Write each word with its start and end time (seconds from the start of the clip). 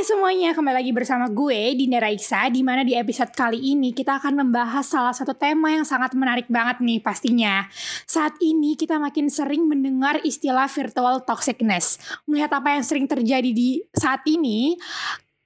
Hai 0.00 0.08
semuanya, 0.08 0.56
kembali 0.56 0.80
lagi 0.80 0.92
bersama 0.96 1.28
gue 1.28 1.76
Dinda 1.76 2.00
Raiksa 2.00 2.48
di 2.48 2.64
mana 2.64 2.80
di 2.80 2.96
episode 2.96 3.36
kali 3.36 3.76
ini 3.76 3.92
kita 3.92 4.16
akan 4.16 4.32
membahas 4.32 4.88
salah 4.88 5.12
satu 5.12 5.36
tema 5.36 5.76
yang 5.76 5.84
sangat 5.84 6.16
menarik 6.16 6.48
banget 6.48 6.80
nih 6.80 7.04
pastinya. 7.04 7.68
Saat 8.08 8.40
ini 8.40 8.80
kita 8.80 8.96
makin 8.96 9.28
sering 9.28 9.68
mendengar 9.68 10.16
istilah 10.24 10.72
virtual 10.72 11.20
toxicness. 11.20 12.00
Melihat 12.24 12.48
apa 12.48 12.80
yang 12.80 12.84
sering 12.88 13.04
terjadi 13.04 13.52
di 13.52 13.84
saat 13.92 14.24
ini, 14.24 14.80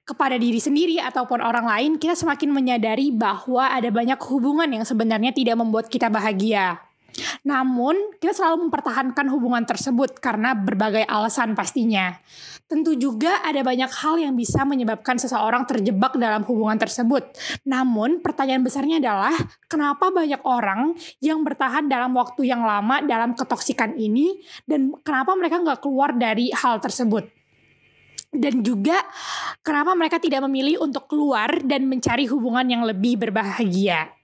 kepada 0.07 0.39
diri 0.39 0.63
sendiri 0.63 1.03
ataupun 1.03 1.43
orang 1.43 1.67
lain, 1.67 1.91
kita 1.99 2.15
semakin 2.15 2.55
menyadari 2.55 3.11
bahwa 3.11 3.67
ada 3.67 3.91
banyak 3.91 4.23
hubungan 4.31 4.71
yang 4.71 4.87
sebenarnya 4.87 5.35
tidak 5.35 5.59
membuat 5.59 5.91
kita 5.91 6.07
bahagia. 6.07 6.79
Namun, 7.45 8.17
kita 8.17 8.33
selalu 8.33 8.67
mempertahankan 8.67 9.27
hubungan 9.31 9.63
tersebut 9.63 10.17
karena 10.19 10.55
berbagai 10.55 11.05
alasan 11.05 11.53
pastinya. 11.53 12.17
Tentu 12.65 12.97
juga 12.97 13.45
ada 13.45 13.61
banyak 13.61 13.91
hal 14.01 14.17
yang 14.17 14.33
bisa 14.33 14.65
menyebabkan 14.65 15.21
seseorang 15.21 15.69
terjebak 15.69 16.17
dalam 16.17 16.41
hubungan 16.49 16.81
tersebut. 16.81 17.29
Namun, 17.61 18.25
pertanyaan 18.25 18.65
besarnya 18.65 18.97
adalah, 18.97 19.35
kenapa 19.69 20.09
banyak 20.09 20.41
orang 20.41 20.97
yang 21.21 21.45
bertahan 21.45 21.85
dalam 21.85 22.17
waktu 22.17 22.49
yang 22.49 22.65
lama 22.65 23.05
dalam 23.05 23.37
ketoksikan 23.37 23.93
ini, 23.99 24.41
dan 24.65 24.97
kenapa 25.05 25.37
mereka 25.37 25.61
nggak 25.61 25.79
keluar 25.83 26.17
dari 26.17 26.49
hal 26.49 26.81
tersebut? 26.81 27.29
Dan 28.33 28.65
juga, 28.65 28.97
kenapa 29.61 29.93
mereka 29.93 30.17
tidak 30.17 30.43
memilih 30.49 30.83
untuk 30.83 31.07
keluar 31.07 31.61
dan 31.63 31.87
mencari 31.87 32.25
hubungan 32.27 32.65
yang 32.65 32.83
lebih 32.83 33.15
berbahagia? 33.21 34.14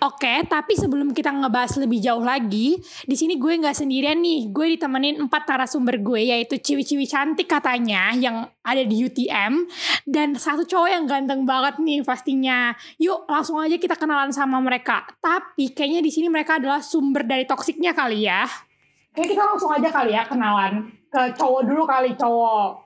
Oke, 0.00 0.44
tapi 0.48 0.72
sebelum 0.72 1.12
kita 1.12 1.28
ngebahas 1.32 1.76
lebih 1.80 2.00
jauh 2.00 2.24
lagi, 2.24 2.80
di 3.04 3.16
sini 3.16 3.36
gue 3.36 3.60
nggak 3.60 3.76
sendirian 3.76 4.16
nih. 4.20 4.48
Gue 4.48 4.76
ditemenin 4.76 5.20
empat 5.20 5.44
narasumber 5.44 6.00
gue, 6.00 6.32
yaitu 6.32 6.56
ciwi-ciwi 6.56 7.04
cantik 7.04 7.48
katanya 7.48 8.12
yang 8.16 8.48
ada 8.64 8.82
di 8.84 9.04
UTM 9.04 9.68
dan 10.08 10.36
satu 10.36 10.64
cowok 10.64 10.88
yang 10.88 11.04
ganteng 11.04 11.44
banget 11.44 11.76
nih 11.80 12.00
pastinya. 12.00 12.72
Yuk, 12.96 13.28
langsung 13.28 13.60
aja 13.60 13.76
kita 13.76 13.96
kenalan 14.00 14.32
sama 14.32 14.60
mereka. 14.64 15.04
Tapi 15.20 15.72
kayaknya 15.76 16.00
di 16.00 16.12
sini 16.12 16.32
mereka 16.32 16.56
adalah 16.56 16.80
sumber 16.80 17.28
dari 17.28 17.44
toksiknya 17.44 17.92
kali 17.92 18.24
ya. 18.24 18.48
Oke, 19.12 19.32
kita 19.32 19.44
langsung 19.44 19.72
aja 19.72 19.88
kali 19.88 20.12
ya 20.12 20.24
kenalan 20.28 20.92
ke 21.08 21.20
cowok 21.36 21.62
dulu 21.64 21.82
kali 21.88 22.12
cowok. 22.16 22.84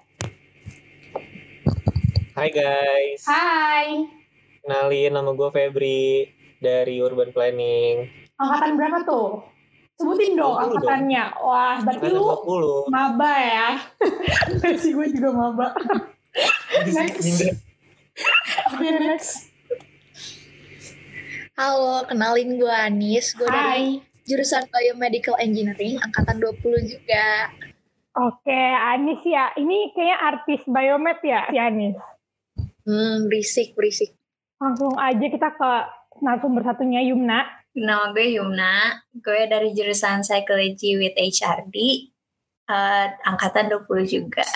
Hai 2.34 2.48
guys. 2.54 3.26
Hai. 3.26 4.06
Kenalin 4.62 5.10
nama 5.10 5.30
gue 5.34 5.50
Febri 5.50 6.39
dari 6.60 7.00
Urban 7.00 7.32
Planning. 7.32 8.04
Angkatan 8.36 8.76
berapa 8.76 8.98
tuh? 9.08 9.40
Sebutin 9.96 10.36
dong 10.36 10.56
angkatannya. 10.56 11.24
Dong. 11.32 11.44
Wah, 11.44 11.76
berarti 11.80 12.08
lu 12.12 12.24
20. 12.88 12.92
maba 12.92 13.34
ya. 13.36 13.70
sih 14.80 14.92
gue 14.92 15.06
juga 15.12 15.28
maba. 15.32 15.72
next. 16.84 17.24
Oke, 18.72 18.76
okay, 18.76 18.90
next. 19.00 19.32
Halo, 21.56 22.04
kenalin 22.08 22.56
gue 22.56 22.72
Anis. 22.72 23.36
Gue 23.36 23.48
dari 23.48 24.00
jurusan 24.24 24.68
Biomedical 24.72 25.36
Engineering, 25.36 26.00
angkatan 26.00 26.40
20 26.40 26.92
juga. 26.96 27.52
Oke, 28.16 28.60
Anis 28.96 29.20
ya. 29.24 29.52
Ini 29.56 29.92
kayaknya 29.92 30.16
artis 30.16 30.60
biomed 30.64 31.20
ya, 31.20 31.40
si 31.52 31.56
Anis. 31.60 31.96
Hmm, 32.88 33.28
berisik, 33.28 33.76
berisik. 33.76 34.16
Langsung 34.56 34.96
aja 34.96 35.24
kita 35.28 35.52
ke 35.52 35.99
narasumber 36.22 36.62
satunya 36.64 37.00
Yumna. 37.04 37.48
Nama 37.76 38.12
gue 38.12 38.36
Yumna, 38.36 39.04
gue 39.12 39.46
dari 39.48 39.72
jurusan 39.76 40.22
Psychology 40.22 40.96
with 41.00 41.16
HRD, 41.16 41.76
uh, 42.68 42.72
eh, 42.72 43.06
angkatan 43.26 43.72
20 43.72 44.06
juga. 44.06 44.46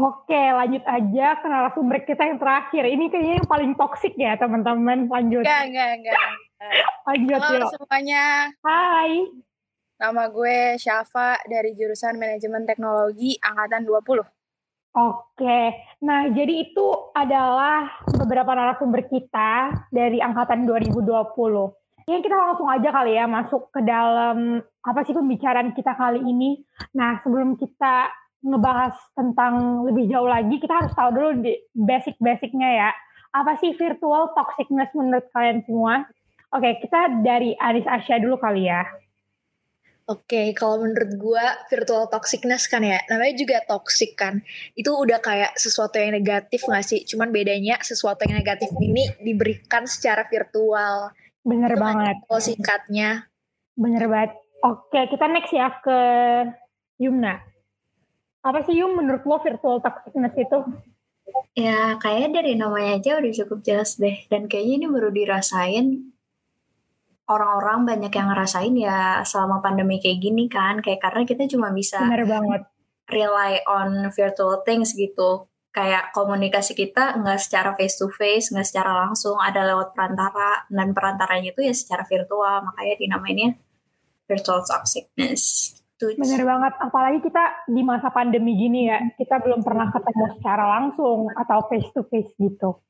Oke, 0.00 0.32
lanjut 0.32 0.80
aja 0.88 1.36
ke 1.36 1.46
narasumber 1.46 2.00
kita 2.08 2.24
yang 2.24 2.40
terakhir. 2.40 2.88
Ini 2.88 3.04
kayaknya 3.12 3.34
yang 3.44 3.50
paling 3.50 3.72
toksik 3.76 4.16
ya, 4.16 4.32
teman-teman. 4.40 5.12
Lanjut. 5.12 5.44
Enggak, 5.44 5.62
enggak, 5.68 5.90
enggak. 6.00 6.16
lanjut 7.08 7.40
Halo 7.44 7.58
yuk. 7.60 7.70
semuanya. 7.76 8.24
Hai. 8.64 9.28
Nama 10.00 10.22
gue 10.32 10.80
Syafa 10.80 11.36
dari 11.44 11.76
jurusan 11.76 12.16
Manajemen 12.16 12.64
Teknologi 12.64 13.36
angkatan 13.44 13.84
20. 13.84 14.39
Oke, 14.90 15.86
nah 16.02 16.26
jadi 16.34 16.66
itu 16.66 16.86
adalah 17.14 18.02
beberapa 18.10 18.50
narasumber 18.58 19.06
kita 19.06 19.70
dari 19.86 20.18
angkatan 20.18 20.66
2020. 20.66 21.30
Ya 22.10 22.18
kita 22.18 22.34
langsung 22.34 22.66
aja 22.66 22.90
kali 22.90 23.14
ya 23.14 23.30
masuk 23.30 23.70
ke 23.70 23.86
dalam 23.86 24.58
apa 24.82 25.00
sih 25.06 25.14
pembicaraan 25.14 25.78
kita 25.78 25.94
kali 25.94 26.26
ini. 26.26 26.66
Nah 26.98 27.22
sebelum 27.22 27.54
kita 27.54 28.10
ngebahas 28.42 28.98
tentang 29.14 29.86
lebih 29.86 30.10
jauh 30.10 30.26
lagi, 30.26 30.58
kita 30.58 30.82
harus 30.82 30.92
tahu 30.98 31.10
dulu 31.14 31.30
di 31.38 31.54
basic-basicnya 31.70 32.70
ya. 32.74 32.90
Apa 33.30 33.62
sih 33.62 33.78
virtual 33.78 34.34
toxicness 34.34 34.90
menurut 34.98 35.30
kalian 35.30 35.62
semua? 35.70 36.02
Oke, 36.50 36.82
kita 36.82 37.22
dari 37.22 37.54
Aris 37.54 37.86
Asia 37.86 38.18
dulu 38.18 38.42
kali 38.42 38.66
ya. 38.66 38.82
Oke, 40.08 40.26
okay, 40.26 40.46
kalau 40.56 40.82
menurut 40.82 41.12
gue 41.14 41.44
virtual 41.70 42.08
toxicness 42.10 42.66
kan 42.66 42.82
ya, 42.82 42.98
namanya 43.06 43.34
juga 43.36 43.56
toxic 43.68 44.16
kan. 44.18 44.42
Itu 44.74 44.96
udah 44.96 45.22
kayak 45.22 45.54
sesuatu 45.54 46.00
yang 46.00 46.16
negatif 46.16 46.66
gak 46.66 46.82
sih? 46.82 47.04
Cuman 47.06 47.30
bedanya 47.30 47.78
sesuatu 47.78 48.26
yang 48.26 48.40
negatif 48.40 48.72
ini 48.80 49.06
diberikan 49.22 49.84
secara 49.86 50.26
virtual. 50.26 51.14
Bener 51.46 51.72
Itu 51.72 51.78
kan 51.78 51.84
banget. 51.84 52.16
Kalau 52.26 52.42
singkatnya. 52.42 53.10
Bener 53.78 54.04
banget. 54.10 54.32
Oke, 54.60 54.92
okay, 54.92 55.04
kita 55.14 55.24
next 55.30 55.52
ya 55.54 55.68
ke 55.78 55.98
Yumna. 57.00 57.40
Apa 58.40 58.64
sih 58.64 58.76
Yum 58.76 58.96
menurut 58.96 59.24
lo 59.24 59.36
virtual 59.40 59.84
toxicness 59.84 60.36
itu? 60.36 60.58
Ya, 61.54 61.96
kayaknya 62.00 62.40
dari 62.40 62.52
namanya 62.56 62.96
aja 62.96 63.20
udah 63.20 63.32
cukup 63.44 63.58
jelas 63.64 64.00
deh. 64.00 64.26
Dan 64.26 64.48
kayaknya 64.48 64.84
ini 64.84 64.86
baru 64.88 65.12
dirasain 65.12 66.12
orang-orang 67.30 67.86
banyak 67.86 68.10
yang 68.10 68.28
ngerasain 68.34 68.74
ya 68.74 69.22
selama 69.22 69.62
pandemi 69.62 70.02
kayak 70.02 70.18
gini 70.18 70.50
kan. 70.50 70.82
Kayak 70.82 71.06
karena 71.06 71.22
kita 71.22 71.46
cuma 71.46 71.70
bisa 71.70 72.02
Bener 72.02 72.26
banget. 72.26 72.62
rely 73.06 73.62
on 73.70 74.10
virtual 74.10 74.66
things 74.66 74.98
gitu. 74.98 75.46
Kayak 75.70 76.10
komunikasi 76.10 76.74
kita 76.74 77.14
nggak 77.22 77.38
secara 77.38 77.78
face 77.78 77.94
to 78.02 78.10
face 78.10 78.50
nggak 78.50 78.66
secara 78.66 79.06
langsung. 79.06 79.38
Ada 79.38 79.62
lewat 79.70 79.94
perantara 79.94 80.66
dan 80.66 80.90
perantaranya 80.90 81.54
itu 81.54 81.62
ya 81.62 81.70
secara 81.70 82.02
virtual. 82.02 82.66
Makanya 82.66 82.94
dinamainnya 82.98 83.54
virtual 84.26 84.66
toxicness. 84.66 85.74
Bener 86.00 86.48
banget, 86.48 86.72
apalagi 86.80 87.20
kita 87.20 87.68
di 87.68 87.84
masa 87.84 88.08
pandemi 88.08 88.56
gini 88.56 88.88
ya, 88.88 89.04
kita 89.20 89.36
belum 89.44 89.60
pernah 89.60 89.92
ketemu 89.92 90.32
secara 90.40 90.64
langsung 90.64 91.28
atau 91.28 91.68
face 91.68 91.92
to 91.92 92.08
face 92.08 92.32
gitu. 92.40 92.80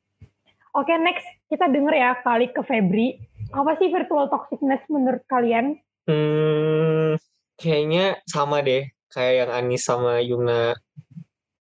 Oke, 0.71 0.95
next. 0.95 1.27
Kita 1.51 1.67
denger 1.67 1.91
ya 1.91 2.15
kali 2.23 2.55
ke 2.55 2.63
Febri 2.63 3.19
apa 3.51 3.77
sih 3.79 3.91
virtual 3.91 4.31
toxicness 4.31 4.83
menurut 4.87 5.23
kalian? 5.27 5.79
Hmm, 6.07 7.19
kayaknya 7.59 8.19
sama 8.27 8.63
deh 8.63 8.89
kayak 9.11 9.35
yang 9.47 9.51
Anis 9.51 9.83
sama 9.85 10.23
Yuna 10.23 10.75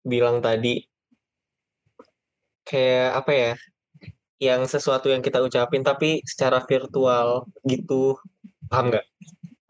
bilang 0.02 0.42
tadi. 0.42 0.82
Kayak 2.66 3.22
apa 3.22 3.32
ya? 3.32 3.52
Yang 4.36 4.76
sesuatu 4.76 5.08
yang 5.08 5.22
kita 5.22 5.40
ucapin 5.40 5.86
tapi 5.86 6.20
secara 6.26 6.60
virtual 6.66 7.46
gitu. 7.64 8.18
Paham 8.66 8.90
nggak? 8.90 9.06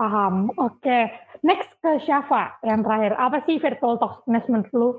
Paham. 0.00 0.34
Oke. 0.56 0.80
Okay. 0.82 1.04
Next 1.44 1.70
ke 1.78 2.00
Syafa 2.02 2.58
yang 2.64 2.80
terakhir. 2.80 3.14
Apa 3.20 3.44
sih 3.44 3.60
virtual 3.60 4.00
toxicness 4.00 4.48
menurut 4.48 4.72
lu? 4.72 4.90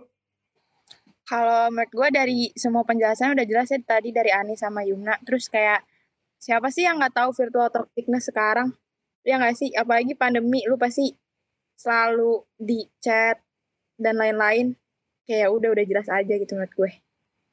Kalau 1.28 1.68
menurut 1.74 1.92
gue 1.92 2.10
dari 2.14 2.40
semua 2.56 2.88
penjelasan 2.88 3.36
udah 3.36 3.44
jelas 3.44 3.68
ya 3.68 3.82
tadi 3.84 4.16
dari 4.16 4.32
Anis 4.32 4.64
sama 4.64 4.86
Yuna. 4.86 5.20
Terus 5.28 5.52
kayak 5.52 5.84
siapa 6.38 6.70
sih 6.70 6.86
yang 6.86 7.02
nggak 7.02 7.16
tahu 7.18 7.30
virtual 7.34 7.70
toxicness 7.70 8.30
sekarang? 8.30 8.74
Ya 9.28 9.42
nggak 9.42 9.58
sih? 9.58 9.70
Apalagi 9.76 10.16
pandemi, 10.16 10.64
lu 10.66 10.80
pasti 10.80 11.12
selalu 11.78 12.46
di 12.58 12.88
chat 13.04 13.42
dan 14.00 14.18
lain-lain. 14.18 14.74
Kayak 15.28 15.52
udah 15.52 15.70
udah 15.76 15.86
jelas 15.86 16.08
aja 16.08 16.34
gitu 16.40 16.56
menurut 16.56 16.74
gue. 16.74 16.92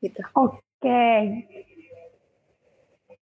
Gitu. 0.05 0.21
Oke. 0.39 0.61
Okay. 0.79 1.21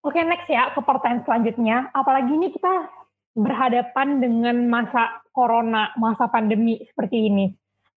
Oke 0.01 0.17
okay, 0.17 0.23
next 0.25 0.49
ya 0.49 0.73
ke 0.73 0.81
pertanyaan 0.81 1.23
selanjutnya. 1.23 1.77
Apalagi 1.93 2.33
ini 2.33 2.49
kita 2.49 2.89
berhadapan 3.37 4.19
dengan 4.19 4.67
masa 4.67 5.23
corona, 5.31 5.93
masa 5.95 6.27
pandemi 6.27 6.81
seperti 6.83 7.31
ini. 7.31 7.47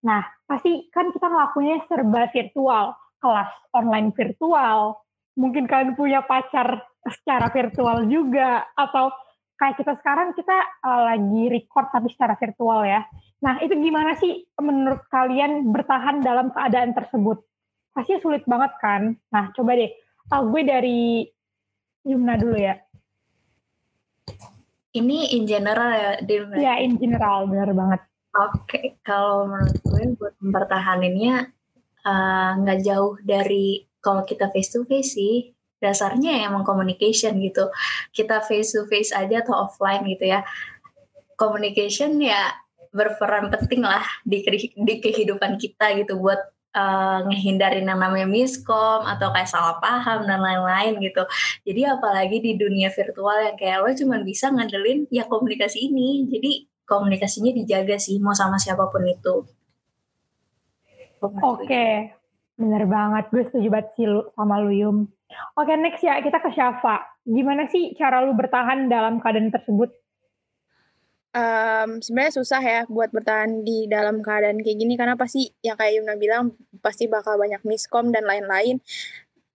Nah, 0.05 0.21
pasti 0.45 0.87
kan 0.93 1.11
kita 1.11 1.27
ngelakuinnya 1.27 1.89
serba 1.89 2.29
virtual, 2.31 2.95
kelas 3.19 3.51
online 3.73 4.13
virtual, 4.13 5.01
mungkin 5.35 5.65
kalian 5.65 5.97
punya 5.99 6.23
pacar 6.23 6.85
secara 7.09 7.53
virtual 7.53 8.09
juga 8.09 8.65
atau 8.73 9.13
kayak 9.61 9.77
kita 9.81 9.93
sekarang 10.01 10.35
kita 10.35 10.57
uh, 10.83 11.03
lagi 11.15 11.43
record 11.53 11.87
tapi 11.93 12.09
secara 12.11 12.35
virtual 12.35 12.85
ya. 12.85 13.05
Nah 13.45 13.61
itu 13.61 13.77
gimana 13.77 14.17
sih 14.17 14.45
menurut 14.59 15.05
kalian 15.13 15.69
bertahan 15.71 16.25
dalam 16.25 16.51
keadaan 16.51 16.97
tersebut? 16.97 17.45
Pasti 17.95 18.19
sulit 18.19 18.43
banget 18.49 18.73
kan? 18.81 19.15
Nah 19.31 19.55
coba 19.55 19.79
deh, 19.79 19.93
uh, 20.33 20.43
gue 20.49 20.63
dari 20.65 21.01
Yumna 22.05 22.37
dulu 22.37 22.57
ya. 22.61 22.77
Ini 24.95 25.35
in 25.35 25.43
general 25.49 25.91
ya, 25.91 26.11
Yumna? 26.23 26.57
Ya 26.61 26.75
in 26.79 26.95
general, 27.01 27.49
benar 27.51 27.73
banget. 27.75 28.01
Oke, 28.35 28.67
okay. 28.67 28.87
kalau 29.07 29.47
menurut 29.47 29.79
gue 29.79 30.03
buat 30.19 30.35
mempertahaninnya 30.43 31.55
eh, 32.03 32.51
nggak 32.59 32.83
jauh 32.83 33.15
dari 33.23 33.87
kalau 34.03 34.27
kita 34.27 34.51
face 34.51 34.75
to 34.75 34.83
face 34.83 35.15
sih 35.15 35.54
dasarnya 35.85 36.41
ya 36.41 36.43
emang 36.49 36.65
communication 36.65 37.37
gitu 37.45 37.69
kita 38.17 38.41
face 38.41 38.73
to 38.73 38.89
face 38.89 39.13
aja 39.13 39.45
atau 39.45 39.69
offline 39.69 40.09
gitu 40.09 40.33
ya 40.33 40.41
communication 41.37 42.17
ya 42.19 42.57
berperan 42.95 43.51
penting 43.51 43.83
lah 43.83 44.07
di, 44.23 44.41
di 44.79 44.95
kehidupan 45.03 45.59
kita 45.59 45.99
gitu 45.99 46.17
buat 46.17 46.39
uh, 46.75 47.27
ngehindarin 47.27 47.87
yang 47.87 47.99
namanya 47.99 48.31
miskom 48.31 49.03
atau 49.03 49.35
kayak 49.35 49.51
salah 49.51 49.79
paham 49.83 50.27
dan 50.27 50.39
lain-lain 50.39 51.03
gitu. 51.03 51.27
Jadi 51.67 51.81
apalagi 51.91 52.39
di 52.39 52.53
dunia 52.55 52.95
virtual 52.95 53.51
yang 53.51 53.57
kayak 53.59 53.79
lo 53.83 53.91
cuma 53.99 54.23
bisa 54.23 54.51
ngandelin 54.51 55.11
ya 55.11 55.27
komunikasi 55.27 55.91
ini. 55.91 56.31
Jadi 56.31 56.71
komunikasinya 56.85 57.51
dijaga 57.51 57.97
sih 57.99 58.23
mau 58.23 58.37
sama 58.37 58.63
siapa 58.63 58.87
pun 58.91 59.03
itu. 59.07 59.35
Oke, 61.25 61.41
okay. 61.41 61.93
bener 62.61 62.85
banget. 62.85 63.33
Gue 63.33 63.43
setuju 63.49 63.69
banget 63.73 63.89
sih 63.97 64.07
sama 64.37 64.61
lu 64.61 64.71
Yum. 64.77 64.99
Oke, 65.55 65.71
okay, 65.71 65.77
next 65.79 66.03
ya 66.03 66.19
kita 66.23 66.39
ke 66.43 66.51
Syafa. 66.55 67.05
Gimana 67.27 67.67
sih 67.71 67.95
cara 67.99 68.23
lu 68.23 68.35
bertahan 68.35 68.87
dalam 68.91 69.19
keadaan 69.19 69.51
tersebut? 69.51 69.91
um, 71.35 71.91
sebenarnya 72.01 72.33
susah 72.41 72.63
ya 72.63 72.81
buat 72.87 73.11
bertahan 73.11 73.67
di 73.67 73.91
dalam 73.91 74.23
keadaan 74.23 74.63
kayak 74.63 74.79
gini 74.79 74.95
karena 74.95 75.19
pasti 75.19 75.51
yang 75.61 75.75
kayak 75.75 76.01
Yuna 76.01 76.15
bilang 76.17 76.55
pasti 76.81 77.11
bakal 77.11 77.37
banyak 77.37 77.61
miskom 77.67 78.15
dan 78.15 78.25
lain-lain. 78.25 78.79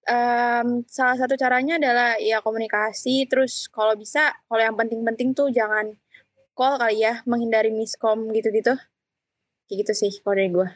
Um, 0.09 0.83
salah 0.89 1.15
satu 1.21 1.37
caranya 1.37 1.77
adalah 1.77 2.17
ya 2.17 2.41
komunikasi 2.41 3.29
terus 3.29 3.69
kalau 3.69 3.93
bisa 3.93 4.33
kalau 4.49 4.61
yang 4.61 4.73
penting-penting 4.73 5.37
tuh 5.37 5.53
jangan 5.53 5.93
call 6.57 6.81
kali 6.81 7.05
ya 7.05 7.21
menghindari 7.29 7.69
miskom 7.69 8.25
gitu-gitu 8.33 8.73
kayak 9.69 9.77
gitu 9.85 9.93
sih 9.95 10.11
kalau 10.21 10.35
dari 10.35 10.51
gue. 10.51 10.69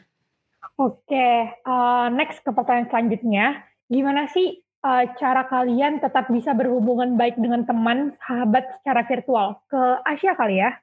Oke, 0.80 1.12
okay, 1.12 1.60
uh, 1.68 2.08
next 2.08 2.40
ke 2.40 2.48
pertanyaan 2.48 2.88
selanjutnya, 2.88 3.68
gimana 3.92 4.24
sih 4.32 4.63
uh, 4.84 5.04
cara 5.16 5.48
kalian 5.48 6.04
tetap 6.04 6.28
bisa 6.28 6.52
berhubungan 6.52 7.16
baik 7.16 7.40
dengan 7.40 7.64
teman, 7.64 8.12
sahabat 8.20 8.78
secara 8.80 9.02
virtual? 9.08 9.58
Ke 9.66 10.04
Asia 10.04 10.36
kali 10.36 10.60
ya? 10.60 10.76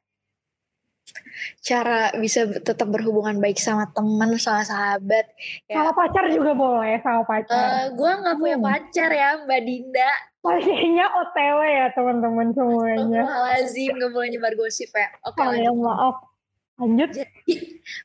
cara 1.62 2.13
bisa 2.18 2.45
tetap 2.48 2.88
berhubungan 2.89 3.38
baik 3.42 3.57
sama 3.57 3.89
teman 3.94 4.38
sama 4.38 4.65
sahabat 4.65 5.30
ya. 5.69 5.81
sama 5.81 5.92
pacar 5.98 6.25
juga 6.30 6.53
boleh 6.57 6.98
sama 7.01 7.21
pacar 7.25 7.57
uh, 7.57 7.65
eh, 7.65 7.86
gue 7.94 8.12
nggak 8.21 8.38
punya 8.38 8.57
hmm. 8.57 8.65
pacar 8.65 9.09
ya 9.09 9.30
mbak 9.45 9.62
Dinda 9.65 10.12
pastinya 10.42 11.06
OTW 11.21 11.57
ya 11.65 11.86
teman-teman 11.94 12.48
semuanya 12.53 13.24
lazim 13.25 13.94
gak 13.94 14.12
boleh 14.13 14.30
nyebar 14.33 14.53
gosip 14.57 14.89
ya 14.94 15.09
oke 15.25 15.38
okay, 15.38 15.69
oh, 15.69 15.77
maaf 15.77 16.15
lanjut 16.81 17.09
jadi 17.13 17.53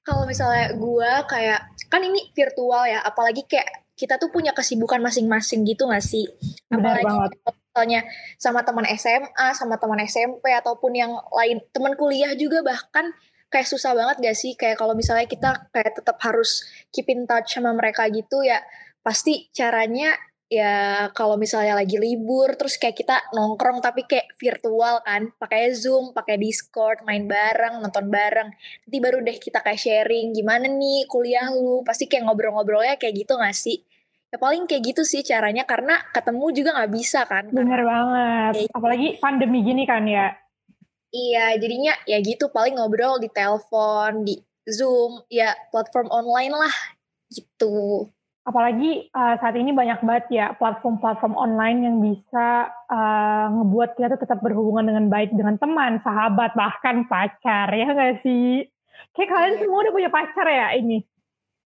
kalau 0.06 0.28
misalnya 0.28 0.76
gue 0.76 1.10
kayak 1.32 1.60
kan 1.88 2.00
ini 2.04 2.28
virtual 2.36 2.84
ya 2.84 3.00
apalagi 3.00 3.44
kayak 3.48 3.85
kita 3.96 4.20
tuh 4.20 4.28
punya 4.28 4.52
kesibukan 4.52 5.00
masing-masing 5.00 5.64
gitu 5.64 5.88
gak 5.88 6.04
sih? 6.04 6.28
Benar 6.68 7.00
apalagi 7.00 7.08
banget. 7.08 7.30
misalnya 7.72 8.00
sama 8.36 8.60
teman 8.62 8.86
SMA, 8.92 9.48
sama 9.56 9.80
teman 9.80 10.00
SMP 10.04 10.52
ataupun 10.52 10.92
yang 10.92 11.12
lain, 11.32 11.64
teman 11.72 11.96
kuliah 11.96 12.36
juga 12.36 12.60
bahkan 12.60 13.10
kayak 13.48 13.64
susah 13.64 13.96
banget 13.96 14.20
gak 14.20 14.36
sih? 14.36 14.52
Kayak 14.52 14.76
kalau 14.76 14.92
misalnya 14.92 15.24
kita 15.24 15.72
kayak 15.72 15.96
tetap 15.96 16.20
harus 16.20 16.68
keep 16.92 17.08
in 17.08 17.24
touch 17.24 17.56
sama 17.56 17.72
mereka 17.72 18.04
gitu 18.12 18.44
ya 18.44 18.60
pasti 19.00 19.46
caranya 19.54 20.18
ya 20.46 21.10
kalau 21.10 21.34
misalnya 21.34 21.74
lagi 21.74 21.98
libur 21.98 22.54
terus 22.54 22.78
kayak 22.78 22.94
kita 22.94 23.18
nongkrong 23.34 23.82
tapi 23.82 24.06
kayak 24.06 24.30
virtual 24.38 25.02
kan 25.02 25.34
pakai 25.42 25.74
zoom 25.74 26.14
pakai 26.14 26.38
discord 26.38 27.02
main 27.02 27.26
bareng 27.26 27.82
nonton 27.82 28.06
bareng. 28.06 28.54
Nanti 28.54 28.98
baru 29.02 29.18
deh 29.26 29.36
kita 29.42 29.58
kayak 29.62 29.80
sharing 29.80 30.30
gimana 30.30 30.70
nih 30.70 31.06
kuliah 31.10 31.50
lu? 31.50 31.82
Pasti 31.82 32.06
kayak 32.06 32.30
ngobrol-ngobrolnya 32.30 32.94
kayak 32.94 33.26
gitu 33.26 33.34
gak 33.34 33.56
sih? 33.58 33.82
Ya 34.30 34.38
paling 34.38 34.66
kayak 34.70 34.94
gitu 34.94 35.02
sih 35.02 35.22
caranya 35.26 35.66
karena 35.66 35.98
ketemu 36.10 36.46
juga 36.50 36.70
nggak 36.74 36.92
bisa 36.94 37.20
kan 37.30 37.46
bener 37.50 37.82
banget. 37.86 38.52
kayak 38.58 38.74
apalagi 38.74 39.08
pandemi 39.22 39.62
gini 39.62 39.86
kan 39.86 40.02
ya? 40.06 40.34
Iya 41.14 41.54
jadinya 41.62 41.94
ya 42.06 42.18
gitu 42.22 42.50
paling 42.50 42.74
ngobrol 42.74 43.22
di 43.22 43.30
telepon 43.30 44.26
di 44.26 44.34
zoom 44.66 45.22
ya 45.30 45.54
platform 45.70 46.10
online 46.10 46.54
lah 46.54 46.74
gitu 47.30 48.10
apalagi 48.46 49.10
uh, 49.10 49.34
saat 49.42 49.58
ini 49.58 49.74
banyak 49.74 50.06
banget 50.06 50.26
ya 50.30 50.46
platform-platform 50.54 51.34
online 51.34 51.78
yang 51.82 51.96
bisa 51.98 52.70
uh, 52.86 53.50
ngebuat 53.50 53.98
kita 53.98 54.14
tuh 54.14 54.22
tetap 54.22 54.38
berhubungan 54.38 54.86
dengan 54.86 55.10
baik 55.10 55.34
dengan 55.34 55.58
teman, 55.58 55.98
sahabat, 56.06 56.54
bahkan 56.54 57.10
pacar 57.10 57.66
ya 57.74 57.90
nggak 57.90 58.22
sih? 58.22 58.62
Kayak 59.18 59.28
kalian 59.34 59.54
iya. 59.58 59.60
semua 59.66 59.78
udah 59.82 59.92
punya 59.92 60.10
pacar 60.14 60.46
ya 60.46 60.68
ini? 60.78 61.02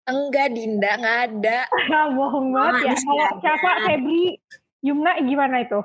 Enggak, 0.07 0.47
Dinda, 0.55 0.91
nggak 0.97 1.19
ada. 1.29 1.59
Bohong 2.17 2.49
banget 2.55 2.73
ya. 2.87 2.93
Kalau 2.95 3.27
siapa 3.43 3.69
Febri, 3.85 4.39
Yumna 4.81 5.19
gimana 5.21 5.55
itu? 5.61 5.79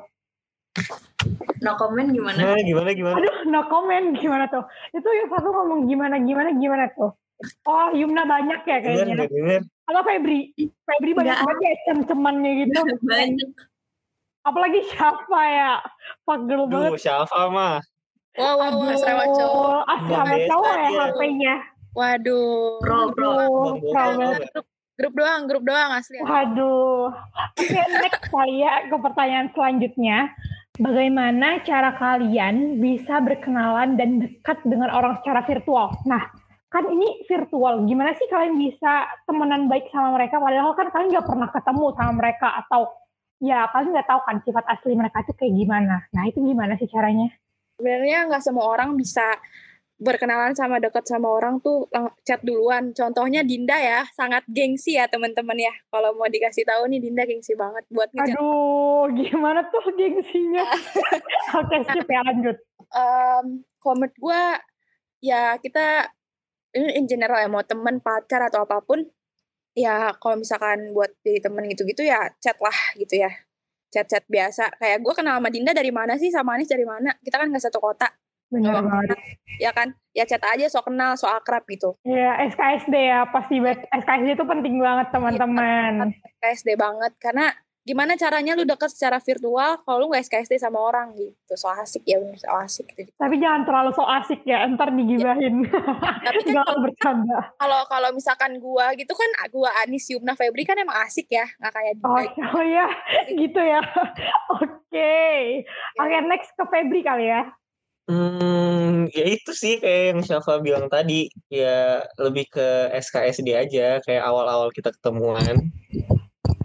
No 1.60 1.74
comment 1.74 2.08
gimana? 2.08 2.38
Nah, 2.38 2.62
gimana 2.62 2.90
gimana? 2.94 3.16
Aduh, 3.18 3.36
no 3.50 3.60
comment 3.66 4.14
gimana 4.14 4.46
tuh? 4.46 4.64
Itu 4.94 5.08
yang 5.10 5.28
satu 5.28 5.50
ngomong 5.50 5.90
gimana 5.90 6.22
gimana 6.22 6.54
gimana 6.54 6.84
tuh? 6.94 7.12
Oh, 7.66 7.88
Yumna 7.90 8.24
banyak 8.24 8.62
ya 8.62 8.78
kayaknya. 8.78 9.66
Kalau 9.84 10.00
Febri, 10.00 10.52
Febri 10.56 11.12
banyak 11.12 11.36
banget 11.44 11.58
ya 11.60 11.74
cem-cemannya 11.88 12.50
gitu. 12.64 12.80
Banyak. 13.04 13.50
Apalagi 14.44 14.80
siapa 14.92 15.40
ya? 15.48 15.72
Pak 16.24 16.38
girl 16.48 16.68
banget. 16.68 16.96
Duh, 16.96 17.00
siapa 17.00 17.48
mah? 17.52 17.80
Wah, 18.34 18.54
wah, 18.58 18.70
wah, 18.74 18.92
asrama 18.92 19.24
cowok. 19.30 19.80
Asrama 19.88 20.36
cowok 20.48 20.74
ya 20.74 20.90
HP-nya. 20.90 21.54
Waduh. 21.94 22.82
Bro, 22.82 23.00
bro. 23.14 23.32
Grup, 23.86 24.66
grup 24.98 25.12
doang, 25.14 25.42
grup 25.46 25.62
doang 25.62 25.90
asli. 25.94 26.18
Waduh. 26.18 27.14
Oke, 27.14 27.62
okay, 27.62 27.84
next 28.02 28.26
saya 28.28 28.90
ke 28.90 28.96
pertanyaan 28.98 29.48
selanjutnya. 29.54 30.18
Bagaimana 30.74 31.62
cara 31.62 31.94
kalian 31.94 32.82
bisa 32.82 33.22
berkenalan 33.22 33.94
dan 33.94 34.18
dekat 34.18 34.58
dengan 34.66 34.90
orang 34.90 35.22
secara 35.22 35.46
virtual? 35.46 35.94
Nah, 36.02 36.26
kan 36.74 36.90
ini 36.90 37.22
virtual. 37.30 37.86
Gimana 37.86 38.18
sih 38.18 38.26
kalian 38.26 38.58
bisa 38.58 39.06
temenan 39.30 39.70
baik 39.70 39.94
sama 39.94 40.18
mereka? 40.18 40.42
Padahal 40.42 40.74
kan 40.74 40.90
kalian 40.90 41.14
nggak 41.14 41.28
pernah 41.30 41.48
ketemu 41.54 41.86
sama 41.94 42.12
mereka 42.18 42.48
atau 42.66 42.90
ya 43.38 43.70
kalian 43.70 43.94
nggak 43.94 44.08
tahu 44.10 44.20
kan 44.26 44.36
sifat 44.42 44.64
asli 44.66 44.98
mereka 44.98 45.22
itu 45.22 45.32
kayak 45.38 45.54
gimana. 45.54 45.96
Nah 46.10 46.24
itu 46.26 46.42
gimana 46.42 46.74
sih 46.74 46.90
caranya? 46.90 47.30
Sebenarnya 47.78 48.26
nggak 48.26 48.42
semua 48.42 48.66
orang 48.66 48.98
bisa 48.98 49.38
berkenalan 49.94 50.58
sama 50.58 50.82
dekat 50.82 51.06
sama 51.06 51.30
orang 51.30 51.62
tuh 51.62 51.86
chat 52.26 52.42
duluan. 52.42 52.90
Contohnya 52.90 53.46
Dinda 53.46 53.78
ya, 53.78 54.02
sangat 54.10 54.42
gengsi 54.50 54.98
ya 54.98 55.06
teman-teman 55.06 55.54
ya. 55.54 55.70
Kalau 55.94 56.18
mau 56.18 56.26
dikasih 56.26 56.66
tahu 56.66 56.90
nih 56.90 56.98
Dinda 56.98 57.22
gengsi 57.22 57.54
banget 57.54 57.86
buat 57.86 58.10
ngechat. 58.10 58.34
Aduh, 58.34 59.06
gimana 59.14 59.62
tuh 59.70 59.94
gengsinya? 59.94 60.66
Oke, 61.62 61.76
skip 61.86 62.08
ya 62.10 62.20
lanjut. 62.26 62.58
Um, 62.90 63.62
comment 63.78 64.10
gue 64.10 64.42
ya 65.22 65.54
kita 65.62 66.10
in 66.74 67.06
general 67.06 67.38
ya 67.38 67.48
mau 67.48 67.62
teman 67.62 68.02
pacar 68.02 68.50
atau 68.50 68.66
apa 68.66 68.82
pun 68.82 69.06
ya 69.74 70.14
kalau 70.18 70.38
misalkan 70.38 70.94
buat 70.94 71.10
jadi 71.22 71.50
temen 71.50 71.66
gitu-gitu 71.70 72.02
ya 72.06 72.30
chat 72.38 72.58
lah 72.58 72.74
gitu 72.98 73.22
ya 73.22 73.30
chat-chat 73.94 74.26
biasa 74.26 74.74
kayak 74.82 75.06
gue 75.06 75.14
kenal 75.14 75.38
sama 75.38 75.48
Dinda 75.54 75.70
dari 75.70 75.94
mana 75.94 76.18
sih 76.18 76.30
sama 76.30 76.58
Anis 76.58 76.66
dari 76.66 76.82
mana 76.82 77.14
kita 77.22 77.38
kan 77.38 77.46
nggak 77.46 77.62
satu 77.62 77.78
kota 77.78 78.10
Benar 78.54 78.86
banget. 78.86 79.18
Ya 79.58 79.70
kan? 79.74 79.98
Ya 80.14 80.24
chat 80.28 80.42
aja 80.46 80.66
so 80.70 80.78
kenal, 80.84 81.18
so 81.18 81.26
akrab 81.26 81.66
gitu. 81.66 81.98
Iya, 82.06 82.38
SKSD 82.54 82.94
ya 82.94 83.26
pasti. 83.26 83.58
SKSD 83.90 84.38
itu 84.38 84.44
penting 84.46 84.78
banget 84.78 85.10
teman-teman. 85.10 86.14
Ya, 86.14 86.30
SKSD 86.38 86.78
banget 86.78 87.12
karena 87.18 87.50
gimana 87.84 88.16
caranya 88.16 88.56
lu 88.56 88.64
deket 88.64 88.88
secara 88.96 89.20
virtual 89.20 89.76
kalau 89.84 89.96
lu 90.00 90.16
gak 90.16 90.24
SKSD 90.24 90.56
sama 90.56 90.80
orang 90.80 91.12
gitu 91.12 91.52
so 91.52 91.68
asik 91.68 92.00
ya 92.08 92.16
bener 92.16 92.40
so 92.40 92.48
asik 92.56 92.88
gitu. 92.96 93.12
tapi 93.20 93.36
jangan 93.36 93.68
terlalu 93.68 93.92
so 93.92 94.08
asik 94.08 94.40
ya 94.48 94.64
ntar 94.72 94.88
digibahin 94.88 95.68
ya. 95.68 95.72
tapi 96.24 96.40
kan 96.48 96.54
kalau 96.64 96.80
bercanda 96.80 97.38
kalau 97.60 97.80
kalau 97.92 98.08
misalkan 98.16 98.56
gua 98.56 98.96
gitu 98.96 99.12
kan 99.12 99.30
gua 99.52 99.68
Anis 99.84 100.08
Yumna 100.08 100.32
Febri 100.32 100.64
kan 100.64 100.80
emang 100.80 100.96
asik 101.04 101.28
ya 101.28 101.44
nggak 101.60 101.72
kayak 101.76 101.92
dia 102.00 102.08
oh, 102.08 102.16
gitu. 102.24 102.40
oh 102.56 102.64
ya 102.64 102.86
gitu 103.36 103.60
ya 103.60 103.80
oke 104.56 104.64
okay. 104.88 105.68
oke 106.00 106.08
okay, 106.08 106.20
next 106.24 106.56
ke 106.56 106.64
Febri 106.64 107.04
kali 107.04 107.28
ya 107.28 107.52
Hmm, 108.04 109.08
ya 109.16 109.24
itu 109.24 109.56
sih 109.56 109.80
kayak 109.80 110.02
yang 110.12 110.20
Syafa 110.20 110.60
bilang 110.60 110.92
tadi, 110.92 111.24
ya 111.48 112.04
lebih 112.20 112.52
ke 112.52 112.92
SKSD 113.00 113.56
aja, 113.56 113.96
kayak 114.04 114.20
awal-awal 114.20 114.68
kita 114.76 114.92
ketemuan. 114.92 115.72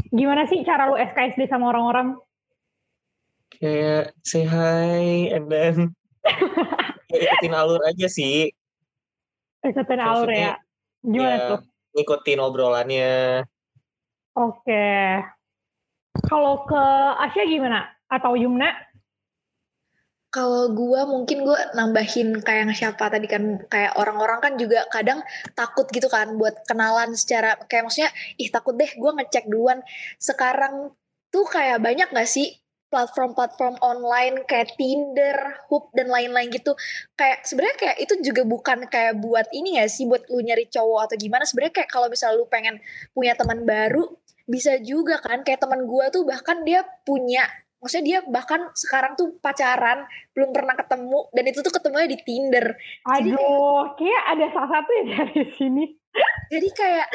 Gimana 0.10 0.50
sih 0.50 0.66
cara 0.66 0.90
lu 0.90 0.98
SKSD 0.98 1.46
sama 1.46 1.70
orang-orang? 1.70 2.18
Kayak 3.54 4.18
say 4.26 4.46
hi 4.46 5.30
and 5.34 5.46
then 5.50 5.94
ikutin 7.14 7.54
alur 7.54 7.82
aja 7.86 8.08
sih. 8.10 8.50
Ikutin 9.62 10.02
alur 10.02 10.30
ya? 10.34 10.58
Gimana 11.06 11.36
ya, 11.38 11.50
tuh? 11.54 11.60
Ngikutin 11.94 12.40
obrolannya. 12.42 13.46
Oke. 14.38 14.88
Kalau 16.26 16.66
ke 16.66 16.84
Asia 17.22 17.46
gimana? 17.46 17.90
Atau 18.10 18.34
Yumna? 18.34 18.74
Kalau 20.30 20.70
gue 20.78 21.02
mungkin 21.10 21.42
gue 21.42 21.58
nambahin 21.74 22.38
kayak 22.46 22.70
siapa 22.78 23.10
tadi 23.10 23.26
kan 23.26 23.66
kayak 23.66 23.98
orang-orang 23.98 24.38
kan 24.46 24.54
juga 24.62 24.86
kadang 24.94 25.26
takut 25.58 25.90
gitu 25.90 26.06
kan 26.06 26.38
buat 26.38 26.54
kenalan 26.70 27.18
secara 27.18 27.58
kayak 27.66 27.90
maksudnya 27.90 28.14
ih 28.38 28.50
takut 28.54 28.78
deh 28.78 28.90
gue 28.94 29.12
ngecek 29.18 29.50
duluan. 29.50 29.82
Sekarang 30.22 30.94
tuh 31.34 31.46
kayak 31.50 31.82
banyak 31.82 32.14
gak 32.14 32.30
sih 32.30 32.62
platform-platform 32.90 33.82
online 33.86 34.46
kayak 34.50 34.74
Tinder, 34.78 35.66
Hoop 35.70 35.94
dan 35.94 36.10
lain-lain 36.10 36.50
gitu. 36.50 36.74
Kayak 37.14 37.46
sebenarnya 37.46 37.78
kayak 37.78 37.98
itu 38.02 38.14
juga 38.26 38.42
bukan 38.46 38.86
kayak 38.90 39.18
buat 39.22 39.50
ini 39.54 39.82
ya 39.82 39.86
sih 39.86 40.10
buat 40.10 40.26
lu 40.30 40.42
nyari 40.42 40.70
cowok 40.70 41.10
atau 41.10 41.16
gimana. 41.18 41.46
Sebenarnya 41.46 41.74
kayak 41.82 41.90
kalau 41.90 42.10
misalnya 42.10 42.38
lu 42.42 42.46
pengen 42.50 42.82
punya 43.14 43.38
teman 43.38 43.66
baru 43.66 44.10
bisa 44.50 44.82
juga 44.82 45.22
kan 45.22 45.46
kayak 45.46 45.62
teman 45.62 45.86
gua 45.86 46.10
tuh 46.10 46.26
bahkan 46.26 46.66
dia 46.66 46.82
punya 47.06 47.46
maksudnya 47.80 48.06
dia 48.06 48.20
bahkan 48.26 48.68
sekarang 48.74 49.16
tuh 49.16 49.40
pacaran 49.40 50.04
belum 50.32 50.52
pernah 50.52 50.74
ketemu 50.74 51.20
dan 51.30 51.44
itu 51.46 51.60
tuh 51.60 51.72
ketemunya 51.72 52.08
di 52.08 52.20
Tinder 52.20 52.66
Jadi 53.02 53.30
kayak- 53.30 53.40
Aduh, 53.40 53.84
kayak 53.96 54.24
ada 54.30 54.46
salah 54.50 54.70
satu 54.74 54.90
ya 54.92 55.04
dari 55.26 55.44
sini. 55.54 55.84
jadi 56.48 56.68
kayak 56.70 57.08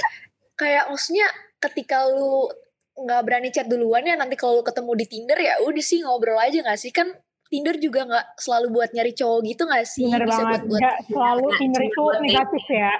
kayak 0.55 0.85
maksudnya 0.87 1.27
ketika 1.59 2.07
lu 2.07 2.49
nggak 2.95 3.21
berani 3.23 3.51
chat 3.51 3.67
duluan 3.67 4.03
ya 4.03 4.15
nanti 4.15 4.35
kalau 4.35 4.57
lu 4.57 4.65
ketemu 4.65 4.93
di 4.95 5.07
Tinder 5.07 5.37
ya 5.37 5.59
udah 5.61 5.83
sih 5.83 6.01
ngobrol 6.01 6.39
aja 6.39 6.61
nggak 6.61 6.79
sih 6.79 6.91
kan 6.91 7.11
Tinder 7.45 7.77
juga 7.77 8.03
nggak 8.05 8.27
selalu 8.37 8.67
buat 8.73 8.91
nyari 8.91 9.13
cowok 9.13 9.41
gitu 9.45 9.63
nggak 9.65 9.85
sih 9.85 10.07
Bener 10.07 10.25
bisa 10.25 10.41
banget. 10.41 10.49
buat 10.49 10.63
buat 10.65 10.81
Nggak 10.81 10.99
selalu 11.07 11.47
Tinder 11.55 11.83
itu 11.83 12.03
negatif 12.23 12.65
ya. 12.69 12.93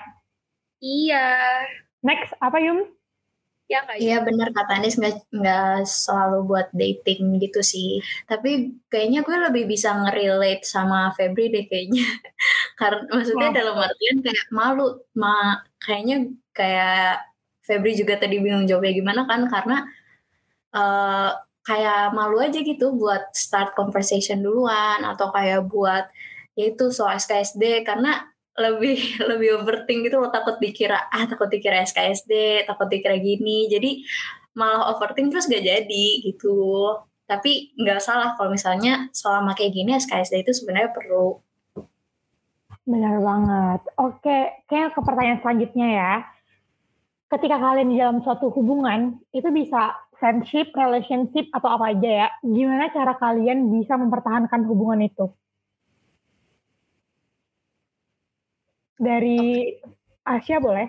iya 0.79 1.27
Next, 2.01 2.37
apa 2.39 2.61
Yum? 2.61 2.85
Ya 3.71 3.79
nggak 3.85 3.97
Iya 3.97 4.17
bener 4.27 4.49
kata 4.53 4.73
Anis 4.77 4.95
nggak 5.01 5.15
nggak 5.33 5.89
selalu 5.89 6.39
buat 6.51 6.69
dating 6.75 7.41
gitu 7.43 7.61
sih. 7.65 8.01
Tapi 8.29 8.77
kayaknya 8.93 9.21
gue 9.27 9.37
lebih 9.51 9.65
bisa 9.73 9.89
ngerelate 9.97 10.65
sama 10.69 11.11
Febri 11.17 11.49
deh 11.55 11.65
kayaknya. 11.71 12.05
Karena 12.81 13.03
maksudnya 13.09 13.49
Wah. 13.51 13.57
dalam 13.59 13.77
artian 13.81 14.17
kayak 14.25 14.45
malu, 14.53 14.85
ma 15.17 15.59
kayaknya 15.81 16.17
kayak 16.53 17.25
Febri 17.65 17.93
juga 17.97 18.15
tadi 18.21 18.37
bingung 18.45 18.69
jawabnya 18.69 18.93
gimana 18.93 19.23
kan 19.31 19.49
karena 19.49 19.77
eh 20.77 21.31
kayak 21.65 22.13
malu 22.13 22.37
aja 22.45 22.61
gitu 22.61 22.93
buat 22.93 23.33
start 23.33 23.73
conversation 23.73 24.45
duluan 24.45 25.01
atau 25.01 25.33
kayak 25.33 25.65
buat 25.73 26.05
yaitu 26.59 26.93
soal 26.93 27.17
SKSD 27.17 27.89
karena 27.89 28.34
lebih 28.55 28.99
lebih 29.31 29.63
overthink 29.63 30.07
gitu 30.11 30.23
loh 30.23 30.31
takut 30.31 30.59
dikira 30.63 31.11
ah 31.11 31.25
takut 31.27 31.51
dikira 31.51 31.83
SKSD 31.83 32.65
takut 32.69 32.87
dikira 32.87 33.19
gini 33.19 33.67
jadi 33.67 34.03
malah 34.55 34.95
overthink 34.95 35.35
terus 35.35 35.51
gak 35.51 35.67
jadi 35.67 36.07
gitu 36.23 36.95
tapi 37.25 37.73
nggak 37.81 38.05
salah 38.05 38.37
kalau 38.37 38.53
misalnya 38.53 39.09
selama 39.11 39.57
kayak 39.57 39.73
gini 39.75 39.97
SKSD 39.97 40.45
itu 40.45 40.53
sebenarnya 40.53 40.93
perlu 40.93 41.41
Benar 42.85 43.17
banget. 43.17 43.81
Oke, 43.97 44.39
kayak 44.69 44.93
ke 44.93 45.01
pertanyaan 45.01 45.41
selanjutnya 45.41 45.89
ya. 45.89 46.13
Ketika 47.33 47.57
kalian 47.57 47.89
di 47.89 47.97
dalam 47.97 48.21
suatu 48.21 48.53
hubungan, 48.53 49.25
itu 49.33 49.49
bisa 49.49 49.97
friendship, 50.21 50.71
relationship, 50.77 51.49
atau 51.57 51.81
apa 51.81 51.97
aja 51.97 52.11
ya. 52.25 52.29
Gimana 52.45 52.93
cara 52.93 53.17
kalian 53.17 53.73
bisa 53.73 53.97
mempertahankan 53.97 54.69
hubungan 54.69 55.01
itu? 55.01 55.33
Dari 59.05 59.69
Asia 60.25 60.57
boleh? 60.57 60.89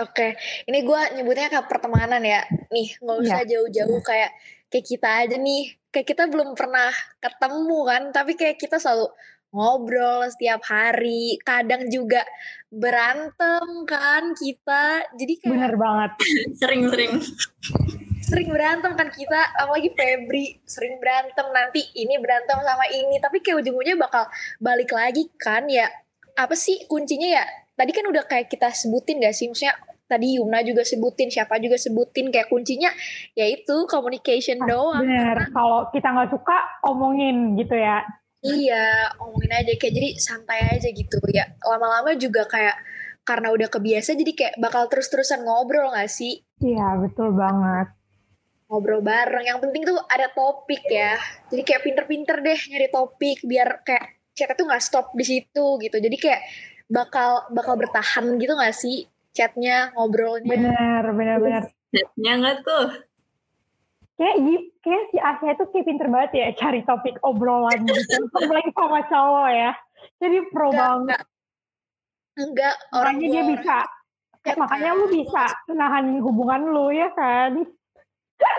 Oke, 0.00 0.34
ini 0.66 0.82
gue 0.82 1.00
nyebutnya 1.14 1.52
kayak 1.52 1.70
pertemanan 1.70 2.24
ya. 2.24 2.42
Nih, 2.72 2.98
nggak 2.98 3.18
usah 3.20 3.40
jauh-jauh 3.46 4.00
kayak 4.02 4.32
kayak 4.72 4.86
kita 4.90 5.08
aja 5.22 5.36
nih. 5.38 5.76
Kayak 5.94 6.06
kita 6.10 6.24
belum 6.26 6.58
pernah 6.58 6.90
ketemu 7.22 7.78
kan, 7.86 8.02
tapi 8.10 8.34
kayak 8.34 8.58
kita 8.58 8.82
selalu 8.82 9.06
ngobrol 9.54 10.26
setiap 10.26 10.66
hari. 10.66 11.38
Kadang 11.46 11.86
juga 11.86 12.26
berantem 12.66 13.86
kan 13.86 14.34
kita. 14.34 15.14
Jadi 15.14 15.32
kayak 15.38 15.52
Benar 15.54 15.74
banget. 15.78 16.10
sering-sering 16.58 17.22
sering 18.26 18.50
berantem 18.50 18.98
kan 18.98 19.14
kita. 19.14 19.40
Apalagi 19.62 19.94
Febri 19.94 20.58
sering 20.66 20.98
berantem. 20.98 21.46
Nanti 21.54 21.86
ini 21.94 22.18
berantem 22.18 22.58
sama 22.58 22.90
ini. 22.90 23.22
Tapi 23.22 23.38
kayak 23.38 23.62
ujung-ujungnya 23.62 23.94
bakal 23.94 24.26
balik 24.58 24.90
lagi 24.90 25.30
kan 25.38 25.70
ya. 25.70 25.86
Apa 26.34 26.54
sih 26.58 26.82
kuncinya 26.90 27.40
ya? 27.40 27.44
Tadi 27.74 27.90
kan 27.90 28.06
udah 28.06 28.26
kayak 28.26 28.50
kita 28.50 28.70
sebutin 28.70 29.22
gak 29.22 29.34
sih? 29.34 29.50
Maksudnya 29.50 29.74
tadi 30.04 30.38
Yumna 30.38 30.62
juga 30.62 30.84
sebutin, 30.84 31.32
siapa 31.32 31.58
juga 31.58 31.80
sebutin 31.80 32.28
kayak 32.30 32.50
kuncinya 32.52 32.90
yaitu 33.34 33.86
communication 33.90 34.62
doang. 34.62 35.02
Benar. 35.02 35.50
Kalau 35.50 35.90
kita 35.90 36.12
nggak 36.12 36.30
suka, 36.30 36.56
omongin 36.86 37.56
gitu 37.58 37.74
ya. 37.74 38.04
Iya, 38.44 39.16
omongin 39.24 39.52
aja 39.56 39.72
kayak 39.80 39.94
jadi 39.96 40.10
santai 40.20 40.60
aja 40.76 40.88
gitu 40.92 41.16
ya. 41.32 41.48
Lama-lama 41.64 42.12
juga 42.14 42.44
kayak 42.44 42.76
karena 43.24 43.48
udah 43.56 43.68
kebiasa 43.72 44.12
jadi 44.20 44.32
kayak 44.36 44.54
bakal 44.60 44.84
terus-terusan 44.92 45.48
ngobrol 45.48 45.88
gak 45.96 46.12
sih? 46.12 46.44
Iya, 46.60 47.00
betul 47.00 47.32
banget. 47.32 47.88
Ngobrol 48.68 49.00
bareng. 49.00 49.48
Yang 49.48 49.58
penting 49.64 49.82
tuh 49.88 49.98
ada 50.12 50.28
topik 50.36 50.84
ya. 50.84 51.16
Jadi 51.48 51.62
kayak 51.64 51.82
pinter-pinter 51.88 52.36
deh 52.44 52.60
nyari 52.68 52.88
topik 52.92 53.40
biar 53.48 53.80
kayak 53.80 54.23
chatnya 54.34 54.54
tuh 54.54 54.66
nggak 54.66 54.82
stop 54.82 55.06
di 55.14 55.24
situ 55.24 55.66
gitu. 55.78 55.96
Jadi 55.96 56.16
kayak 56.18 56.42
bakal 56.84 57.48
bakal 57.48 57.74
bertahan 57.74 58.36
gitu 58.36 58.52
gak 58.52 58.74
sih 58.74 59.06
chatnya, 59.30 59.90
ngobrolnya. 59.94 60.46
Benar, 60.46 61.02
benar, 61.10 61.36
benar. 61.38 61.62
chatnya 61.88 62.32
nggak 62.36 62.56
tuh 62.62 62.86
Kayak, 64.14 64.36
kayak 64.78 65.04
si 65.10 65.18
Asia 65.18 65.50
itu 65.58 65.64
kayak 65.74 65.84
pinter 65.90 66.06
banget 66.06 66.30
ya 66.38 66.46
cari 66.54 66.86
topik 66.86 67.18
obrolan 67.26 67.82
gitu. 67.82 68.14
Apalagi 68.38 68.70
sama 68.70 69.02
cowok 69.10 69.48
ya. 69.50 69.72
Jadi 70.22 70.36
pro 70.54 70.70
Enggak, 70.70 70.78
banget. 70.78 71.02
enggak. 71.02 71.22
Enggak, 72.34 72.74
orang 72.94 73.14
Makanya 73.16 73.26
dia 73.26 73.34
orang- 73.34 73.50
bisa. 73.50 73.76
Ya, 74.44 74.54
makanya 74.60 74.90
lu 74.92 75.06
bisa 75.08 75.44
nahan 75.72 76.06
hubungan 76.20 76.62
lu 76.68 76.92
ya 76.92 77.08
kan. 77.10 77.64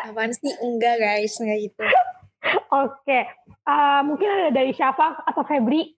Apaan 0.03 0.33
sih? 0.33 0.49
Enggak 0.59 0.97
guys, 0.97 1.39
enggak 1.39 1.59
gitu. 1.61 1.83
Oke. 2.71 3.19
Eh, 3.65 4.01
mungkin 4.03 4.27
ada 4.27 4.49
dari 4.51 4.71
Syafa 4.71 5.23
atau 5.23 5.43
Febri. 5.43 5.93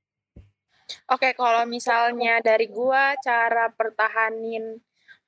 Oke, 1.11 1.35
kalau 1.35 1.67
misalnya 1.67 2.39
dari 2.39 2.71
gua 2.71 3.11
cara 3.19 3.67
pertahanin 3.69 4.79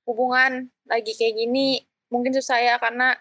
hubungan 0.07 0.71
lagi 0.87 1.13
kayak 1.13 1.35
gini 1.35 1.83
mungkin 2.07 2.33
susah 2.33 2.57
ya 2.57 2.75
karena 2.81 3.13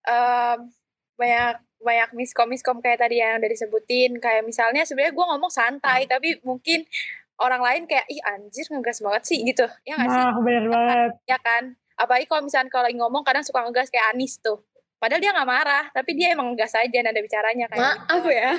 em, 0.00 0.72
banyak 1.12 1.54
banyak 1.76 2.10
miskom 2.16 2.48
miskom 2.48 2.78
kayak 2.80 3.04
tadi 3.04 3.20
yang 3.20 3.36
udah 3.36 3.50
disebutin 3.50 4.16
kayak 4.16 4.46
misalnya 4.46 4.86
sebenarnya 4.88 5.12
gua 5.12 5.36
ngomong 5.36 5.52
santai 5.52 6.08
tapi 6.08 6.40
mungkin 6.40 6.88
orang 7.36 7.60
lain 7.60 7.82
kayak 7.84 8.08
ih 8.08 8.22
anjir 8.24 8.64
ngegas 8.72 9.04
banget 9.04 9.22
sih 9.28 9.44
gitu 9.44 9.68
ya 9.84 10.00
nggak 10.00 10.08
sih 10.08 10.22
Nah, 10.24 10.40
bener 10.40 10.64
banget. 10.72 11.10
ya 11.28 11.36
kan 11.36 11.76
apalagi 11.96 12.24
kalau 12.24 12.42
misalnya 12.48 12.72
kalau 12.72 12.88
lagi 12.88 12.96
ngomong 12.96 13.20
kadang 13.20 13.44
suka 13.44 13.60
ngegas 13.68 13.92
kayak 13.92 14.16
Anis 14.16 14.40
tuh 14.40 14.64
padahal 15.06 15.22
dia 15.22 15.30
nggak 15.30 15.46
marah 15.46 15.84
tapi 15.94 16.10
dia 16.18 16.34
emang 16.34 16.50
ngegas 16.50 16.74
aja 16.74 16.98
nada 16.98 17.22
bicaranya 17.22 17.70
kayak 17.70 17.94
Maaf 18.02 18.18
gitu. 18.18 18.30
ya. 18.34 18.50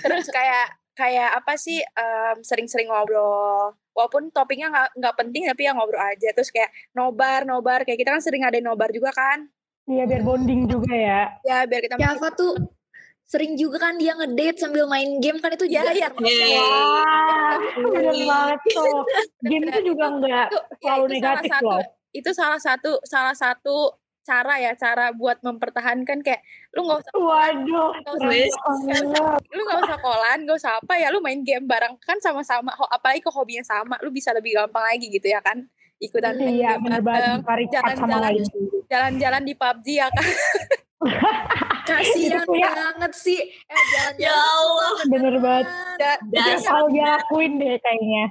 terus 0.00 0.26
kayak 0.32 0.66
kayak 0.96 1.30
apa 1.36 1.52
sih 1.60 1.84
em, 1.84 2.36
sering-sering 2.40 2.88
ngobrol 2.88 3.76
walaupun 3.92 4.32
topiknya 4.32 4.72
nggak 4.72 4.88
nggak 4.96 5.14
penting 5.20 5.44
tapi 5.52 5.68
ya 5.68 5.76
ngobrol 5.76 6.00
aja 6.00 6.32
terus 6.32 6.48
kayak 6.48 6.72
nobar 6.96 7.44
nobar 7.44 7.84
kayak 7.84 8.00
kita 8.00 8.16
kan 8.16 8.24
sering 8.24 8.40
ada 8.40 8.56
nobar 8.64 8.88
juga 8.88 9.12
kan 9.12 9.52
Iya, 9.82 10.06
biar 10.06 10.22
bonding 10.22 10.70
juga 10.70 10.94
ya. 10.94 11.20
ya 11.42 11.66
biar 11.66 11.82
kita 11.82 11.98
Java 11.98 12.30
tuh 12.32 12.54
sering 13.26 13.56
juga 13.58 13.82
kan 13.82 13.96
dia 13.98 14.14
ngedate 14.14 14.60
sambil 14.60 14.84
main 14.86 15.18
game 15.18 15.40
kan 15.42 15.50
itu 15.56 15.66
ya 15.66 15.82
juga 15.88 15.96
ya 15.96 16.08
bener 17.80 18.12
banget 18.28 18.60
tuh. 18.76 19.02
Game 19.40 19.64
itu 19.72 19.80
juga 19.88 20.04
nggak 20.20 20.46
itu, 20.52 20.58
ya, 20.60 20.68
selalu 20.84 21.04
itu 21.08 21.16
salah 21.16 21.40
negatif 21.40 21.50
satu 21.50 21.64
loh. 21.66 21.82
itu 22.12 22.30
salah 22.36 22.60
satu 22.60 22.92
salah 23.08 23.34
satu 23.36 23.76
cara 24.22 24.54
ya 24.56 24.72
cara 24.72 25.10
buat 25.10 25.38
mempertahankan 25.38 26.18
kayak 26.20 26.40
lu 26.72 26.82
nggak 26.82 26.98
usah 27.00 27.12
Waduh, 27.12 27.90
Nggak 27.96 28.14
usah- 28.14 28.78
nggak 28.80 29.00
usah- 29.04 29.42
lu 29.48 29.60
nggak 29.60 29.80
usah 29.82 29.98
kolan 29.98 30.38
nggak 30.42 30.56
usah 30.56 30.72
apa 30.78 30.94
ya 30.94 31.08
lu 31.08 31.18
main 31.18 31.42
game 31.42 31.64
bareng 31.64 31.94
kan 31.98 32.16
sama-sama 32.18 32.70
apalagi 32.88 33.18
ke 33.18 33.28
hobinya 33.28 33.62
sama 33.62 33.98
lu 33.98 34.08
bisa 34.08 34.30
lebih 34.30 34.54
gampang 34.54 34.82
lagi 34.84 35.06
gitu 35.08 35.26
ya 35.26 35.38
kan 35.38 35.66
ikutan 35.98 36.34
main 36.34 36.54
Iya, 36.56 36.70
game 36.76 36.98
bareng, 36.98 37.38
jalan-jalan 37.68 38.32
jalan-jalan 38.88 39.42
di 39.42 39.54
PUBG 39.54 39.86
ya 39.96 40.08
kan 40.08 40.26
kasihan 41.82 42.46
ya. 42.48 42.70
banget 42.70 43.12
sih. 43.12 43.40
Eh 43.42 43.82
jalan-jalan. 43.90 44.22
Ya 44.22 44.34
Allah. 44.34 44.92
Bener 45.04 45.34
banget. 45.36 45.66
Da- 45.98 46.20
Das- 46.24 46.62
Kalau 46.62 46.86
dia 46.88 47.18
lakuin 47.18 47.58
deh 47.58 47.74
kayaknya. 47.76 48.24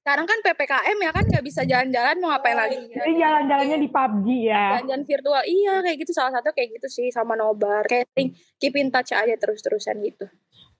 Sekarang 0.00 0.26
kan 0.26 0.38
ppkm 0.40 0.98
ya 1.00 1.10
kan 1.12 1.24
nggak 1.28 1.44
bisa 1.44 1.60
jalan-jalan 1.68 2.16
mau 2.18 2.32
ngapain 2.32 2.56
lagi 2.56 2.76
iya. 2.80 2.96
Jadi 3.04 3.12
jalan-jalannya 3.20 3.78
di 3.78 3.88
PUBG 3.92 4.26
ya. 4.48 4.64
jalan-jalan 4.80 5.04
virtual 5.04 5.42
iya 5.44 5.74
kayak 5.84 5.96
gitu 6.00 6.12
salah 6.16 6.32
satu 6.34 6.48
kayak 6.56 6.68
gitu 6.80 6.88
sih 6.88 7.08
sama 7.12 7.36
nobar 7.36 7.84
kayak 7.84 8.08
keep 8.56 8.74
in 8.80 8.88
touch 8.88 9.12
aja 9.12 9.36
terus-terusan 9.36 10.00
gitu 10.00 10.24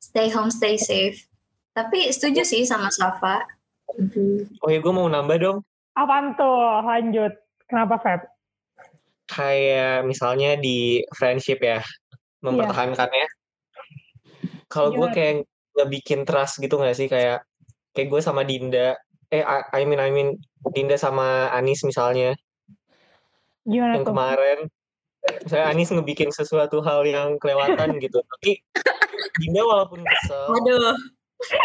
stay 0.00 0.32
home 0.32 0.48
stay 0.48 0.80
safe 0.80 1.28
tapi 1.76 2.08
setuju 2.10 2.42
sih 2.42 2.64
sama 2.64 2.88
Safa 2.88 3.60
Oh 4.62 4.70
ya 4.70 4.78
gue 4.78 4.92
mau 4.94 5.10
nambah 5.10 5.36
dong. 5.40 5.58
Apaan 5.98 6.38
tuh? 6.38 6.86
Lanjut. 6.86 7.32
Kenapa, 7.66 7.98
Feb? 7.98 8.20
Kayak 9.26 10.06
misalnya 10.06 10.58
di 10.58 11.02
friendship 11.14 11.62
ya. 11.62 11.82
Mempertahankannya. 12.42 13.26
Kalau 14.70 14.94
gue 14.94 15.06
Gimana? 15.10 15.14
kayak 15.14 15.34
ngebikin 15.74 16.22
trust 16.22 16.62
gitu 16.62 16.78
gak 16.78 16.94
sih 16.94 17.10
kayak 17.10 17.42
kayak 17.90 18.08
gue 18.10 18.20
sama 18.22 18.46
Dinda 18.46 18.94
eh 19.30 19.40
I 19.40 19.62
I 19.72 19.82
mean 19.84 19.98
I 19.98 20.10
mean 20.10 20.36
Dinda 20.68 20.94
sama 20.94 21.50
Anis 21.50 21.82
misalnya 21.82 22.34
Gimana 23.62 23.94
yang 23.94 24.02
tuh? 24.02 24.10
kemarin 24.10 24.58
saya 25.46 25.68
Anis 25.68 25.88
ngebikin 25.88 26.30
sesuatu 26.30 26.80
hal 26.80 27.04
yang 27.04 27.36
kelewatan 27.36 27.98
gitu 27.98 28.18
tapi 28.20 28.58
Dinda 29.36 29.62
walaupun 29.62 30.02
kesel 30.02 30.50
Waduh. 30.50 30.96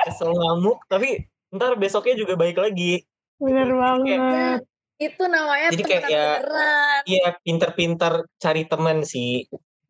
kesel 0.05 0.29
ngamuk 0.29 0.79
tapi 0.85 1.25
ntar 1.49 1.73
besoknya 1.75 2.15
juga 2.15 2.35
baik 2.35 2.55
lagi 2.55 3.03
Bener 3.35 3.67
banget. 3.67 4.63
Itu 4.95 5.27
namanya 5.27 5.67
Jadi 5.67 5.83
kayak 5.83 6.07
ya- 6.07 6.39
iya 7.03 7.35
pinter-pinter 7.41 8.23
cari 8.37 8.63
teman 8.63 9.03
sih 9.03 9.43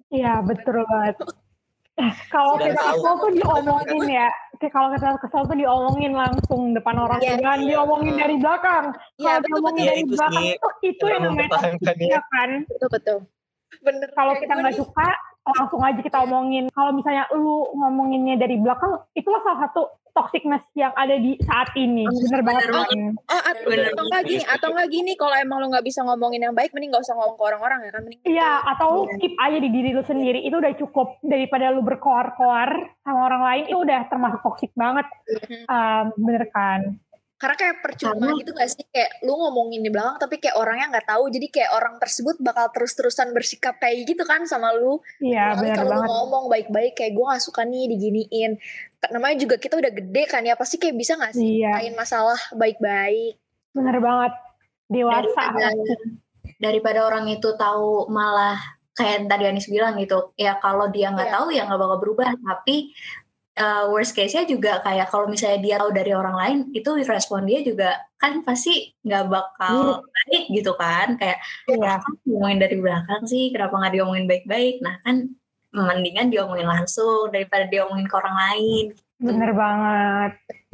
Iya 0.10 0.42
betul 0.42 0.82
banget. 0.82 1.22
Eh, 1.96 2.12
Kalau 2.28 2.60
kita 2.60 2.76
kesel 2.76 3.14
tuh 3.16 3.32
diomongin 3.32 4.04
ya. 4.12 4.28
Kayak 4.60 4.74
Kalau 4.76 4.88
kita 4.92 5.08
kesel 5.16 5.42
tuh 5.48 5.56
diomongin 5.56 6.12
langsung 6.12 6.76
depan 6.76 6.96
orang. 7.00 7.20
Iya, 7.24 7.40
Jangan 7.40 7.60
iya. 7.64 7.68
diomongin 7.72 8.14
dari 8.20 8.36
belakang. 8.36 8.86
Iya, 9.16 9.24
Kalau 9.24 9.40
betul, 9.40 9.48
diomongin 9.48 9.84
dari 9.84 9.96
Iya, 9.96 10.04
itu 10.04 10.14
belakang 10.20 10.44
sih. 10.44 10.52
tuh 10.60 10.74
itu 10.84 11.00
Cara 11.00 11.14
yang 11.16 11.24
namanya 11.24 11.48
ya. 11.48 12.08
ya 12.12 12.22
kan. 12.28 12.50
Betul 12.68 12.90
betul. 12.92 13.18
Bener. 13.80 14.08
Kalau 14.12 14.34
kita 14.36 14.54
nggak 14.56 14.76
suka 14.76 15.08
langsung 15.46 15.82
aja 15.82 16.02
kita 16.02 16.18
omongin. 16.26 16.74
Kalau 16.74 16.92
misalnya 16.92 17.30
lu 17.38 17.70
ngomonginnya 17.78 18.36
dari 18.36 18.58
belakang, 18.58 18.98
itulah 19.14 19.42
salah 19.46 19.70
satu 19.70 19.82
toxicness 20.16 20.64
yang 20.80 20.96
ada 20.96 21.20
di 21.20 21.36
saat 21.44 21.76
ini. 21.76 22.08
Bener 22.08 22.40
banget 22.40 22.72
bener 22.72 22.88
kan. 22.88 23.00
Oh, 23.28 23.42
at- 23.44 23.62
Bener. 23.68 23.92
atau 23.92 24.04
enggak 24.08 24.24
gini, 24.24 24.44
atau 24.48 24.68
enggak 24.72 24.90
gini 24.90 25.12
kalau 25.20 25.36
emang 25.36 25.58
lu 25.60 25.68
nggak 25.68 25.84
bisa 25.84 26.00
ngomongin 26.08 26.40
yang 26.40 26.56
baik, 26.56 26.72
mending 26.72 26.96
nggak 26.96 27.04
usah 27.04 27.20
ngomong 27.20 27.36
ke 27.36 27.44
orang-orang 27.44 27.80
ya 27.84 27.92
kan, 27.92 28.02
mending 28.08 28.22
Iya, 28.24 28.52
atau 28.64 28.88
lu 28.96 29.04
keep 29.20 29.36
aja 29.36 29.58
di 29.60 29.70
diri 29.70 29.90
lu 29.92 30.04
sendiri. 30.08 30.40
Itu 30.48 30.64
udah 30.64 30.74
cukup 30.80 31.20
daripada 31.20 31.68
lu 31.76 31.84
berkoar-koar 31.84 32.70
sama 33.04 33.20
orang 33.28 33.42
lain. 33.44 33.64
Itu 33.68 33.84
udah 33.84 34.00
termasuk 34.08 34.40
toxic 34.40 34.72
banget. 34.74 35.06
Um, 35.68 36.16
bener 36.16 36.48
kan? 36.50 36.96
Karena 37.36 37.56
kayak 37.56 37.76
percuma 37.84 38.16
Karena- 38.16 38.40
gitu 38.40 38.52
gak 38.52 38.70
sih 38.70 38.86
kayak 38.88 39.12
lu 39.22 39.36
ngomongin 39.36 39.84
di 39.84 39.92
belakang 39.92 40.16
tapi 40.18 40.40
kayak 40.40 40.56
orangnya 40.56 40.88
nggak 40.88 41.04
tahu 41.06 41.28
jadi 41.28 41.48
kayak 41.52 41.72
orang 41.74 41.96
tersebut 42.00 42.36
bakal 42.40 42.72
terus-terusan 42.72 43.32
bersikap 43.32 43.76
kayak 43.76 44.08
gitu 44.08 44.24
kan 44.24 44.48
sama 44.48 44.72
lu. 44.72 45.04
Iya, 45.20 45.52
bener 45.54 45.76
kalau 45.76 46.00
lu 46.00 46.04
ngomong 46.06 46.44
baik-baik 46.48 46.96
kayak 46.96 47.12
gue 47.12 47.26
gak 47.26 47.44
suka 47.44 47.62
nih 47.62 47.92
diginiin. 47.92 48.56
Namanya 49.12 49.36
juga 49.38 49.56
kita 49.56 49.76
udah 49.76 49.92
gede 49.92 50.24
kan 50.26 50.42
ya 50.42 50.56
pasti 50.56 50.76
kayak 50.76 50.96
bisa 50.96 51.16
gak 51.16 51.34
sih 51.34 51.60
Iya, 51.60 51.92
masalah 51.92 52.40
baik-baik. 52.52 53.36
bener 53.72 54.00
banget. 54.00 54.34
Dewasa. 54.86 55.26
daripada 55.26 55.68
daripada 56.56 57.00
orang 57.04 57.26
itu 57.28 57.50
tahu 57.54 58.06
malah 58.08 58.56
kayak 58.94 59.26
tadi 59.26 59.44
Anis 59.44 59.68
bilang 59.68 59.98
gitu 59.98 60.32
ya 60.36 60.56
kalau 60.56 60.88
dia 60.88 61.10
nggak 61.10 61.28
Iya. 61.28 61.36
tahu 61.36 61.48
ya 61.52 61.62
nggak 61.66 61.82
bakal 61.82 61.98
berubah 62.00 62.32
tapi 62.32 62.96
uh, 63.60 63.84
worst 63.92 64.14
case-nya 64.16 64.44
juga 64.44 64.84
kayak 64.84 65.08
kalau 65.10 65.28
misalnya 65.32 65.60
dia 65.64 65.76
tahu 65.80 65.92
dari 65.96 66.12
orang 66.12 66.36
lain 66.36 66.58
itu 66.76 66.90
respon 67.08 67.48
dia 67.48 67.64
juga 67.64 67.96
kan 68.20 68.44
pasti 68.44 68.92
nggak 69.04 69.26
bakal 69.32 70.04
baik 70.04 70.44
gitu 70.52 70.72
kan 70.76 71.16
kayak 71.16 71.40
Iya, 71.68 72.00
"Kok 72.04 72.28
ngomongin 72.28 72.60
dari 72.60 72.76
belakang 72.80 73.24
sih 73.28 73.52
kenapa 73.52 73.74
nggak 73.80 73.94
diomongin 73.96 74.28
baik-baik 74.28 74.76
nah 74.84 74.96
kan 75.04 75.32
mendingan 75.76 76.32
diomongin 76.32 76.68
langsung 76.68 77.32
daripada 77.32 77.68
diomongin 77.68 78.08
ke 78.08 78.16
orang 78.16 78.36
lain 78.36 78.86
bener 79.16 79.56
banget. 79.56 80.32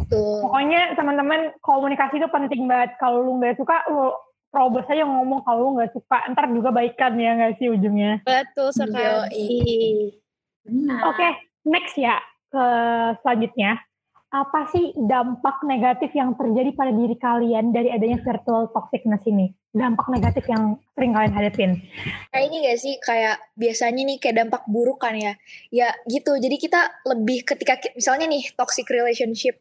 Tuh. 0.10 0.42
Pokoknya 0.42 0.98
teman-teman 0.98 1.54
komunikasi 1.62 2.18
itu 2.18 2.26
penting 2.34 2.66
banget. 2.66 2.98
Kalau 2.98 3.22
lu 3.22 3.38
nggak 3.38 3.54
suka, 3.54 3.86
lu 3.86 4.10
terobos 4.50 4.90
aja 4.90 5.06
ngomong 5.06 5.46
kalau 5.46 5.70
lu 5.70 5.70
nggak 5.78 5.94
suka. 5.94 6.26
Ntar 6.34 6.50
juga 6.50 6.74
baikan 6.74 7.22
ya 7.22 7.38
nggak 7.38 7.62
sih 7.62 7.70
ujungnya. 7.70 8.26
betul 8.26 8.74
sekali. 8.74 10.10
Oke, 11.06 11.28
next 11.70 12.02
ya 12.02 12.18
ke 12.52 12.66
selanjutnya. 13.24 13.80
Apa 14.32 14.64
sih 14.72 14.96
dampak 14.96 15.60
negatif 15.68 16.16
yang 16.16 16.40
terjadi 16.40 16.72
pada 16.72 16.96
diri 16.96 17.20
kalian 17.20 17.76
dari 17.76 17.92
adanya 17.92 18.16
virtual 18.24 18.72
toxicness 18.72 19.28
ini? 19.28 19.52
Dampak 19.76 20.08
negatif 20.08 20.48
yang 20.48 20.80
sering 20.96 21.12
kalian 21.12 21.36
hadapin. 21.36 21.72
Kayak 22.32 22.46
ini 22.48 22.56
gak 22.64 22.80
sih 22.80 22.96
kayak 23.04 23.44
biasanya 23.60 24.08
nih 24.08 24.18
kayak 24.24 24.36
dampak 24.40 24.64
buruk 24.72 25.04
kan 25.04 25.20
ya. 25.20 25.36
Ya 25.68 25.92
gitu. 26.08 26.40
Jadi 26.40 26.56
kita 26.64 26.80
lebih 27.12 27.44
ketika 27.44 27.76
misalnya 27.92 28.32
nih 28.32 28.56
toxic 28.56 28.88
relationship 28.88 29.60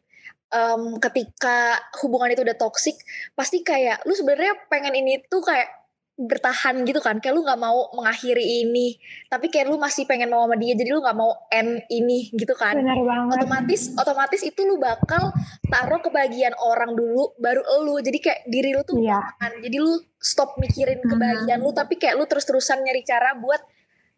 em, 0.51 0.99
ketika 0.99 1.79
hubungan 2.03 2.31
itu 2.35 2.43
udah 2.43 2.57
toxic 2.59 2.99
pasti 3.33 3.63
kayak 3.63 4.03
lu 4.03 4.13
sebenarnya 4.13 4.55
pengen 4.67 4.93
ini 4.93 5.23
tuh 5.31 5.41
kayak 5.41 5.80
bertahan 6.19 6.83
gitu 6.85 6.99
kan. 6.99 7.17
Kayak 7.17 7.33
lu 7.37 7.41
nggak 7.43 7.61
mau 7.61 7.89
mengakhiri 7.95 8.67
ini 8.67 8.99
tapi 9.31 9.47
kayak 9.47 9.71
lu 9.71 9.77
masih 9.79 10.03
pengen 10.05 10.29
mau 10.29 10.43
sama 10.45 10.59
dia 10.59 10.75
jadi 10.75 10.91
lu 10.93 11.01
nggak 11.01 11.17
mau 11.17 11.31
end 11.49 11.81
ini 11.89 12.29
gitu 12.35 12.53
kan. 12.53 12.77
Benar 12.77 12.99
banget. 13.01 13.35
otomatis 13.41 13.81
otomatis 13.95 14.41
itu 14.43 14.61
lu 14.63 14.77
bakal 14.77 15.31
taruh 15.67 16.01
kebahagiaan 16.03 16.53
orang 16.59 16.93
dulu 16.93 17.33
baru 17.39 17.63
lu 17.81 17.97
jadi 17.99 18.19
kayak 18.19 18.39
diri 18.47 18.75
lu 18.75 18.83
tuh 18.83 18.99
Iya, 19.01 19.21
kan 19.39 19.51
jadi 19.63 19.77
lu 19.81 19.97
stop 20.19 20.59
mikirin 20.61 21.01
Hmm. 21.01 21.09
kebahagiaan 21.15 21.59
lu 21.63 21.71
tapi 21.73 21.97
kayak 21.97 22.19
lu 22.19 22.27
terus-terusan 22.29 22.83
nyari 22.85 23.01
cara 23.01 23.33
buat 23.33 23.61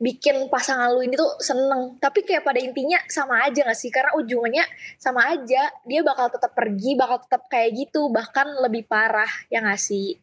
bikin 0.03 0.51
pasangan 0.51 0.91
lu 0.91 0.99
ini 1.05 1.15
tuh 1.15 1.39
seneng. 1.39 1.95
Tapi 2.03 2.27
kayak 2.27 2.43
pada 2.43 2.59
intinya 2.59 2.99
sama 3.07 3.47
aja 3.47 3.63
gak 3.63 3.77
sih? 3.79 3.87
Karena 3.87 4.11
ujungnya 4.19 4.67
sama 4.99 5.31
aja 5.31 5.71
dia 5.87 6.01
bakal 6.03 6.27
tetap 6.27 6.51
pergi 6.51 6.99
bakal 6.99 7.23
tetap 7.23 7.47
kayak 7.47 7.71
gitu. 7.71 8.11
Bahkan 8.11 8.59
lebih 8.67 8.83
parah 8.83 9.29
ya 9.47 9.63
gak 9.63 9.79
sih 9.79 10.19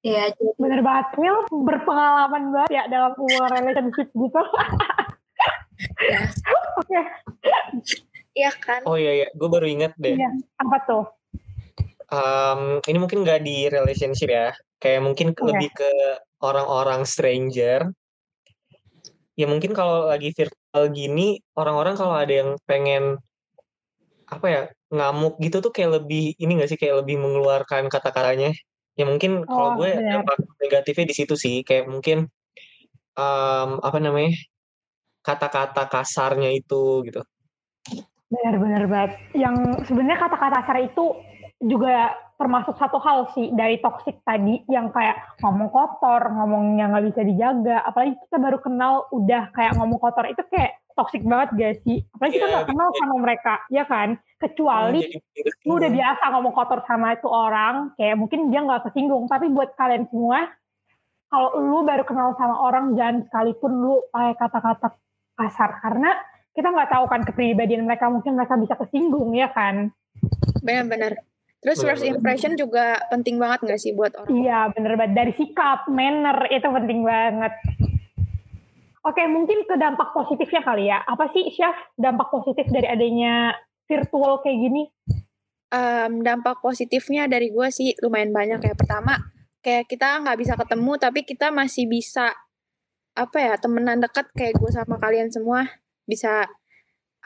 ya 0.00 0.32
jadi 0.32 0.52
bener 0.56 0.80
banget. 0.80 1.06
Mil 1.16 1.36
berpengalaman 1.50 2.42
banget 2.50 2.70
ya 2.72 2.84
dalam 2.86 3.12
hubungan 3.16 3.50
relationship 3.52 4.08
gitu. 4.10 4.40
ya 6.12 6.20
Oke, 6.76 7.00
iya 8.36 8.50
kan 8.52 8.84
oh 8.84 8.96
iya 8.96 9.24
iya 9.24 9.28
gue 9.32 9.48
baru 9.48 9.64
inget 9.64 9.92
deh 9.96 10.12
Iya. 10.12 10.28
apa 10.60 10.76
tuh? 10.84 11.04
Em, 12.10 12.84
ini 12.84 12.98
mungkin 13.00 13.24
nggak 13.24 13.40
di 13.40 13.64
relationship 13.68 14.28
ya 14.28 14.52
kayak 14.76 15.00
mungkin 15.00 15.32
ke- 15.32 15.40
Oke. 15.40 15.48
lebih 15.52 15.70
ke 15.72 15.92
orang-orang 16.40 17.04
stranger 17.04 17.88
ya 19.36 19.46
mungkin 19.48 19.72
kalau 19.72 20.08
lagi 20.08 20.36
virtual 20.36 20.84
gini 20.92 21.40
orang-orang 21.56 21.96
kalau 21.96 22.12
ada 22.12 22.32
yang 22.44 22.50
pengen 22.68 23.16
apa 24.28 24.46
ya 24.46 24.62
ngamuk 24.90 25.40
gitu 25.40 25.64
tuh 25.64 25.72
kayak 25.72 26.02
lebih 26.02 26.36
ini 26.36 26.60
gak 26.60 26.70
sih 26.70 26.78
kayak 26.80 27.00
lebih 27.04 27.16
mengeluarkan 27.16 27.88
kata-katanya 27.88 28.52
ya 28.98 29.04
mungkin 29.06 29.44
Oh, 29.44 29.50
kalau 29.50 29.70
gue 29.78 29.90
benar. 29.96 30.22
dampak 30.22 30.36
negatifnya 30.58 31.06
di 31.08 31.14
situ 31.16 31.34
sih 31.38 31.62
kayak 31.62 31.86
mungkin 31.86 32.26
em, 33.14 33.70
apa 33.80 33.98
namanya 34.02 34.34
kata-kata 35.20 35.86
kasarnya 35.86 36.50
itu 36.56 37.04
gitu 37.06 37.20
Benar-benar 38.30 38.86
banget. 38.86 39.12
Yang 39.34 39.84
sebenarnya 39.90 40.18
kata-kata 40.22 40.62
kasar 40.62 40.78
itu 40.86 41.18
juga 41.60 42.14
termasuk 42.40 42.72
satu 42.80 42.96
hal 43.04 43.28
sih 43.36 43.52
dari 43.52 43.76
toxic 43.84 44.22
tadi 44.24 44.64
yang 44.70 44.88
kayak 44.94 45.36
ngomong 45.44 45.68
kotor, 45.68 46.24
ngomongnya 46.32 46.88
nggak 46.88 47.10
bisa 47.12 47.20
dijaga. 47.26 47.84
Apalagi 47.84 48.16
kita 48.16 48.36
baru 48.40 48.58
kenal 48.64 49.04
udah 49.12 49.52
kayak 49.52 49.76
ngomong 49.76 50.00
kotor 50.00 50.24
itu 50.30 50.40
kayak 50.48 50.79
toxic 51.00 51.24
banget 51.24 51.48
gak 51.56 51.74
sih? 51.88 52.04
Apalagi 52.12 52.36
kita 52.36 52.44
Iya, 52.44 52.52
nggak 52.52 52.68
kenal 52.68 52.88
betul. 52.92 53.00
sama 53.00 53.16
mereka, 53.16 53.54
ya 53.72 53.84
kan? 53.88 54.08
Kecuali 54.36 55.00
gitu. 55.08 55.48
lu 55.64 55.72
udah 55.80 55.90
biasa 55.90 56.24
ngomong 56.36 56.52
kotor 56.52 56.80
sama 56.84 57.16
itu 57.16 57.28
orang, 57.28 57.96
kayak 57.96 58.16
mungkin 58.20 58.52
dia 58.52 58.60
nggak 58.60 58.92
kesinggung. 58.92 59.24
Tapi 59.24 59.48
buat 59.48 59.72
kalian 59.80 60.04
semua, 60.12 60.52
kalau 61.32 61.48
lu 61.56 61.80
baru 61.88 62.04
kenal 62.04 62.36
sama 62.36 62.60
orang, 62.60 62.92
jangan 62.92 63.24
sekalipun 63.24 63.72
lu 63.80 64.04
pakai 64.12 64.36
kata-kata 64.36 64.88
kasar. 65.40 65.70
Karena 65.80 66.10
kita 66.52 66.68
nggak 66.68 66.90
tahu 66.92 67.04
kan 67.08 67.20
kepribadian 67.24 67.88
mereka, 67.88 68.12
mungkin 68.12 68.36
mereka 68.36 68.60
bisa 68.60 68.76
kesinggung, 68.76 69.32
ya 69.32 69.48
kan? 69.48 69.88
Benar-benar. 70.60 71.24
Terus 71.60 71.84
first 71.84 72.04
impression 72.08 72.56
juga 72.56 72.96
penting 73.12 73.36
banget 73.36 73.68
gak 73.68 73.80
sih 73.80 73.92
buat 73.92 74.16
orang? 74.16 74.32
Iya, 74.32 74.72
bener 74.72 74.96
banget. 74.96 75.12
Dari 75.12 75.32
sikap, 75.36 75.92
manner, 75.92 76.48
itu 76.48 76.64
penting 76.64 77.04
banget. 77.04 77.52
Oke, 79.00 79.24
mungkin 79.24 79.64
ke 79.64 79.80
dampak 79.80 80.12
positifnya 80.12 80.60
kali 80.60 80.92
ya. 80.92 81.00
Apa 81.00 81.32
sih, 81.32 81.48
Chef, 81.48 81.72
dampak 81.96 82.28
positif 82.28 82.68
dari 82.68 82.84
adanya 82.84 83.56
virtual 83.88 84.44
kayak 84.44 84.58
gini? 84.60 84.82
Em, 85.72 86.20
dampak 86.20 86.60
positifnya 86.60 87.24
dari 87.24 87.48
gue 87.48 87.68
sih 87.72 87.96
lumayan 88.04 88.34
banyak 88.34 88.60
ya. 88.60 88.74
Pertama, 88.76 89.16
kayak 89.64 89.88
kita 89.88 90.20
nggak 90.24 90.38
bisa 90.40 90.54
ketemu 90.56 90.92
tapi 90.96 91.20
kita 91.24 91.52
masih 91.52 91.84
bisa 91.88 92.32
apa 93.16 93.38
ya 93.38 93.54
temenan 93.60 94.00
dekat 94.00 94.32
kayak 94.32 94.56
gue 94.56 94.70
sama 94.72 94.96
kalian 94.96 95.28
semua 95.28 95.68
bisa 96.08 96.48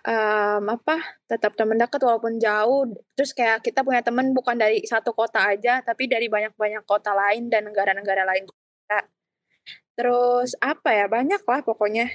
em, 0.02 0.64
apa 0.66 0.98
tetap 1.30 1.54
temen 1.54 1.78
dekat 1.78 2.02
walaupun 2.02 2.42
jauh 2.42 2.90
terus 3.14 3.30
kayak 3.32 3.62
kita 3.62 3.86
punya 3.86 4.02
temen 4.02 4.34
bukan 4.34 4.58
dari 4.58 4.82
satu 4.82 5.14
kota 5.14 5.40
aja 5.46 5.80
tapi 5.86 6.10
dari 6.10 6.26
banyak-banyak 6.26 6.82
kota 6.84 7.14
lain 7.14 7.48
dan 7.52 7.70
negara-negara 7.70 8.26
lain 8.26 8.44
juga. 8.50 8.98
Terus 9.94 10.58
apa 10.58 10.90
ya 10.90 11.06
banyak 11.06 11.42
lah 11.46 11.60
pokoknya 11.62 12.10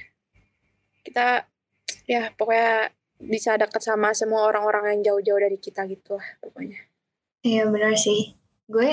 kita 1.04 1.48
ya 2.04 2.28
pokoknya 2.36 2.92
bisa 3.20 3.56
dekat 3.56 3.84
sama 3.84 4.12
semua 4.16 4.48
orang-orang 4.48 5.00
yang 5.00 5.12
jauh-jauh 5.12 5.40
dari 5.40 5.58
kita 5.60 5.84
gitu 5.88 6.16
lah 6.16 6.28
pokoknya 6.40 6.90
Iya 7.40 7.72
benar 7.72 7.96
sih. 7.96 8.36
Gue 8.68 8.90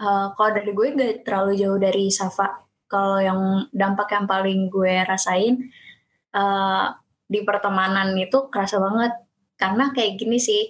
eh, 0.00 0.26
kalau 0.36 0.50
dari 0.56 0.72
gue 0.72 0.86
gak 0.96 1.14
terlalu 1.28 1.52
jauh 1.60 1.78
dari 1.80 2.08
Safa. 2.08 2.48
Kalau 2.88 3.20
yang 3.20 3.40
dampak 3.72 4.08
yang 4.16 4.26
paling 4.28 4.72
gue 4.72 4.94
rasain 5.04 5.54
eh, 6.32 6.86
di 7.32 7.40
pertemanan 7.48 8.16
itu 8.16 8.48
kerasa 8.52 8.76
banget 8.80 9.12
karena 9.56 9.92
kayak 9.94 10.18
gini 10.20 10.36
sih 10.42 10.68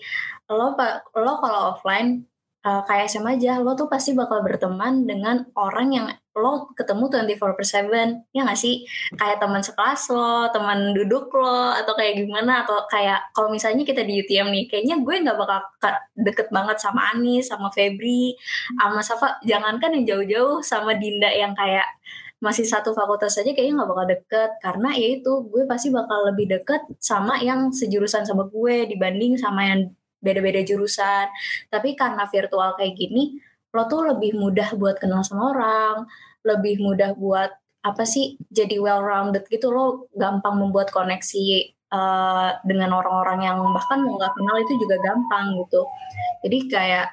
lo 0.53 0.77
lo 1.17 1.33
kalau 1.43 1.61
offline 1.75 2.29
uh, 2.63 2.83
kayak 2.87 3.11
SMA 3.11 3.39
aja 3.39 3.59
lo 3.59 3.75
tuh 3.75 3.91
pasti 3.91 4.15
bakal 4.15 4.43
berteman 4.43 5.05
dengan 5.07 5.47
orang 5.59 5.89
yang 5.93 6.07
lo 6.33 6.73
ketemu 6.73 7.13
24 7.13 7.59
per 7.59 7.65
7 7.67 8.33
ya 8.33 8.43
gak 8.49 8.57
sih? 8.57 8.89
Kayak 9.21 9.43
teman 9.43 9.61
sekelas 9.61 10.03
lo 10.15 10.49
teman 10.49 10.97
duduk 10.97 11.29
lo 11.37 11.77
atau 11.77 11.93
kayak 11.93 12.25
gimana 12.25 12.65
atau 12.65 12.89
kayak 12.89 13.21
kalau 13.37 13.53
misalnya 13.53 13.85
kita 13.85 14.01
di 14.07 14.25
UTM 14.25 14.49
nih 14.49 14.65
kayaknya 14.71 14.97
gue 15.05 15.15
nggak 15.29 15.37
bakal 15.37 15.61
deket 16.17 16.49
banget 16.49 16.81
sama 16.81 17.13
Anis 17.13 17.53
sama 17.53 17.69
Febri 17.69 18.33
sama 18.81 19.01
Safa. 19.05 19.29
Jangankan 19.45 19.93
yang 20.01 20.05
jauh-jauh 20.09 20.65
sama 20.65 20.97
Dinda 20.97 21.29
yang 21.29 21.53
kayak 21.53 21.85
masih 22.43 22.67
satu 22.67 22.91
fakultas 22.91 23.39
saja 23.39 23.55
kayaknya 23.55 23.85
nggak 23.85 23.91
bakal 23.93 24.07
deket. 24.09 24.51
Karena 24.65 24.89
ya 24.97 25.09
itu 25.21 25.33
gue 25.53 25.63
pasti 25.69 25.93
bakal 25.93 26.33
lebih 26.33 26.49
deket 26.59 26.81
sama 26.97 27.37
yang 27.45 27.69
sejurusan 27.69 28.25
sama 28.25 28.49
gue 28.49 28.89
dibanding 28.89 29.37
sama 29.37 29.69
yang 29.69 29.93
beda-beda 30.23 30.63
jurusan. 30.63 31.27
Tapi 31.69 31.99
karena 31.99 32.25
virtual 32.31 32.79
kayak 32.79 32.95
gini 32.97 33.37
lo 33.73 33.89
tuh 33.89 34.05
lebih 34.05 34.37
mudah 34.37 34.77
buat 34.77 35.01
kenal 35.01 35.25
sama 35.25 35.53
orang 35.57 35.97
lebih 36.45 36.83
mudah 36.83 37.17
buat 37.17 37.51
apa 37.83 38.05
sih 38.07 38.39
jadi 38.51 38.79
well 38.79 39.03
rounded 39.03 39.47
gitu. 39.51 39.71
Lo 39.75 40.07
gampang 40.15 40.59
membuat 40.59 40.95
koneksi 40.95 41.75
uh, 41.91 42.51
dengan 42.63 42.95
orang-orang 42.95 43.47
yang 43.47 43.59
bahkan 43.75 44.03
mau 44.03 44.19
nggak 44.19 44.35
kenal 44.39 44.57
itu 44.63 44.73
juga 44.79 44.97
gampang 45.03 45.47
gitu. 45.67 45.83
Jadi 46.47 46.59
kayak 46.71 47.07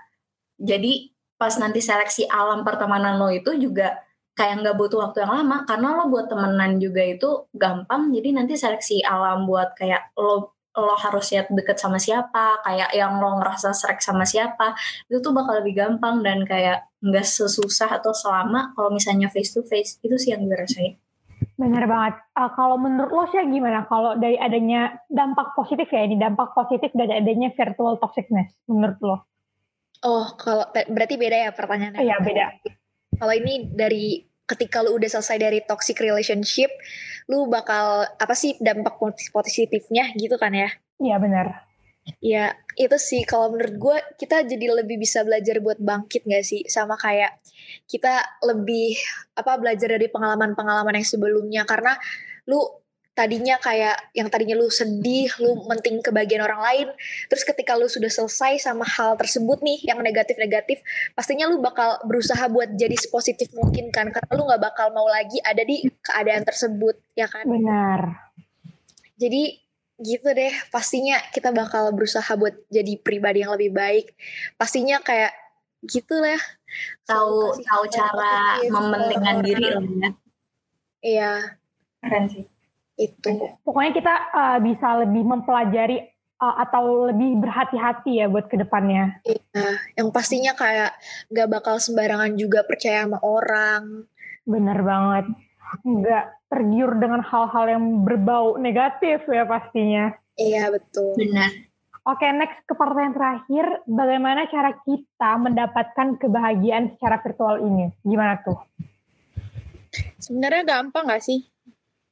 jadi 0.60 1.10
pas 1.40 1.56
nanti 1.56 1.80
seleksi 1.80 2.28
alam 2.28 2.68
pertemanan 2.68 3.16
lo 3.16 3.32
itu 3.32 3.56
juga 3.56 3.96
kayak 4.36 4.64
nggak 4.64 4.76
butuh 4.80 5.00
waktu 5.10 5.24
yang 5.24 5.34
lama 5.36 5.64
karena 5.68 5.88
lo 6.00 6.04
buat 6.12 6.28
temenan 6.32 6.78
juga 6.80 7.04
itu 7.04 7.30
gampang. 7.56 8.12
Jadi 8.14 8.30
nanti 8.36 8.54
seleksi 8.60 9.02
alam 9.04 9.48
buat 9.50 9.74
kayak 9.74 10.14
lo 10.20 10.59
lo 10.78 10.96
harus 10.96 11.34
siap 11.34 11.50
deket 11.50 11.82
sama 11.82 11.98
siapa, 11.98 12.62
kayak 12.62 12.94
yang 12.94 13.18
lo 13.18 13.42
ngerasa 13.42 13.74
serak 13.74 14.00
sama 14.06 14.24
siapa, 14.24 14.78
itu 15.10 15.18
tuh 15.18 15.34
bakal 15.34 15.62
lebih 15.62 15.82
gampang 15.82 16.22
dan 16.22 16.46
kayak 16.46 16.86
nggak 17.02 17.26
sesusah 17.26 18.00
atau 18.00 18.14
selama 18.14 18.76
kalau 18.78 18.94
misalnya 18.94 19.32
face 19.32 19.56
to 19.56 19.66
face 19.66 19.98
itu 20.06 20.16
sih 20.20 20.36
yang 20.36 20.46
gue 20.46 20.56
rasain. 20.56 21.00
Bener 21.60 21.88
banget. 21.88 22.20
Uh, 22.36 22.52
kalau 22.56 22.76
menurut 22.80 23.12
lo 23.12 23.24
sih 23.32 23.40
gimana? 23.48 23.88
Kalau 23.88 24.16
dari 24.16 24.36
adanya 24.40 24.96
dampak 25.12 25.56
positif 25.56 25.88
ya 25.92 26.08
ini 26.08 26.16
dampak 26.20 26.56
positif 26.56 26.92
dari 26.96 27.16
adanya 27.16 27.52
virtual 27.52 28.00
toxicness 28.00 28.52
menurut 28.68 29.00
lo? 29.04 29.18
Oh, 30.04 30.32
kalau 30.40 30.64
berarti 30.72 31.20
beda 31.20 31.38
ya 31.48 31.52
pertanyaannya? 31.52 32.00
Iya 32.00 32.16
beda. 32.24 32.46
Kalau 33.20 33.34
ini 33.36 33.68
dari 33.76 34.29
ketika 34.50 34.82
lu 34.82 34.98
udah 34.98 35.10
selesai 35.10 35.38
dari 35.38 35.60
toxic 35.62 36.02
relationship, 36.02 36.74
lu 37.30 37.46
bakal 37.46 38.10
apa 38.10 38.34
sih 38.34 38.58
dampak 38.58 38.98
positifnya 39.30 40.10
gitu 40.18 40.36
kan 40.42 40.50
ya? 40.52 40.70
Iya 40.98 41.22
benar. 41.22 41.70
Ya 42.18 42.58
itu 42.74 42.98
sih 42.98 43.22
kalau 43.22 43.54
menurut 43.54 43.76
gue 43.78 43.98
kita 44.18 44.42
jadi 44.42 44.82
lebih 44.82 44.98
bisa 44.98 45.22
belajar 45.22 45.62
buat 45.62 45.78
bangkit 45.78 46.26
gak 46.26 46.42
sih 46.42 46.66
sama 46.66 46.98
kayak 46.98 47.38
kita 47.86 48.26
lebih 48.42 48.98
apa 49.38 49.62
belajar 49.62 49.94
dari 49.94 50.10
pengalaman-pengalaman 50.10 50.98
yang 50.98 51.06
sebelumnya 51.06 51.62
karena 51.70 51.94
lu 52.50 52.66
tadinya 53.20 53.60
kayak 53.60 54.00
yang 54.16 54.32
tadinya 54.32 54.56
lu 54.56 54.72
sedih, 54.72 55.28
lu 55.44 55.68
menting 55.68 56.00
kebahagiaan 56.00 56.48
orang 56.48 56.64
lain, 56.64 56.88
terus 57.28 57.44
ketika 57.44 57.76
lu 57.76 57.92
sudah 57.92 58.08
selesai 58.08 58.64
sama 58.64 58.88
hal 58.88 59.20
tersebut 59.20 59.60
nih 59.60 59.84
yang 59.84 60.00
negatif-negatif, 60.00 60.80
pastinya 61.12 61.52
lu 61.52 61.60
bakal 61.60 62.00
berusaha 62.08 62.48
buat 62.48 62.72
jadi 62.80 62.96
sepositif 62.96 63.52
mungkin 63.52 63.92
kan, 63.92 64.08
karena 64.08 64.32
lu 64.40 64.48
nggak 64.48 64.64
bakal 64.72 64.96
mau 64.96 65.04
lagi 65.12 65.36
ada 65.44 65.60
di 65.68 65.84
keadaan 66.00 66.48
tersebut, 66.48 66.96
ya 67.12 67.28
kan? 67.28 67.44
Benar. 67.44 68.32
Jadi 69.20 69.60
gitu 70.00 70.32
deh, 70.32 70.56
pastinya 70.72 71.20
kita 71.36 71.52
bakal 71.52 71.92
berusaha 71.92 72.32
buat 72.40 72.56
jadi 72.72 73.04
pribadi 73.04 73.44
yang 73.44 73.52
lebih 73.60 73.76
baik. 73.76 74.16
Pastinya 74.56 75.04
kayak 75.04 75.36
gitu 75.84 76.24
lah. 76.24 76.40
Tahu 77.04 77.60
tahu 77.68 77.84
cara 77.92 78.64
mementingkan 78.64 79.44
diri 79.44 79.68
lah 79.76 79.84
ya. 79.84 80.10
Iya. 81.04 81.34
Keren 82.00 82.26
sih 82.32 82.59
itu 83.00 83.32
pokoknya 83.64 83.92
kita 83.96 84.14
uh, 84.36 84.58
bisa 84.60 85.08
lebih 85.08 85.24
mempelajari 85.24 86.04
uh, 86.44 86.56
atau 86.68 87.08
lebih 87.12 87.40
berhati-hati 87.40 88.20
ya 88.20 88.28
buat 88.28 88.52
ke 88.52 88.60
depannya. 88.60 89.24
Iya 89.24 89.80
yang 89.96 90.12
pastinya 90.12 90.52
kayak 90.56 90.96
gak 91.32 91.48
bakal 91.48 91.80
sembarangan 91.80 92.36
juga 92.36 92.68
percaya 92.68 93.08
sama 93.08 93.20
orang. 93.24 94.04
Bener 94.44 94.80
banget. 94.84 95.26
Nggak 95.86 96.26
tergiur 96.50 96.92
dengan 96.98 97.22
hal-hal 97.22 97.66
yang 97.78 97.86
berbau 98.04 98.58
negatif 98.58 99.24
ya 99.30 99.46
pastinya. 99.46 100.12
Iya 100.36 100.74
betul. 100.74 101.16
Benar. 101.16 101.52
Oke, 102.10 102.26
next 102.34 102.66
ke 102.66 102.74
pertanyaan 102.74 103.14
terakhir, 103.14 103.66
bagaimana 103.86 104.50
cara 104.50 104.74
kita 104.82 105.32
mendapatkan 105.38 106.18
kebahagiaan 106.18 106.96
secara 106.98 107.22
virtual 107.22 107.62
ini? 107.62 107.94
Gimana 108.02 108.42
tuh? 108.42 108.58
Sebenarnya 110.18 110.66
gampang 110.66 111.06
gak 111.06 111.22
sih? 111.22 111.46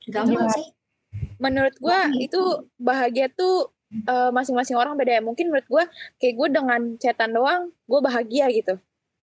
Gampang 0.06 0.45
Gimana? 0.45 0.54
sih 0.54 0.77
menurut 1.38 1.76
gue 1.78 2.00
itu 2.21 2.41
bahagia 2.82 3.30
tuh 3.34 3.69
uh, 4.10 4.30
masing-masing 4.34 4.78
orang 4.78 4.97
beda 4.97 5.17
ya 5.17 5.21
mungkin 5.23 5.54
menurut 5.54 5.67
gue 5.69 5.84
kayak 6.21 6.36
gue 6.36 6.47
dengan 6.50 6.82
cetan 6.97 7.34
doang 7.34 7.69
gue 7.86 8.00
bahagia 8.02 8.50
gitu 8.52 8.78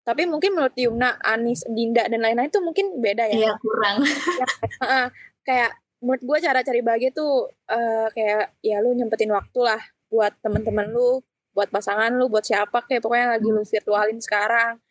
tapi 0.03 0.27
mungkin 0.27 0.51
menurut 0.51 0.75
Yumna, 0.75 1.15
Anis, 1.23 1.63
Dinda 1.63 2.03
dan 2.11 2.19
lain-lain 2.19 2.51
itu 2.51 2.59
mungkin 2.59 2.99
beda 2.99 3.23
ya. 3.31 3.35
Iya 3.39 3.51
kurang. 3.55 4.03
ya, 4.39 4.47
uh, 4.83 5.07
kayak 5.47 5.79
menurut 6.03 6.23
gue 6.27 6.37
cara 6.43 6.59
cari 6.59 6.83
bahagia 6.83 7.15
tuh 7.15 7.47
uh, 7.71 8.11
kayak 8.11 8.51
ya 8.59 8.83
lu 8.83 8.91
nyempetin 8.91 9.31
waktu 9.31 9.59
lah 9.63 9.79
buat 10.11 10.35
temen-temen 10.43 10.91
lu, 10.91 11.23
buat 11.55 11.71
pasangan 11.71 12.11
lu, 12.11 12.27
buat 12.27 12.43
siapa 12.43 12.83
kayak 12.83 12.99
pokoknya 12.99 13.39
lagi 13.39 13.47
lu 13.47 13.63
virtualin 13.63 14.19
sekarang. 14.19 14.83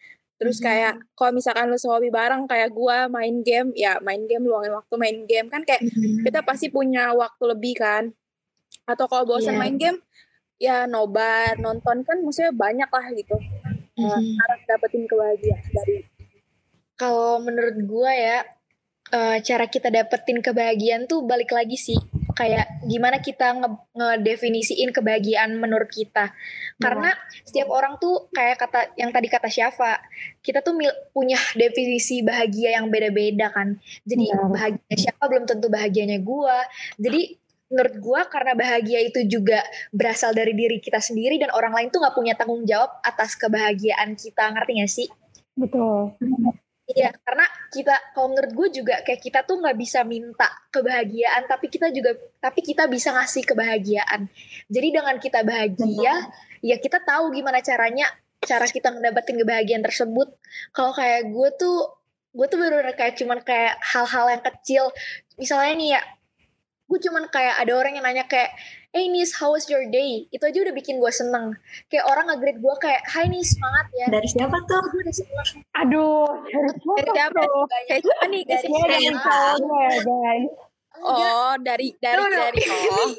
Terus 0.42 0.58
hmm. 0.58 0.66
kayak 0.66 0.94
kalau 1.14 1.30
misalkan 1.38 1.70
lu 1.70 1.78
sehobi 1.78 2.10
bareng 2.10 2.50
kayak 2.50 2.74
gua 2.74 3.06
main 3.06 3.46
game, 3.46 3.70
ya 3.78 4.02
main 4.02 4.26
game 4.26 4.42
luangin 4.42 4.74
waktu 4.74 4.94
main 4.98 5.22
game 5.30 5.46
kan 5.46 5.62
kayak 5.62 5.86
hmm. 5.86 6.26
kita 6.26 6.42
pasti 6.42 6.66
punya 6.66 7.14
waktu 7.14 7.44
lebih 7.46 7.78
kan. 7.78 8.10
Atau 8.90 9.06
kalau 9.06 9.22
bosan 9.22 9.54
yeah. 9.54 9.62
main 9.62 9.78
game 9.78 9.98
ya 10.58 10.90
nobar, 10.90 11.54
nonton 11.62 12.02
kan 12.02 12.18
maksudnya 12.26 12.50
banyak 12.50 12.90
lah 12.90 13.06
gitu. 13.14 13.38
Mm 13.92 14.08
-hmm. 14.08 14.34
Harus 14.42 14.60
dapetin 14.66 15.04
kebahagiaan 15.06 15.62
dari 15.70 15.96
kalau 16.98 17.38
menurut 17.38 17.76
gua 17.86 18.10
ya 18.10 18.38
uh, 19.14 19.38
cara 19.42 19.66
kita 19.70 19.94
dapetin 19.94 20.42
kebahagiaan 20.42 21.06
tuh 21.06 21.22
balik 21.22 21.52
lagi 21.54 21.76
sih 21.78 21.98
kayak 22.32 22.82
gimana 22.84 23.20
kita 23.20 23.54
nge 23.56 23.68
ngedefinisiin 23.94 24.90
kebahagiaan 24.90 25.56
menurut 25.56 25.88
kita. 25.88 26.32
Karena 26.80 27.12
setiap 27.46 27.68
orang 27.70 27.96
tuh 28.02 28.28
kayak 28.32 28.56
kata 28.58 28.80
yang 28.98 29.12
tadi 29.14 29.28
kata 29.30 29.48
Syafa 29.48 30.00
kita 30.42 30.64
tuh 30.64 30.76
punya 31.14 31.38
definisi 31.54 32.24
bahagia 32.24 32.76
yang 32.80 32.88
beda-beda 32.88 33.52
kan. 33.52 33.78
Jadi 34.02 34.24
ya. 34.28 34.48
bahagia 34.48 34.94
siapa 34.96 35.24
belum 35.28 35.44
tentu 35.46 35.68
bahagianya 35.68 36.18
gua. 36.20 36.64
Jadi 36.98 37.38
menurut 37.72 37.94
gua 38.04 38.20
karena 38.28 38.52
bahagia 38.52 39.00
itu 39.00 39.24
juga 39.24 39.64
berasal 39.94 40.36
dari 40.36 40.52
diri 40.52 40.76
kita 40.82 41.00
sendiri 41.00 41.40
dan 41.40 41.52
orang 41.56 41.72
lain 41.72 41.88
tuh 41.88 42.04
nggak 42.04 42.16
punya 42.16 42.34
tanggung 42.36 42.64
jawab 42.68 42.90
atas 43.04 43.38
kebahagiaan 43.38 44.18
kita. 44.18 44.50
Ngerti 44.52 44.72
gak 44.80 44.90
sih? 44.90 45.08
Betul 45.52 46.16
Iya, 46.92 47.10
karena 47.24 47.46
kita 47.72 47.94
kalau 48.12 48.28
menurut 48.36 48.52
gue 48.52 48.68
juga 48.82 49.00
kayak 49.00 49.20
kita 49.24 49.40
tuh 49.48 49.60
nggak 49.64 49.76
bisa 49.80 50.04
minta 50.04 50.48
kebahagiaan, 50.68 51.48
tapi 51.48 51.66
kita 51.72 51.88
juga 51.88 52.12
tapi 52.38 52.60
kita 52.60 52.84
bisa 52.88 53.16
ngasih 53.16 53.44
kebahagiaan. 53.48 54.28
Jadi 54.68 54.88
dengan 54.92 55.16
kita 55.16 55.40
bahagia, 55.40 56.14
ya 56.60 56.76
kita 56.76 57.00
tahu 57.00 57.32
gimana 57.32 57.64
caranya 57.64 58.06
cara 58.42 58.66
kita 58.68 58.92
mendapatkan 58.92 59.34
kebahagiaan 59.34 59.82
tersebut. 59.82 60.28
Kalau 60.74 60.92
kayak 60.92 61.32
gue 61.32 61.48
tuh 61.56 61.78
gue 62.32 62.46
tuh 62.48 62.58
baru 62.60 62.80
kayak 62.96 63.14
cuman 63.20 63.38
kayak 63.44 63.76
hal-hal 63.80 64.26
yang 64.32 64.42
kecil. 64.44 64.84
Misalnya 65.40 65.72
nih 65.76 65.88
ya, 65.96 66.02
gue 66.88 66.98
cuman 67.08 67.24
kayak 67.32 67.54
ada 67.56 67.72
orang 67.72 67.92
yang 67.96 68.04
nanya 68.04 68.24
kayak 68.28 68.52
hey 68.92 69.08
Nis, 69.08 69.40
how 69.40 69.56
was 69.56 69.64
your 69.72 69.88
day? 69.88 70.28
Itu 70.28 70.44
aja 70.44 70.60
udah 70.60 70.76
bikin 70.76 71.00
gue 71.00 71.08
seneng. 71.08 71.56
Kayak 71.88 72.12
orang 72.12 72.28
nge-greet 72.28 72.60
gue 72.60 72.74
kayak, 72.76 73.02
hai 73.08 73.24
Nis, 73.24 73.56
semangat 73.56 73.88
ya. 73.96 74.06
Dari 74.12 74.28
siapa 74.28 74.56
tuh? 74.68 74.84
Aduh, 75.80 76.28
dari 76.44 76.68
siapa, 76.76 76.92
dari 77.00 77.10
siapa 77.16 77.40
tuh? 77.40 77.64
Kayak 77.88 78.00
siapa 78.04 78.24
nih? 78.28 78.42
Dari 78.44 78.66
siapa? 78.68 79.36
Oh, 81.02 81.56
dari, 81.56 81.88
dari, 81.96 82.16
no, 82.20 82.28
no. 82.28 82.36
dari, 82.36 82.60
oh. 82.92 83.10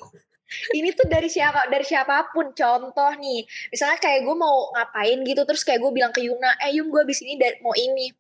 ini 0.78 0.94
tuh 0.94 1.10
dari 1.10 1.26
siapa 1.26 1.66
dari 1.66 1.82
siapa 1.82 2.30
pun 2.30 2.54
contoh 2.54 3.12
nih 3.18 3.42
misalnya 3.74 3.98
kayak 3.98 4.22
gue 4.22 4.36
mau 4.38 4.70
ngapain 4.78 5.18
gitu 5.26 5.42
terus 5.50 5.66
kayak 5.66 5.82
gue 5.82 5.90
bilang 5.90 6.14
ke 6.14 6.22
Yuna 6.22 6.54
eh 6.62 6.78
Yum 6.78 6.94
gue 6.94 7.02
abis 7.02 7.26
ini 7.26 7.42
mau 7.66 7.74
ini 7.74 8.14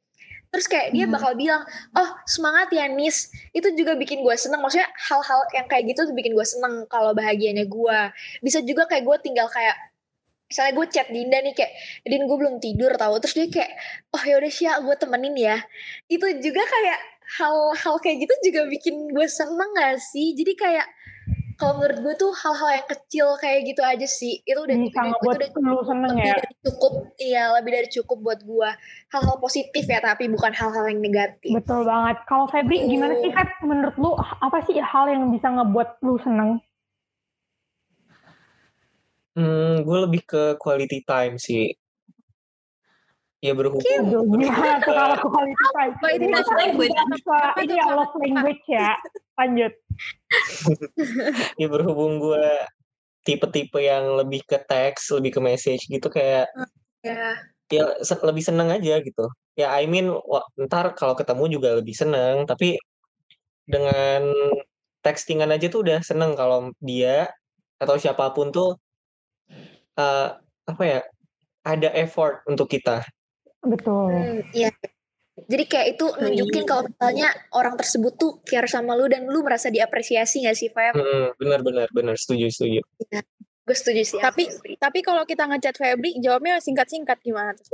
terus 0.53 0.69
kayak 0.69 0.93
dia 0.93 1.09
hmm. 1.09 1.17
bakal 1.17 1.33
bilang 1.33 1.65
oh 1.97 2.09
semangat 2.29 2.69
ya 2.69 2.85
Nis. 2.85 3.33
Itu 3.49 3.73
juga 3.73 3.97
bikin 3.97 4.21
gue 4.21 4.35
seneng. 4.37 4.61
Maksudnya 4.61 4.85
hal-hal 5.09 5.41
yang 5.57 5.65
kayak 5.65 5.83
gitu 5.89 6.05
tuh 6.05 6.13
bikin 6.13 6.37
gue 6.37 6.45
seneng 6.45 6.85
kalau 6.85 7.17
bahagianya 7.17 7.65
gue 7.65 7.99
bisa 8.45 8.61
juga 8.61 8.85
kayak 8.85 9.01
gue 9.01 9.17
tinggal 9.25 9.49
kayak 9.49 9.73
misalnya 10.45 10.73
gue 10.77 10.85
chat 10.93 11.07
Dinda 11.09 11.41
nih 11.41 11.57
kayak 11.57 11.73
Din 12.05 12.29
gue 12.29 12.37
belum 12.37 12.61
tidur 12.61 12.93
tau. 12.93 13.17
Terus 13.17 13.33
dia 13.33 13.47
kayak 13.49 13.71
oh 14.13 14.21
yaudah 14.21 14.51
sih 14.53 14.69
gue 14.69 14.95
temenin 15.01 15.33
ya. 15.33 15.57
Itu 16.05 16.29
juga 16.37 16.61
kayak 16.61 16.99
hal-hal 17.41 17.95
kayak 17.97 18.17
gitu 18.29 18.33
juga 18.53 18.69
bikin 18.69 19.09
gue 19.09 19.25
seneng 19.25 19.73
gak 19.73 19.97
sih? 19.97 20.37
Jadi 20.37 20.53
kayak 20.53 20.85
kalau 21.63 21.79
menurut 21.79 21.99
gue 22.03 22.15
tuh 22.19 22.31
hal-hal 22.35 22.69
yang 22.75 22.87
kecil 22.91 23.27
kayak 23.39 23.59
gitu 23.63 23.79
aja 23.79 24.03
sih 24.03 24.43
itu 24.43 24.59
udah 24.59 24.75
Bisa 24.75 24.91
itu 24.91 24.99
ngebuat 24.99 25.35
udah 25.39 25.49
lu 25.63 25.79
seneng 25.87 26.11
lebih 26.11 26.27
ya. 26.27 26.35
dari 26.35 26.53
cukup 26.59 26.93
iya 27.15 27.43
lebih 27.55 27.71
dari 27.71 27.87
cukup 27.87 28.17
buat 28.19 28.39
gue 28.43 28.69
hal-hal 29.15 29.35
positif 29.39 29.83
ya 29.87 29.99
tapi 30.03 30.27
bukan 30.27 30.51
hal-hal 30.51 30.83
yang 30.91 30.99
negatif 30.99 31.55
Betul 31.55 31.87
banget. 31.87 32.19
Kalau 32.27 32.51
Febri 32.51 32.83
gimana 32.83 33.15
sih 33.23 33.31
Feb? 33.31 33.47
Menurut 33.63 33.95
lu 33.95 34.11
apa 34.19 34.59
sih 34.67 34.75
hal 34.75 35.07
yang 35.07 35.31
bisa 35.31 35.47
ngebuat 35.47 36.03
lu 36.03 36.19
seneng? 36.19 36.59
Hmm, 39.39 39.87
gue 39.87 39.97
lebih 40.03 40.21
ke 40.27 40.43
quality 40.59 40.99
time 41.07 41.39
sih. 41.39 41.71
Ya 43.39 43.55
berhubung 43.55 43.83
gimana 44.39 44.83
tuh 44.83 44.91
kalau 44.91 45.15
quality 45.31 45.65
time? 45.71 45.93
Quality 45.99 46.25
Ini 46.27 46.35
love 46.35 46.43
kan 46.43 46.57
language. 46.59 46.97
ini 47.63 47.73
ya 47.79 47.85
love 47.95 48.15
language 48.19 48.63
ya. 48.67 48.91
Lanjut. 49.39 49.73
ya 51.61 51.67
berhubung 51.69 52.21
gue 52.21 52.45
tipe-tipe 53.23 53.79
yang 53.79 54.19
lebih 54.19 54.43
ke 54.43 54.59
teks, 54.61 55.09
lebih 55.15 55.39
ke 55.39 55.41
message 55.41 55.87
gitu 55.87 56.07
kayak 56.11 56.51
ya 57.03 57.39
ya 57.71 57.85
se- 58.03 58.21
lebih 58.21 58.43
seneng 58.43 58.69
aja 58.69 58.99
gitu. 59.01 59.25
Ya 59.57 59.73
I 59.73 59.89
mean 59.89 60.11
wah, 60.11 60.43
ntar 60.59 60.93
kalau 60.93 61.15
ketemu 61.17 61.57
juga 61.59 61.69
lebih 61.79 61.95
seneng, 61.95 62.45
tapi 62.45 62.77
dengan 63.63 64.29
textingan 65.01 65.51
aja 65.55 65.71
tuh 65.71 65.87
udah 65.87 65.99
seneng 66.03 66.35
kalau 66.35 66.71
dia 66.83 67.31
atau 67.79 67.95
siapa 67.97 68.31
pun 68.35 68.51
tuh 68.51 68.75
eh, 69.97 70.27
apa 70.67 70.83
ya 70.83 70.99
ada 71.63 71.89
effort 71.95 72.43
untuk 72.45 72.67
kita. 72.67 73.07
Betul. 73.63 74.11
Hmm, 74.11 74.39
iya. 74.51 74.69
Jadi 75.33 75.63
kayak 75.65 75.87
itu 75.97 76.05
nunjukin 76.13 76.63
kalau 76.63 76.85
misalnya 76.85 77.33
orang 77.57 77.73
tersebut 77.73 78.13
tuh 78.13 78.31
care 78.45 78.69
sama 78.69 78.93
lu 78.93 79.09
dan 79.09 79.25
lu 79.25 79.41
merasa 79.41 79.73
diapresiasi 79.73 80.45
gak 80.45 80.53
sih, 80.53 80.69
Feb? 80.69 80.93
Hmm, 80.93 81.33
benar 81.41 81.65
benar 81.65 81.87
benar 81.89 82.13
setuju 82.13 82.53
setuju. 82.53 82.85
Gue 83.63 83.75
setuju 83.75 84.01
sih. 84.05 84.19
Tapi 84.21 84.45
Febri. 84.45 84.73
tapi 84.77 84.99
kalau 85.01 85.25
kita 85.25 85.49
ngechat 85.49 85.73
Febri 85.73 86.21
jawabnya 86.21 86.61
singkat-singkat 86.61 87.17
gimana 87.25 87.57
tuh? 87.57 87.65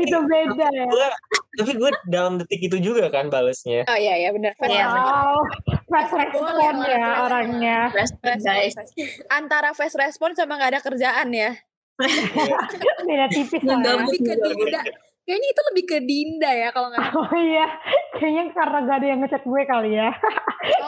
Itu 0.00 0.18
beda 0.24 0.66
ya. 0.74 0.86
Gua- 0.88 1.16
tapi 1.58 1.72
gue 1.74 1.90
dalam 2.06 2.38
detik 2.38 2.70
itu 2.70 2.78
juga 2.78 3.10
kan 3.10 3.28
balesnya. 3.28 3.82
Oh 3.90 3.98
iya 3.98 4.14
iya 4.14 4.30
benar. 4.30 4.54
Iya. 4.62 4.86
Wow. 4.86 5.42
Fast 5.90 6.14
respon 6.14 6.54
Boleh, 6.54 6.94
ya 6.94 7.10
orangnya. 7.26 7.78
Respect 7.90 8.40
guys. 8.46 8.74
Antara 9.28 9.74
fast 9.74 9.98
respon 9.98 10.38
sama 10.38 10.54
nggak 10.56 10.78
ada 10.78 10.80
kerjaan 10.80 11.28
ya. 11.34 11.50
Beda 13.08 13.26
tipis 13.26 13.62
lah 13.66 13.76
ya. 13.82 14.82
Kayaknya 15.28 15.48
itu 15.52 15.62
lebih 15.68 15.84
ke 15.84 15.98
Dinda 16.08 16.50
ya 16.56 16.68
kalau 16.72 16.88
nggak 16.88 17.12
Oh 17.20 17.28
iya, 17.36 17.68
kayaknya 18.16 18.44
karena 18.56 18.78
gak 18.88 18.96
ada 18.96 19.06
yang 19.12 19.20
ngechat 19.20 19.44
gue 19.44 19.62
kali 19.68 19.90
ya. 20.00 20.08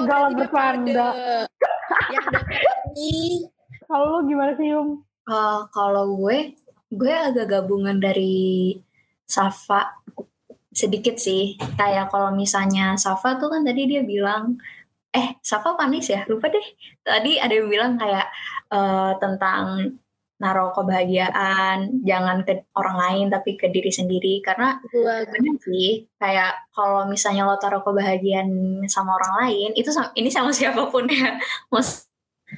Oh, 0.01 0.09
Galau 0.09 0.33
berarti 0.33 0.49
bercanda. 0.49 1.09
Yang 2.09 2.27
ini. 2.97 3.45
Kalau 3.85 4.05
lu 4.09 4.19
gimana 4.25 4.57
sih 4.57 4.73
Yum? 4.73 5.05
Eh, 5.29 5.61
kalau 5.77 6.17
gue, 6.17 6.57
gue 6.89 7.13
agak 7.13 7.53
gabungan 7.53 8.01
dari 8.01 8.81
Safa 9.29 10.01
sedikit 10.73 11.21
sih. 11.21 11.61
Kayak 11.77 12.09
kalau 12.09 12.33
misalnya 12.33 12.97
Safa 12.97 13.37
tuh 13.37 13.53
kan 13.53 13.61
tadi 13.61 13.93
dia 13.93 14.01
bilang, 14.01 14.57
eh 15.13 15.37
Safa 15.45 15.77
panis 15.77 16.09
ya, 16.09 16.25
lupa 16.33 16.49
deh. 16.49 16.65
Tadi 17.05 17.37
ada 17.37 17.53
yang 17.53 17.69
bilang 17.69 18.01
kayak 18.01 18.25
eh, 18.73 19.13
tentang 19.21 19.85
naruh 20.41 20.73
kebahagiaan, 20.73 22.01
jangan 22.01 22.41
ke 22.49 22.65
orang 22.73 22.97
lain 22.97 23.27
tapi 23.29 23.61
ke 23.61 23.69
diri 23.69 23.93
sendiri. 23.93 24.41
Karena 24.41 24.81
Gua 24.89 25.21
bener 25.29 25.55
sih, 25.61 26.09
kayak 26.17 26.73
kalau 26.73 27.05
misalnya 27.05 27.45
lo 27.45 27.61
taruh 27.61 27.85
kebahagiaan 27.85 28.49
sama 28.89 29.21
orang 29.21 29.33
lain, 29.45 29.71
itu 29.77 29.93
sama, 29.93 30.09
ini 30.17 30.33
sama 30.33 30.49
siapa 30.57 30.89
pun 30.89 31.05
ya. 31.07 31.37
Mau 31.69 31.85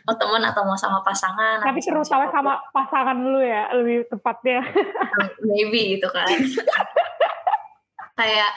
mau 0.09 0.17
teman 0.17 0.41
atau 0.41 0.65
mau 0.65 0.73
sama 0.73 1.05
pasangan 1.05 1.61
Tapi 1.61 1.77
terutama 1.85 2.07
siapa 2.07 2.25
pun. 2.25 2.35
sama 2.41 2.53
pasangan 2.73 3.19
lu 3.19 3.45
ya, 3.45 3.69
lebih 3.77 4.09
tepatnya. 4.09 4.65
maybe 5.45 5.99
gitu 5.99 6.09
kan 6.09 6.25
kayak 8.19 8.51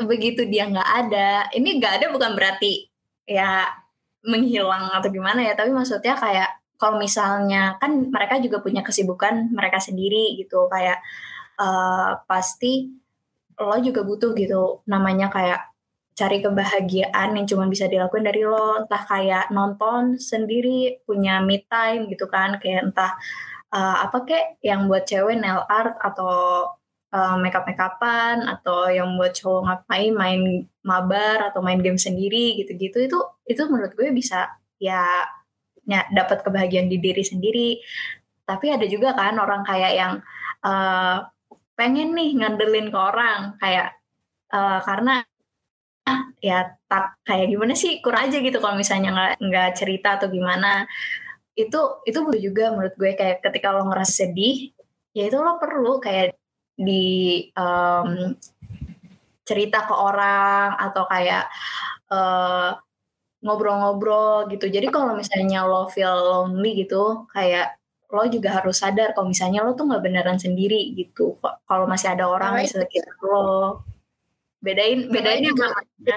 begitu 0.00 0.44
dia 0.48 0.68
nggak 0.68 0.90
ada 1.04 1.48
ini 1.56 1.80
nggak 1.80 2.00
ada 2.00 2.06
bukan 2.12 2.32
berarti 2.36 2.88
ya 3.24 3.68
menghilang 4.24 4.92
atau 4.92 5.08
gimana 5.08 5.40
ya 5.40 5.56
tapi 5.56 5.72
maksudnya 5.72 6.12
kayak 6.16 6.59
kalau 6.80 6.96
misalnya 6.96 7.76
kan 7.76 8.08
mereka 8.08 8.40
juga 8.40 8.64
punya 8.64 8.80
kesibukan 8.80 9.52
mereka 9.52 9.78
sendiri 9.78 10.34
gitu 10.40 10.66
kayak 10.72 10.98
eh, 11.60 12.10
pasti 12.24 12.88
lo 13.60 13.76
juga 13.84 14.00
butuh 14.08 14.32
gitu 14.32 14.80
namanya 14.88 15.28
kayak 15.28 15.60
cari 16.16 16.40
kebahagiaan 16.44 17.36
yang 17.36 17.46
cuma 17.48 17.64
bisa 17.68 17.84
dilakuin 17.88 18.24
dari 18.24 18.42
lo 18.44 18.84
entah 18.84 19.02
kayak 19.04 19.52
nonton 19.52 20.16
sendiri 20.20 21.00
punya 21.04 21.40
me 21.44 21.64
time 21.68 22.08
gitu 22.08 22.24
kan 22.32 22.56
kayak 22.56 22.88
entah 22.88 23.12
eh, 23.76 23.96
apa 24.04 24.18
kek 24.28 24.44
yang 24.64 24.88
buat 24.88 25.04
cewek 25.04 25.36
nail 25.40 25.62
art 25.68 25.96
atau 26.00 26.64
uh, 27.14 27.36
makeup 27.38 27.66
makeupan 27.66 28.46
atau 28.46 28.88
yang 28.90 29.14
buat 29.18 29.34
cowok 29.34 29.60
ngapain 29.66 30.12
main 30.14 30.40
mabar 30.86 31.50
atau 31.50 31.60
main 31.62 31.78
game 31.82 31.98
sendiri 31.98 32.58
gitu-gitu 32.62 32.98
itu 33.06 33.18
itu 33.46 33.62
menurut 33.68 33.92
gue 33.98 34.08
bisa 34.14 34.48
ya 34.80 35.26
dapat 36.14 36.46
kebahagiaan 36.46 36.86
di 36.86 36.98
diri 37.02 37.24
sendiri. 37.26 37.70
Tapi 38.46 38.66
ada 38.70 38.86
juga 38.86 39.14
kan 39.14 39.38
orang 39.38 39.62
kayak 39.62 39.92
yang 39.94 40.12
uh, 40.66 41.26
pengen 41.78 42.14
nih 42.14 42.36
ngandelin 42.38 42.92
ke 42.92 42.98
orang 42.98 43.56
kayak 43.58 43.96
uh, 44.52 44.82
karena 44.84 45.24
ya 46.42 46.74
tak 46.90 47.20
kayak 47.22 47.52
gimana 47.52 47.76
sih 47.76 48.02
kurang 48.02 48.32
aja 48.32 48.42
gitu 48.42 48.58
kalau 48.58 48.74
misalnya 48.74 49.10
nggak 49.14 49.32
nggak 49.44 49.70
cerita 49.78 50.18
atau 50.18 50.28
gimana. 50.30 50.86
Itu 51.54 52.02
itu 52.08 52.18
butuh 52.24 52.42
juga 52.42 52.64
menurut 52.74 52.94
gue 52.96 53.12
kayak 53.18 53.42
ketika 53.44 53.74
lo 53.74 53.86
ngerasa 53.86 54.26
sedih 54.26 54.72
ya 55.14 55.26
itu 55.26 55.36
lo 55.38 55.58
perlu 55.58 55.98
kayak 55.98 56.38
di 56.78 57.44
em, 57.52 58.10
cerita 59.44 59.82
ke 59.88 59.94
orang 59.94 60.78
atau 60.78 61.04
kayak 61.10 61.44
eh, 62.14 62.70
ngobrol-ngobrol 63.40 64.48
gitu. 64.52 64.68
Jadi 64.68 64.86
kalau 64.92 65.16
misalnya 65.16 65.64
lo 65.64 65.88
feel 65.88 66.12
lonely 66.12 66.84
gitu 66.84 67.24
kayak 67.32 67.80
lo 68.10 68.26
juga 68.26 68.60
harus 68.60 68.82
sadar 68.82 69.14
kalau 69.14 69.30
misalnya 69.30 69.64
lo 69.64 69.72
tuh 69.72 69.88
nggak 69.88 70.02
beneran 70.04 70.36
sendiri 70.36 70.92
gitu. 70.92 71.38
Kalau 71.40 71.84
masih 71.88 72.12
ada 72.12 72.28
orang 72.28 72.60
di 72.60 72.68
Namanya 72.68 72.84
sekitar 72.84 73.16
lo. 73.24 73.86
Bedain 74.60 75.08
bedain 75.08 75.40
Namanya 75.40 75.48
yang 75.48 75.56
namanya 75.56 76.16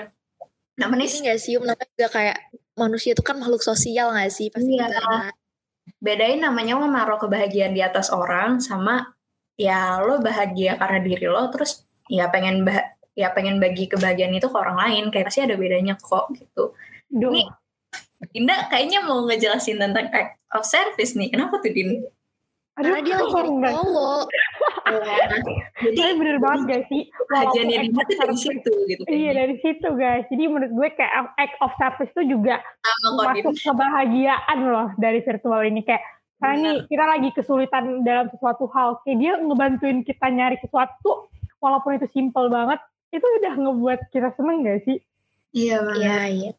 namanya 0.74 1.06
ini 1.06 1.18
gak 1.30 1.40
sih, 1.40 1.54
namanya 1.56 1.88
juga 1.96 2.10
kayak 2.12 2.38
manusia 2.76 3.14
itu 3.14 3.24
kan 3.24 3.38
makhluk 3.40 3.64
sosial 3.64 4.12
gak 4.12 4.34
sih? 4.34 4.52
Pasti 4.52 4.74
Iya. 4.74 4.90
kita 4.90 5.32
bedain 6.02 6.40
namanya 6.44 6.76
lo 6.76 6.90
naruh 6.92 7.22
kebahagiaan 7.22 7.72
di 7.72 7.80
atas 7.80 8.12
orang 8.12 8.60
sama 8.60 9.16
ya 9.56 10.02
lo 10.04 10.20
bahagia 10.20 10.76
karena 10.76 11.00
diri 11.00 11.28
lo 11.30 11.48
terus 11.54 11.88
ya 12.12 12.28
pengen 12.34 12.68
bah 12.68 12.98
ya 13.14 13.30
pengen 13.32 13.62
bagi 13.62 13.86
kebahagiaan 13.88 14.34
itu 14.36 14.50
ke 14.50 14.58
orang 14.58 14.76
lain. 14.76 15.04
Kayak 15.14 15.32
pasti 15.32 15.46
ada 15.46 15.56
bedanya 15.56 15.96
kok 15.96 16.34
gitu 16.36 16.76
Duh, 17.14 17.30
Nih. 17.30 17.46
Dinda 18.32 18.56
kayaknya 18.68 19.04
mau 19.04 19.22
ngejelasin 19.24 19.78
tentang 19.78 20.08
act 20.10 20.40
of 20.50 20.64
service 20.64 21.14
nih 21.14 21.30
kenapa 21.30 21.60
tuh 21.60 21.70
Din? 21.70 22.02
aduh, 22.74 22.90
Karena 22.90 23.00
dia 23.06 23.16
lagi 23.22 23.30
cowok. 23.30 24.26
Jadi 25.84 25.98
Tapi 26.00 26.14
bener 26.18 26.38
banget 26.40 26.62
guys 26.66 26.86
sih. 26.90 27.04
Walaupun 27.30 27.68
Dinda 27.70 28.02
tuh 28.02 28.16
dari 28.18 28.36
situ 28.36 28.72
gitu 28.88 29.02
Iya 29.04 29.06
kayaknya. 29.06 29.32
dari 29.38 29.56
situ 29.60 29.88
guys. 29.94 30.26
Jadi 30.28 30.44
menurut 30.48 30.72
gue 30.72 30.88
kayak 30.96 31.12
act 31.36 31.56
of 31.60 31.72
service 31.78 32.12
itu 32.12 32.24
juga 32.34 32.56
sama 32.82 33.36
Din. 33.36 33.46
masuk 33.46 33.56
kebahagiaan 33.62 34.60
loh 34.64 34.88
dari 34.98 35.20
virtual 35.22 35.62
ini 35.64 35.82
kayak 35.84 36.02
karena 36.40 36.60
nih 36.60 36.78
kita 36.90 37.06
lagi 37.08 37.30
kesulitan 37.32 37.84
dalam 38.02 38.28
sesuatu 38.28 38.68
hal 38.68 39.00
kayak 39.06 39.16
dia 39.16 39.34
ngebantuin 39.38 40.04
kita 40.04 40.28
nyari 40.28 40.60
sesuatu 40.60 41.32
walaupun 41.60 41.96
itu 41.96 42.08
simple 42.12 42.52
banget 42.52 42.84
itu 43.12 43.24
udah 43.24 43.54
ngebuat 43.56 44.00
kita 44.12 44.36
seneng 44.36 44.66
gak 44.66 44.84
sih 44.84 44.98
Iya 45.54 45.80
banget. 45.80 46.02
Iya, 46.04 46.20
iya. 46.28 46.52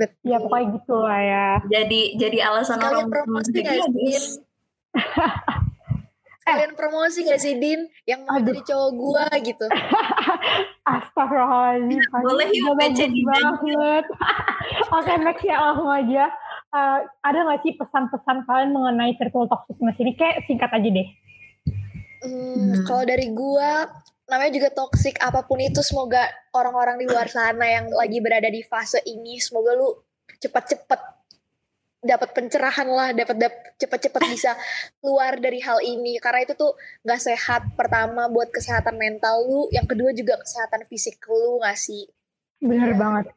Betul. 0.00 0.24
ya 0.24 0.36
pokoknya 0.38 0.66
gitu 0.74 0.94
lah 0.96 1.20
ya 1.20 1.46
Jadi 1.68 2.00
jadi 2.16 2.38
alasan 2.42 2.80
Sekalian 2.80 2.96
orang 2.98 3.10
promosi 3.12 3.50
gak 3.52 3.76
sih. 3.76 3.92
Din? 3.92 4.24
Kalian 6.40 6.72
promosi 6.74 7.18
gak 7.22 7.38
sih, 7.38 7.54
Din? 7.54 7.80
Yang 8.02 8.20
mau 8.24 8.40
jadi 8.40 8.60
cowok 8.64 8.90
gua 8.92 9.24
gitu. 9.38 9.66
Astagfirullahaladzim 10.90 12.00
Boleh 12.26 12.48
yuk, 12.50 12.74
bagus 12.74 13.06
di 13.06 13.22
banget 13.22 14.04
Oke 14.96 15.12
next 15.20 15.44
ya 15.44 15.56
langsung 15.60 15.90
aja 15.90 16.26
Eh, 16.70 16.98
Ada 17.20 17.38
gak 17.44 17.60
sih 17.60 17.74
pesan-pesan 17.74 18.46
kalian 18.46 18.70
mengenai 18.70 19.12
virtual 19.14 19.46
toxicness 19.46 19.98
ini 19.98 20.14
Kayak 20.14 20.46
singkat 20.46 20.70
aja 20.70 20.88
deh 20.88 21.08
Hmm, 22.20 22.76
Hmm. 22.76 22.84
Kalau 22.84 23.00
dari 23.02 23.32
gua, 23.32 23.88
namanya 24.30 24.52
juga 24.54 24.70
toxic 24.70 25.18
apa 25.18 25.42
pun 25.44 25.58
itu. 25.58 25.82
Semoga 25.82 26.30
orang-orang 26.54 27.02
di 27.02 27.06
luar 27.10 27.26
sana 27.26 27.66
yang 27.66 27.90
lagi 27.90 28.22
berada 28.22 28.46
di 28.46 28.62
fase 28.62 29.02
ini, 29.04 29.42
semoga 29.42 29.74
lu 29.74 29.90
cepat-cepat 30.38 31.00
dapat 32.00 32.32
pencerahan 32.32 32.88
lah, 32.88 33.12
dapat 33.12 33.36
dap- 33.36 33.76
cepat-cepat 33.76 34.22
bisa 34.32 34.54
keluar 35.02 35.36
dari 35.36 35.60
hal 35.60 35.82
ini. 35.82 36.16
Karena 36.22 36.46
itu 36.46 36.54
tuh 36.54 36.78
nggak 37.02 37.20
sehat. 37.20 37.62
Pertama 37.74 38.30
buat 38.30 38.48
kesehatan 38.48 38.96
mental 38.96 39.44
lu, 39.44 39.66
yang 39.74 39.84
kedua 39.84 40.14
juga 40.14 40.38
kesehatan 40.38 40.86
fisik 40.86 41.20
lu 41.26 41.60
nggak 41.60 41.76
sih? 41.76 42.06
Bener 42.62 42.92
banget 42.94 43.34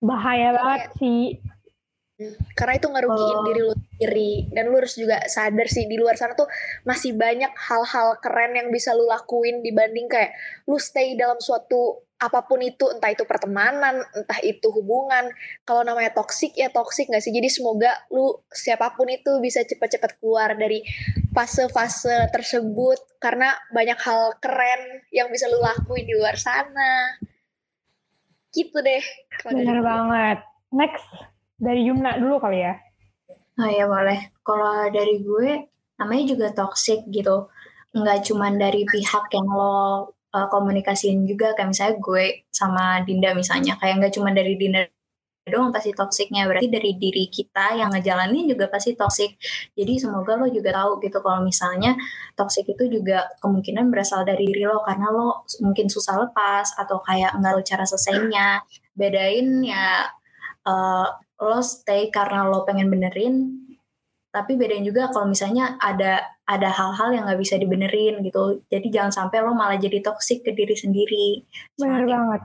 Bahaya 0.00 0.52
banget 0.52 0.92
sih. 1.00 1.40
Karena 2.56 2.80
itu 2.80 2.88
ngerugiin 2.88 3.36
Oh. 3.36 3.44
diri 3.44 3.60
lu 3.60 3.74
sendiri. 3.76 4.32
Dan 4.48 4.72
lu 4.72 4.80
harus 4.80 4.96
juga 4.96 5.20
sadar 5.28 5.68
sih 5.68 5.84
di 5.84 6.00
luar 6.00 6.16
sana 6.16 6.32
tuh 6.32 6.48
masih 6.88 7.12
banyak 7.12 7.52
hal-hal 7.52 8.16
keren 8.24 8.56
yang 8.56 8.68
bisa 8.72 8.96
lu 8.96 9.04
lakuin 9.04 9.60
dibanding 9.60 10.08
kayak 10.08 10.32
lu 10.64 10.80
stay 10.80 11.12
dalam 11.12 11.36
suatu 11.36 12.00
apa 12.16 12.48
pun 12.48 12.64
itu, 12.64 12.88
entah 12.88 13.12
itu 13.12 13.28
pertemanan, 13.28 14.00
entah 14.16 14.40
itu 14.40 14.72
hubungan. 14.72 15.28
Kalau 15.68 15.84
namanya 15.84 16.16
toxic 16.16 16.56
ya 16.56 16.72
toxic 16.72 17.12
gak 17.12 17.20
sih? 17.20 17.28
Jadi 17.28 17.52
semoga 17.52 17.92
lu 18.08 18.40
siapa 18.48 18.96
pun 18.96 19.12
itu 19.12 19.36
bisa 19.44 19.60
cepat-cepat 19.60 20.16
keluar 20.16 20.56
dari 20.56 20.80
fase-fase 21.36 22.32
tersebut 22.32 23.20
karena 23.20 23.52
banyak 23.68 24.00
hal 24.00 24.32
keren 24.40 25.04
yang 25.12 25.28
bisa 25.28 25.44
lu 25.52 25.60
lakuin 25.60 26.08
di 26.08 26.16
luar 26.16 26.40
sana. 26.40 27.20
Gitu 28.48 28.80
deh. 28.80 29.04
Bener 29.44 29.84
banget. 29.84 30.40
Next, 30.72 31.04
dari 31.56 31.88
Yumna 31.88 32.20
dulu 32.20 32.36
kali 32.40 32.60
ya. 32.64 32.74
Oh 33.56 33.70
ya 33.70 33.88
boleh. 33.88 34.36
Kalau 34.44 34.92
dari 34.92 35.24
gue, 35.24 35.50
namanya 35.96 36.24
juga 36.28 36.46
toxic 36.52 37.08
gitu. 37.08 37.48
Nggak 37.96 38.28
cuman 38.28 38.60
dari 38.60 38.84
pihak 38.84 39.32
yang 39.32 39.48
lo 39.48 40.12
uh, 40.36 40.46
komunikasiin 40.52 41.24
juga, 41.24 41.56
kayak 41.56 41.72
misalnya 41.72 41.94
gue 41.96 42.24
sama 42.52 43.00
Dinda 43.00 43.32
misalnya. 43.32 43.80
Kayak 43.80 44.04
nggak 44.04 44.12
cuman 44.20 44.32
dari 44.36 44.54
Dinda 44.60 44.84
doang 45.48 45.72
pasti 45.72 45.96
toksiknya. 45.96 46.44
Berarti 46.44 46.68
dari 46.68 46.92
diri 47.00 47.32
kita 47.32 47.80
yang 47.80 47.88
ngejalanin 47.96 48.44
juga 48.44 48.68
pasti 48.68 48.92
toxic. 48.92 49.40
Jadi 49.72 50.04
semoga 50.04 50.36
lo 50.36 50.52
juga 50.52 50.76
tahu 50.76 51.00
gitu 51.00 51.18
kalau 51.24 51.40
misalnya 51.40 51.96
toxic 52.36 52.68
itu 52.68 52.84
juga 52.92 53.24
kemungkinan 53.40 53.88
berasal 53.88 54.28
dari 54.28 54.44
diri 54.44 54.68
lo. 54.68 54.84
Karena 54.84 55.08
lo 55.08 55.48
mungkin 55.64 55.88
susah 55.88 56.20
lepas 56.28 56.76
atau 56.76 57.00
kayak 57.00 57.40
nggak 57.40 57.52
tahu 57.56 57.62
cara 57.64 57.84
selesainya. 57.88 58.60
Bedain 58.92 59.64
ya 59.64 60.12
uh, 60.68 61.08
lo 61.36 61.60
stay 61.60 62.08
karena 62.08 62.48
lo 62.48 62.64
pengen 62.64 62.88
benerin 62.88 63.64
tapi 64.30 64.52
bedain 64.52 64.84
juga 64.84 65.08
kalau 65.08 65.32
misalnya 65.32 65.80
ada 65.80 66.20
ada 66.44 66.68
hal-hal 66.68 67.08
yang 67.12 67.24
nggak 67.24 67.40
bisa 67.40 67.56
dibenerin 67.56 68.20
gitu 68.20 68.60
jadi 68.68 68.84
jangan 68.92 69.12
sampai 69.24 69.40
lo 69.40 69.56
malah 69.56 69.80
jadi 69.80 70.04
toksik 70.04 70.44
ke 70.44 70.52
diri 70.52 70.76
sendiri 70.76 71.28
Soalnya- 71.76 72.04
banget. 72.04 72.42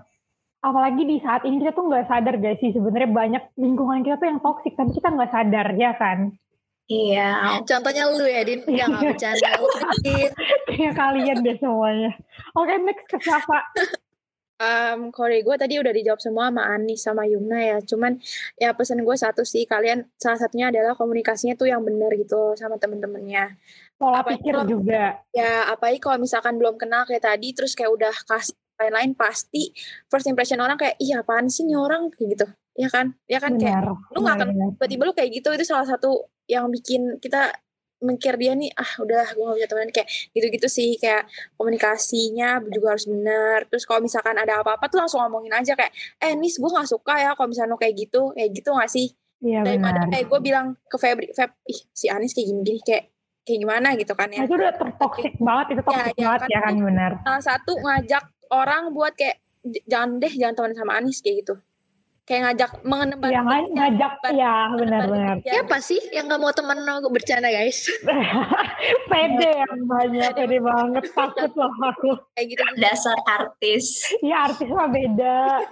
Apalagi 0.62 1.10
di 1.10 1.18
saat 1.18 1.42
ini 1.42 1.58
kita 1.58 1.74
tuh 1.74 1.90
nggak 1.90 2.06
sadar 2.06 2.38
guys 2.38 2.62
sih 2.62 2.70
sebenarnya 2.70 3.10
banyak 3.10 3.44
lingkungan 3.58 4.06
kita 4.06 4.22
tuh 4.22 4.30
yang 4.30 4.38
toksik 4.40 4.78
tapi 4.78 4.94
kita 4.94 5.10
nggak 5.10 5.32
sadar 5.34 5.68
ya 5.74 5.92
kan. 5.98 6.38
iya 6.86 7.58
Contohnya 7.66 8.06
lu 8.14 8.30
ya, 8.30 8.46
Din. 8.46 8.62
Enggak, 8.70 8.88
enggak 8.94 9.02
bercanda. 9.10 9.50
Lu. 9.58 9.68
Kayak 10.70 10.94
kalian 10.94 11.38
deh 11.42 11.58
semuanya. 11.58 12.12
Oke 12.54 12.74
next 12.78 13.10
ke 13.10 13.18
siapa? 13.18 13.58
Um, 14.62 15.10
dari 15.10 15.42
gue 15.42 15.56
tadi 15.58 15.82
udah 15.82 15.90
dijawab 15.90 16.22
semua 16.22 16.54
sama 16.54 16.64
Anis 16.70 17.02
sama 17.02 17.26
Yumna 17.26 17.58
ya. 17.58 17.78
Cuman 17.82 18.22
ya 18.62 18.78
pesan 18.78 19.02
gue 19.02 19.18
satu 19.18 19.42
sih 19.42 19.66
kalian 19.66 20.06
salah 20.22 20.38
satunya 20.38 20.70
adalah 20.70 20.94
komunikasinya 20.94 21.58
tuh 21.58 21.66
yang 21.66 21.82
benar 21.82 22.14
gitu 22.14 22.54
sama 22.54 22.78
temen-temennya. 22.78 23.58
Pola 23.98 24.22
Apa 24.22 24.38
pikir 24.38 24.54
itu? 24.54 24.78
juga. 24.78 25.18
Ya 25.34 25.66
apalagi 25.74 25.98
kalau 25.98 26.22
misalkan 26.22 26.62
belum 26.62 26.78
kenal 26.78 27.10
kayak 27.10 27.26
tadi 27.26 27.58
terus 27.58 27.74
kayak 27.74 27.90
udah 27.90 28.14
kasih 28.30 28.54
lain-lain 28.78 29.14
pasti 29.18 29.74
first 30.10 30.26
impression 30.30 30.62
orang 30.62 30.78
kayak 30.78 30.98
iya 31.02 31.22
apaan 31.26 31.50
sih 31.50 31.66
nih 31.66 31.78
orang 31.82 32.14
kayak 32.14 32.38
gitu. 32.38 32.48
Ya 32.78 32.90
kan? 32.94 33.18
Ya 33.26 33.42
kan 33.42 33.58
kayak 33.58 33.82
Benar. 33.82 34.14
lu 34.14 34.20
nggak 34.22 34.36
akan 34.38 34.48
benar, 34.54 34.58
benar. 34.70 34.78
tiba-tiba 34.78 35.04
lu 35.10 35.14
kayak 35.18 35.30
gitu 35.42 35.50
itu 35.58 35.66
salah 35.66 35.90
satu 35.90 36.30
yang 36.46 36.70
bikin 36.70 37.18
kita 37.18 37.50
mikir 38.02 38.34
dia 38.36 38.52
nih 38.52 38.74
ah 38.74 38.92
udah 38.98 39.26
gue 39.30 39.44
gak 39.46 39.58
bisa 39.58 39.70
temenan 39.70 39.92
kayak 39.92 40.10
gitu-gitu 40.34 40.68
sih 40.68 40.98
kayak 40.98 41.30
komunikasinya 41.56 42.60
juga 42.68 42.98
harus 42.98 43.06
bener. 43.06 43.70
Terus 43.70 43.86
kalau 43.86 44.02
misalkan 44.02 44.36
ada 44.36 44.60
apa-apa 44.60 44.86
tuh 44.86 45.00
langsung 45.00 45.22
ngomongin 45.22 45.54
aja 45.54 45.74
kayak 45.74 45.94
eh 46.18 46.34
nis 46.34 46.58
gue 46.58 46.66
gak 46.68 46.90
suka 46.90 47.14
ya 47.16 47.32
kalau 47.34 47.48
misalnya 47.48 47.78
kayak 47.78 47.96
gitu. 47.96 48.34
Kayak 48.34 48.50
gitu 48.52 48.70
gak 48.74 48.90
sih? 48.90 49.08
Iya 49.42 49.66
daripada 49.66 50.06
benar. 50.06 50.10
kayak 50.12 50.26
gue 50.28 50.40
bilang 50.40 50.68
ke 50.86 50.98
Febri 50.98 51.28
Feb 51.32 51.50
ih 51.66 51.80
si 51.90 52.06
Anis 52.06 52.34
kayak 52.34 52.48
gini-gini 52.48 52.80
kayak 52.82 53.04
kayak 53.42 53.60
gimana? 53.60 53.88
Gitu 53.94 54.14
kan 54.14 54.28
Nah, 54.28 54.38
ya 54.38 54.44
itu 54.46 54.54
udah 54.54 54.74
tertoksik 54.74 55.34
banget, 55.38 55.66
itu 55.74 55.82
toksik 55.82 56.14
ya, 56.14 56.26
banget 56.26 56.42
kan. 56.42 56.50
ya 56.50 56.60
kan 56.62 56.74
benar. 56.78 57.12
salah 57.22 57.44
satu 57.44 57.72
ngajak 57.78 58.24
orang 58.50 58.84
buat 58.92 59.14
kayak 59.14 59.38
"J- 59.62 59.86
jangan 59.86 60.18
deh 60.18 60.34
jangan 60.34 60.54
temenan 60.54 60.78
sama 60.78 60.94
Anis 60.98 61.22
kayak 61.22 61.46
gitu 61.46 61.54
kayak 62.22 62.42
ngajak 62.46 62.72
mengenembar 62.82 63.30
Yang 63.30 63.46
nga- 63.46 63.72
ngajak 63.74 64.14
ya 64.32 64.56
benar-benar. 64.72 65.36
Siapa 65.42 65.78
sih 65.80 66.00
yang 66.10 66.26
gak 66.26 66.38
mau 66.38 66.50
temen 66.50 66.78
gue 66.80 67.12
bercanda, 67.12 67.50
guys? 67.50 67.90
pede 69.12 69.50
yang 69.58 69.78
banyak, 69.84 70.32
pede 70.32 70.58
banget 70.60 71.04
takut 71.12 71.52
loh 71.54 71.74
aku. 71.82 72.12
kayak 72.34 72.48
gitu 72.48 72.64
dasar 72.78 73.18
artis 73.26 74.08
Ya 74.22 74.46
artis 74.46 74.70
mah 74.70 74.88
beda. 74.88 75.66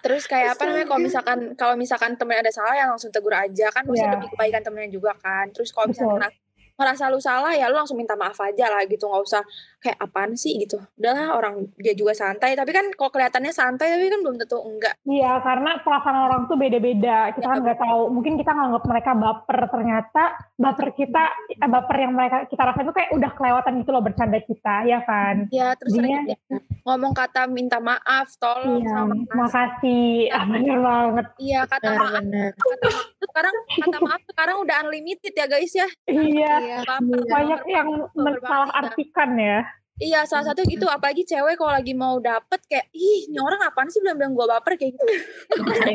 Terus 0.00 0.28
kayak 0.28 0.54
apa 0.54 0.68
namanya 0.68 0.86
kalau 0.86 1.00
misalkan 1.00 1.38
kalau 1.56 1.74
misalkan 1.74 2.12
temen 2.14 2.36
ada 2.36 2.52
salah 2.52 2.76
ya 2.76 2.84
langsung 2.86 3.08
tegur 3.08 3.32
aja 3.32 3.72
kan 3.72 3.82
maksudnya 3.82 4.10
Iya. 4.10 4.16
demi 4.20 4.28
kebaikan 4.28 4.60
temennya 4.60 4.90
juga 4.92 5.16
kan. 5.16 5.48
Terus 5.48 5.72
kalau 5.72 5.88
misalkan 5.88 6.28
ngerasa 6.74 7.06
lu 7.06 7.18
salah 7.18 7.52
ya 7.52 7.70
lu 7.70 7.76
langsung 7.76 7.94
minta 7.94 8.14
maaf 8.14 8.34
aja 8.36 8.66
lah 8.66 8.82
gitu 8.84 9.06
nggak 9.06 9.22
usah 9.22 9.42
kayak 9.78 10.00
apaan 10.00 10.34
sih 10.34 10.56
gitu. 10.56 10.80
Udahlah 10.96 11.34
orang 11.34 11.70
dia 11.76 11.92
juga 11.92 12.10
santai 12.12 12.52
tapi 12.52 12.70
kan 12.70 12.88
kalau 12.90 13.10
kelihatannya 13.10 13.52
santai 13.52 13.92
tapi 13.92 14.08
kan 14.08 14.20
belum 14.20 14.36
tentu 14.36 14.58
enggak. 14.58 14.96
Iya, 15.04 15.38
karena 15.38 15.78
perasaan 15.78 16.18
orang 16.20 16.40
tuh 16.44 16.56
beda-beda. 16.56 17.30
Kita 17.30 17.46
kan 17.46 17.60
nggak 17.60 17.78
tahu. 17.78 18.02
Mungkin 18.10 18.34
kita 18.34 18.50
nganggap 18.50 18.84
mereka 18.84 19.10
baper, 19.12 19.58
ternyata 19.68 20.22
baper 20.54 20.88
kita, 20.92 21.22
eh, 21.52 21.68
baper 21.68 21.96
yang 22.00 22.12
mereka 22.12 22.36
kita 22.44 22.62
rasain 22.64 22.84
tuh 22.84 22.92
kayak 22.92 23.10
udah 23.12 23.30
kelewatan 23.32 23.72
gitu 23.78 23.90
loh 23.90 24.00
bercanda 24.00 24.38
kita, 24.40 24.74
ya 24.84 25.00
kan? 25.04 25.46
Ya 25.48 25.76
terus 25.76 25.94
Jadinya- 25.94 26.24
sering 26.26 26.82
ngomong 26.82 27.12
kata 27.12 27.46
minta 27.46 27.78
maaf, 27.78 28.32
tolong 28.34 28.80
Iya, 28.80 28.90
sama 28.90 29.14
kasih. 29.14 29.36
makasih. 29.36 30.08
Ah, 30.28 30.44
bener 30.50 30.78
banget. 30.80 31.26
Iya 31.38 31.60
kata 31.64 31.88
maaf. 31.92 32.22
Kata 32.56 32.86
maaf 32.88 33.08
sekarang 33.34 33.56
kata 33.66 33.98
maaf 33.98 34.22
sekarang 34.30 34.56
udah 34.62 34.76
unlimited 34.86 35.34
ya 35.34 35.46
guys 35.50 35.74
ya. 35.74 35.88
Iya, 36.06 36.52
Iya. 36.62 36.78
Baper, 36.86 37.18
banyak 37.26 37.60
baper, 37.66 37.74
yang 37.74 37.88
baper 38.14 38.34
salah 38.46 38.70
artikan 38.78 39.30
ya. 39.34 39.58
Iya, 39.98 40.20
salah 40.22 40.54
satu 40.54 40.62
gitu. 40.62 40.86
Apalagi 40.86 41.26
cewek 41.26 41.58
kalau 41.58 41.74
lagi 41.74 41.98
mau 41.98 42.22
dapet 42.22 42.62
kayak, 42.70 42.86
ih, 42.94 43.26
ini 43.30 43.38
orang 43.42 43.58
apaan 43.66 43.90
sih 43.90 43.98
bilang-bilang 43.98 44.38
gue 44.38 44.46
baper 44.46 44.78
kayak 44.78 44.94
gitu. 44.94 45.06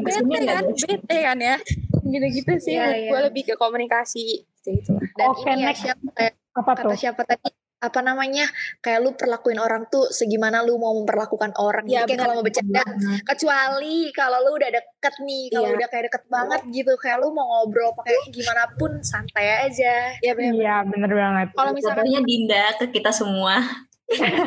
Bete 0.04 0.40
kan, 0.48 0.64
bete 0.68 1.18
kan 1.24 1.38
ya. 1.40 1.56
Gitu-gitu 2.04 2.52
sih. 2.60 2.76
Iya, 2.76 2.84
menurut 2.84 3.00
iya. 3.00 3.12
Gue 3.12 3.20
lebih 3.32 3.44
ke 3.48 3.54
komunikasi. 3.56 4.44
Gitu 4.44 4.92
lah. 4.92 5.04
Dan 5.16 5.28
Oke, 5.32 5.48
ini 5.56 5.64
ya, 5.64 5.72
siapa, 5.72 6.08
kayak 6.12 6.34
Apa 6.60 6.72
kata 6.76 6.92
tuh? 6.92 7.00
siapa 7.00 7.22
tadi? 7.24 7.48
Apa 7.80 8.04
namanya? 8.04 8.44
Kayak 8.80 9.00
lu 9.02 9.12
perlakuin 9.16 9.56
orang 9.56 9.88
tuh 9.88 10.12
segimana 10.12 10.60
lu 10.62 10.76
mau 10.76 10.92
memperlakukan 11.00 11.56
orang. 11.56 11.88
Iya, 11.88 12.04
Jadi 12.04 12.12
kayak 12.12 12.22
kalau 12.22 12.34
mau 12.36 12.44
bercanda, 12.44 12.84
kecuali 13.24 13.96
kalau 14.12 14.38
lu 14.44 14.52
udah 14.60 14.70
deket 14.70 15.16
nih, 15.24 15.44
kalau 15.48 15.68
Iya. 15.72 15.76
udah 15.80 15.88
kayak 15.88 16.04
deket 16.12 16.24
banget 16.28 16.62
gitu, 16.70 16.94
kayak 17.00 17.18
lu 17.24 17.32
mau 17.32 17.48
ngobrol 17.48 17.96
pakai 17.96 18.16
gimana 18.30 18.64
pun 18.76 18.92
santai 19.00 19.72
aja. 19.72 20.12
Iya, 20.20 20.32
bener. 20.36 20.54
Iya, 20.60 20.76
bener 20.84 21.12
banget. 21.12 21.48
Kalau 21.56 21.72
misalkan 21.72 22.04
Pokoknya 22.04 22.22
Dinda 22.28 22.64
ke 22.76 22.86
kita 22.92 23.12
semua 23.16 23.64
iya, 24.10 24.42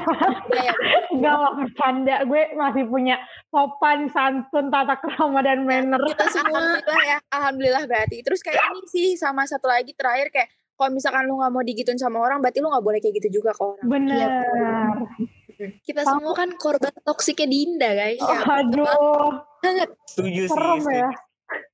iya, 0.59 0.75
Enggak 1.15 1.37
lah, 1.39 1.53
bercanda. 1.55 2.17
Gue 2.27 2.43
masih 2.53 2.85
punya 2.85 3.17
sopan, 3.47 4.11
santun, 4.11 4.69
tata 4.69 4.99
krama, 4.99 5.39
dan 5.39 5.63
manner. 5.63 6.03
kita 6.03 6.27
semua 6.29 6.59
alhamdulillah 6.83 7.05
ya. 7.07 7.19
Alhamdulillah 7.31 7.85
berarti. 7.87 8.17
Terus 8.27 8.41
kayak 8.43 8.59
ini 8.59 8.83
sih 8.91 9.09
sama 9.15 9.47
satu 9.47 9.71
lagi 9.71 9.95
terakhir 9.95 10.35
kayak 10.35 10.51
kalau 10.83 10.91
misalkan 10.91 11.23
lu 11.25 11.39
nggak 11.39 11.53
mau 11.55 11.63
digituin 11.63 11.95
sama 11.95 12.19
orang, 12.19 12.43
berarti 12.43 12.59
lu 12.59 12.67
nggak 12.67 12.83
boleh 12.83 12.99
kayak 12.99 13.15
gitu 13.23 13.39
juga 13.39 13.55
ke 13.55 13.63
orang. 13.63 13.87
Bener. 13.87 14.31
Kita 15.87 16.03
Kamu- 16.03 16.11
semua 16.19 16.33
kan 16.35 16.51
korban 16.59 16.91
toksiknya 17.01 17.47
Dinda, 17.47 17.91
guys. 17.95 18.19
Oh, 18.19 18.35
aduh, 18.51 19.47
Setuju 20.11 20.51
sih. 20.51 20.91
ya. 20.91 21.07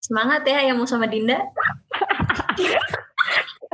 semangat 0.03 0.43
ya 0.43 0.59
yang 0.61 0.75
mau 0.75 0.85
sama 0.85 1.07
Dinda 1.07 1.39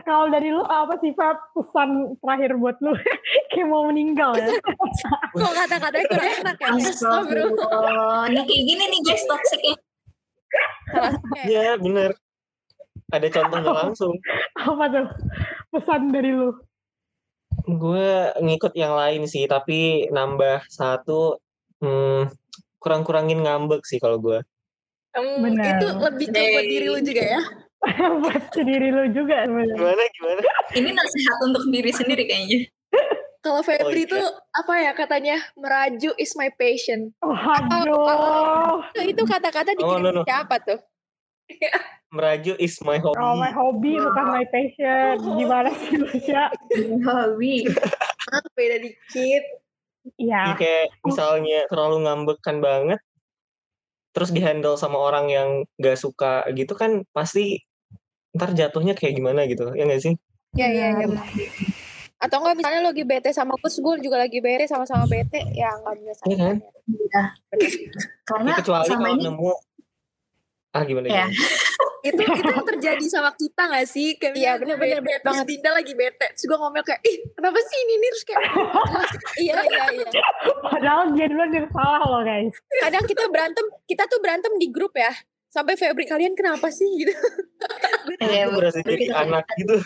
Kalau 0.05 0.29
dari 0.29 0.53
lu 0.53 0.61
apa 0.61 1.01
sih, 1.01 1.17
Pak, 1.17 1.57
pesan 1.57 2.21
terakhir 2.21 2.61
buat 2.61 2.77
lu? 2.85 2.93
Kayak 3.51 3.73
mau 3.73 3.89
meninggal 3.89 4.37
ya? 4.37 4.53
Kok 5.41 5.53
kata-katanya 5.57 6.07
kurang 6.13 6.31
enak 6.45 6.57
ya? 6.61 6.69
Astagfirullah. 6.77 8.29
Ini 8.29 8.43
kayak 8.45 8.65
gini 8.69 8.85
nih 8.85 9.01
guys 9.01 9.25
toksiknya. 9.25 9.75
Iya, 11.49 11.81
bener. 11.81 12.13
Ada 13.13 13.29
contohnya 13.29 13.73
langsung. 13.73 14.15
apa 14.69 14.85
tuh 14.89 15.07
pesan 15.75 16.13
dari 16.15 16.33
lu? 16.33 16.55
Gue 17.65 18.33
ngikut 18.41 18.73
yang 18.77 18.97
lain 18.97 19.25
sih, 19.25 19.45
tapi 19.49 20.09
nambah 20.13 20.69
satu, 20.69 21.41
hmm, 21.81 22.33
kurang-kurangin 22.81 23.41
ngambek 23.45 23.85
sih 23.89 24.01
kalau 24.01 24.21
gue. 24.21 24.41
Benar. 25.15 25.79
itu 25.79 25.87
lebih 25.95 26.27
ke 26.27 26.41
buat 26.43 26.67
diri 26.67 26.87
lu 26.91 27.01
juga 27.01 27.23
ya. 27.23 27.43
buat 28.25 28.45
diri 28.51 28.89
lu 28.91 29.05
juga 29.15 29.47
sebenarnya. 29.47 29.77
Gimana, 29.79 30.03
gimana? 30.11 30.43
Ini 30.75 30.91
nasihat 30.91 31.37
untuk 31.47 31.65
diri 31.71 31.91
sendiri 31.95 32.27
kayaknya 32.27 32.67
Kalau 33.45 33.61
iya. 33.61 33.77
Febri 33.77 34.09
tuh 34.09 34.25
apa 34.57 34.75
ya 34.81 34.93
katanya 34.97 35.37
meraju 35.53 36.17
is 36.17 36.33
my 36.33 36.49
passion. 36.57 37.13
Waduh, 37.21 38.89
Nah, 38.89 39.05
itu 39.05 39.23
kata-kata 39.29 39.77
Oh, 39.77 40.01
dikirim 40.01 40.01
no, 40.01 40.11
no. 40.17 40.23
siapa 40.25 40.57
tuh? 40.65 40.81
Meraju 42.15 42.53
is 42.63 42.79
my 42.87 42.97
hobby. 43.03 43.19
oh 43.19 43.35
my 43.35 43.51
hobby 43.51 43.99
bukan 43.99 44.27
my 44.31 44.45
passion. 44.49 45.19
Gimana 45.35 45.71
sih 45.75 45.99
lu, 45.99 46.09
Sya? 46.15 46.47
Hobi 47.05 47.67
Ah, 48.31 48.41
beda 48.57 48.81
dikit. 48.81 49.45
Iya, 50.21 50.53
Iya, 50.53 50.55
kayak 50.61 50.85
misalnya 51.01 51.61
terlalu 51.69 52.05
ngambekkan 52.05 52.61
banget, 52.61 53.01
terus 54.13 54.31
dihandle 54.31 54.77
sama 54.77 55.01
orang 55.01 55.27
yang 55.33 55.49
gak 55.81 55.97
suka 55.97 56.45
gitu 56.53 56.77
kan 56.77 57.03
pasti 57.11 57.65
ntar 58.37 58.53
jatuhnya 58.53 58.93
kayak 58.93 59.17
gimana 59.17 59.49
gitu 59.49 59.73
ya 59.73 59.89
gak 59.89 60.03
sih 60.05 60.15
Iya 60.55 60.69
iya 60.71 60.87
iya. 61.03 61.07
Atau 62.23 62.39
enggak 62.41 62.57
misalnya 62.63 62.81
lo 62.87 62.95
lagi 62.95 63.03
bete 63.03 63.35
sama 63.35 63.59
Gus, 63.59 63.83
gue 63.83 63.95
juga 64.07 64.23
lagi 64.23 64.39
bete 64.39 64.71
sama-sama 64.71 65.03
bete, 65.11 65.43
ya 65.51 65.67
nggak 65.83 65.95
bisa. 65.99 66.23
Iya 66.31 66.37
kan? 66.39 66.57
Iya. 66.87 67.23
Karena 68.23 68.51
Ya, 68.55 68.57
kecuali 68.63 68.87
sama 68.87 69.03
kalau 69.03 69.15
ini 69.19 69.25
nemu 69.27 69.51
ah 70.75 70.83
gimana 70.83 71.07
Ya. 71.07 71.27
itu 72.05 72.21
itu 72.21 72.41
yang 72.45 72.67
terjadi 72.69 73.07
sama 73.09 73.33
kita 73.33 73.65
gak 73.65 73.89
sih? 73.89 74.21
Kayak 74.21 74.37
Iya, 74.37 74.53
bener, 74.61 74.77
bener, 74.77 75.01
bete, 75.01 75.25
banget. 75.25 75.45
Dinda 75.49 75.71
lagi 75.73 75.93
bete. 75.97 76.27
Terus 76.37 76.45
gue 76.53 76.59
ngomel 76.61 76.85
kayak, 76.85 77.01
ih 77.01 77.17
kenapa 77.33 77.59
sih 77.65 77.79
ini 77.81 77.95
nih? 77.97 78.09
Terus 78.13 78.25
kayak, 78.29 78.43
Iya 79.49 79.57
iya 79.65 79.85
iya. 79.97 80.09
Padahal 80.69 81.03
dia 81.17 81.27
duluan 81.33 81.49
yang 81.49 81.69
salah 81.73 82.05
loh 82.05 82.21
guys. 82.21 82.53
Kadang 82.85 83.05
kita 83.09 83.25
berantem, 83.33 83.65
kita 83.89 84.05
tuh 84.05 84.21
berantem 84.21 84.53
di 84.61 84.69
grup 84.69 84.93
ya. 84.93 85.17
Sampai 85.49 85.81
Febri 85.81 86.05
kalian 86.05 86.37
kenapa 86.37 86.69
sih 86.69 86.85
gitu? 86.99 87.15
Iya, 88.21 88.53
berasa 88.53 88.85
jadi 88.85 89.09
anak 89.15 89.49
gitu 89.57 89.81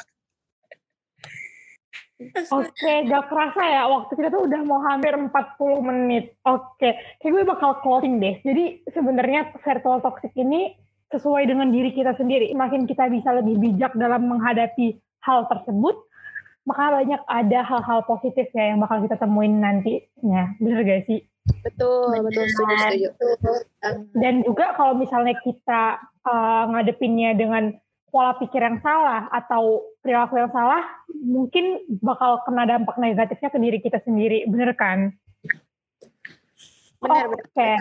Oke, 2.51 2.93
gak 3.07 3.31
kerasa 3.31 3.62
ya 3.62 3.87
waktu 3.87 4.12
kita 4.19 4.29
tuh 4.35 4.51
udah 4.51 4.61
mau 4.66 4.83
hampir 4.83 5.14
40 5.14 5.31
menit. 5.87 6.35
Oke, 6.43 6.99
kayak 7.23 7.31
gue 7.31 7.45
bakal 7.47 7.79
closing 7.79 8.19
deh. 8.19 8.43
Jadi 8.43 8.83
sebenarnya 8.91 9.55
virtual 9.62 10.03
toxic 10.03 10.35
ini 10.35 10.75
sesuai 11.14 11.47
dengan 11.47 11.71
diri 11.71 11.95
kita 11.95 12.19
sendiri. 12.19 12.51
Makin 12.59 12.91
kita 12.91 13.07
bisa 13.07 13.31
lebih 13.39 13.62
bijak 13.62 13.95
dalam 13.95 14.27
menghadapi 14.27 14.99
hal 15.23 15.47
tersebut, 15.47 15.95
maka 16.66 17.01
banyak 17.01 17.23
ada 17.31 17.61
hal-hal 17.62 18.03
positif 18.03 18.51
ya 18.51 18.75
yang 18.75 18.83
bakal 18.83 18.99
kita 18.99 19.14
temuin 19.14 19.62
nantinya. 19.62 20.59
Bener 20.59 20.83
gak 20.83 21.07
sih? 21.07 21.23
Betul, 21.64 22.12
betul 22.21 22.45
setuju 22.45 22.77
setuju. 22.83 23.09
Dan 24.19 24.43
juga 24.45 24.75
kalau 24.77 24.99
misalnya 24.99 25.39
kita 25.41 26.03
uh, 26.27 26.64
ngadepinnya 26.75 27.33
dengan 27.39 27.73
pola 28.09 28.37
pikir 28.41 28.61
yang 28.61 28.81
salah 28.81 29.29
atau 29.33 29.85
perilaku 30.09 30.40
yang 30.40 30.48
salah, 30.48 30.88
mungkin 31.12 31.84
bakal 32.00 32.40
kena 32.48 32.64
dampak 32.64 32.96
negatifnya 32.96 33.52
ke 33.52 33.59
diri 33.61 33.78
kita 33.84 34.00
sendiri, 34.09 34.48
bener 34.48 34.72
kan? 34.72 35.12
Benar, 37.04 37.28
Oke. 37.28 37.72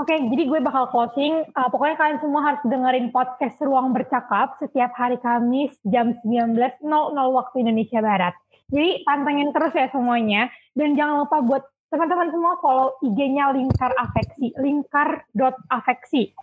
Oke, 0.00 0.14
jadi 0.16 0.42
gue 0.48 0.60
bakal 0.64 0.88
closing. 0.88 1.44
Uh, 1.52 1.68
pokoknya 1.68 1.96
kalian 1.96 2.20
semua 2.20 2.40
harus 2.44 2.60
dengerin 2.64 3.08
podcast 3.08 3.56
Ruang 3.60 3.92
Bercakap 3.92 4.56
setiap 4.60 4.92
hari 4.96 5.16
Kamis 5.20 5.72
jam 5.84 6.16
19.00 6.24 6.84
waktu 7.12 7.56
Indonesia 7.64 8.00
Barat. 8.04 8.36
Jadi 8.68 9.04
pantengin 9.04 9.52
terus 9.56 9.72
ya 9.72 9.88
semuanya. 9.92 10.52
Dan 10.76 10.92
jangan 10.92 11.24
lupa 11.24 11.40
buat 11.40 11.64
teman-teman 11.88 12.28
semua 12.32 12.60
follow 12.60 13.00
IG-nya 13.00 13.56
Lingkar 13.56 13.96
Afeksi. 13.96 14.52
Lingkar.afeksi. 14.60 16.36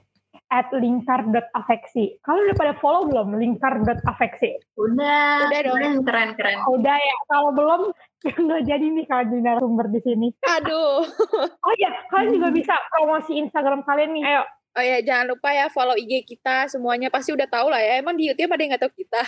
At 0.49 0.69
lingkar.afeksi. 0.69 2.21
Kalian 2.21 2.43
udah 2.47 2.57
pada 2.57 2.73
follow 2.77 3.09
belum? 3.09 3.35
Lingkar.afeksi. 3.35 4.75
Udah, 4.77 5.49
Udah 5.49 5.59
dong. 5.65 6.03
keren 6.03 6.29
keren. 6.33 6.57
Udah 6.69 6.97
ya, 6.97 7.15
kalau 7.25 7.49
belum 7.51 7.81
nggak 8.45 8.61
jadi 8.63 8.85
nih 8.87 9.05
kalian 9.05 9.27
jadi 9.29 9.41
narasumber 9.43 9.87
di 9.89 9.99
sini. 10.01 10.27
Aduh. 10.59 11.03
Oh 11.65 11.73
iya, 11.75 11.89
kalian 12.11 12.37
juga 12.37 12.49
bisa 12.51 12.73
promosi 12.91 13.39
Instagram 13.39 13.81
kalian 13.81 14.11
nih. 14.13 14.23
Ayo, 14.25 14.43
Oh 14.73 14.81
ya, 14.81 15.05
jangan 15.05 15.29
lupa 15.29 15.53
ya 15.53 15.69
follow 15.69 15.93
IG 15.93 16.25
kita 16.25 16.65
semuanya 16.65 17.13
pasti 17.13 17.29
udah 17.29 17.45
tahu 17.45 17.69
lah 17.69 17.77
ya. 17.77 18.01
Emang 18.01 18.17
di 18.17 18.25
YouTube 18.25 18.49
ada 18.49 18.57
yang 18.57 18.71
nggak 18.73 18.81
tahu 18.81 18.93
kita? 18.97 19.21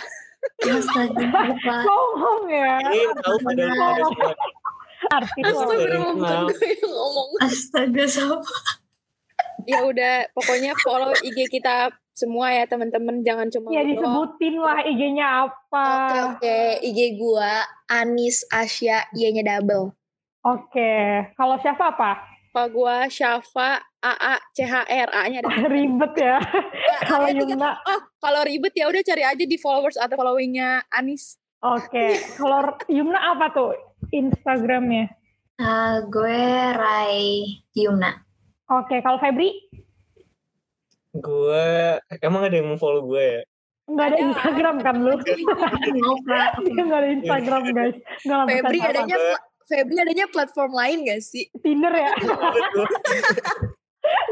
Astaga, 0.58 1.22
lupa. 1.22 1.74
ngomong 1.86 2.42
ya. 2.50 2.72
ini 2.82 2.98
tahu 3.22 3.36
pada 3.46 3.62
Astaga. 5.06 5.78
gue 6.50 6.66
yang 6.66 6.90
ngomong. 6.90 7.28
Astaga, 7.46 8.04
siapa? 8.10 8.42
Ya 9.66 9.82
udah, 9.82 10.14
pokoknya 10.32 10.72
follow 10.78 11.12
IG 11.20 11.50
kita 11.50 11.88
semua 12.12 12.48
ya 12.48 12.64
teman-teman. 12.64 13.20
Jangan 13.20 13.50
cuma 13.50 13.68
Ya 13.68 13.82
doang. 13.82 13.90
disebutin 13.92 14.54
lah 14.56 14.78
IG-nya 14.80 15.26
apa. 15.44 15.86
Oke 15.92 16.18
oke, 16.40 16.58
IG 16.82 16.98
gua 17.14 17.60
Anis 17.86 18.46
Asya 18.48 19.10
Y-nya 19.12 19.44
double. 19.44 19.92
Oke, 20.40 20.92
kalau 21.34 21.58
siapa 21.58 21.90
apa? 21.90 22.10
Apa 22.48 22.62
gua 22.66 23.04
Syafa 23.06 23.84
AA 24.00 24.34
CHR 24.54 25.08
A-nya 25.12 25.38
ada. 25.42 25.50
Ribet 25.68 26.12
ya. 26.16 26.38
Kalau. 27.04 27.28
Yumna, 27.28 27.76
Oh, 27.84 28.00
kalau 28.16 28.40
ribet 28.42 28.72
ya 28.72 28.86
udah 28.86 29.02
cari 29.02 29.22
aja 29.22 29.44
di 29.44 29.58
followers 29.58 29.94
atau 29.94 30.14
followingnya 30.14 30.88
Anis. 30.88 31.36
oke. 31.58 32.06
Kalau 32.38 32.64
Yumna 32.86 33.36
apa 33.36 33.52
tuh 33.52 33.74
Instagramnya? 34.08 35.10
Ah, 35.56 36.00
gue 36.00 36.40
Rai 36.72 37.44
Yumna. 37.72 38.24
Oke, 38.66 38.98
kalau 39.02 39.18
Febri? 39.22 39.62
gue 41.16 41.64
emang 42.20 42.44
ada 42.44 42.60
yang 42.60 42.68
mau 42.68 42.76
follow 42.76 43.08
gue 43.08 43.24
ya 43.24 43.42
Nggak 43.86 44.06
ada. 44.10 44.16
Instagram 44.18 44.76
kan 44.82 44.96
lu? 44.98 45.14
Lupa. 45.14 46.42
Dia 46.66 46.82
nggak 46.82 47.00
ada 47.06 47.10
Instagram 47.14 47.62
guys. 47.70 47.96
Febri 48.50 48.78
bukan 48.82 48.90
adanya 48.90 49.16
Febri 49.66 49.96
adanya 50.02 50.26
platform 50.26 50.72
lain 50.74 51.06
gak 51.06 51.22
sih? 51.22 51.46
Tinder 51.62 51.94
ya? 51.94 52.10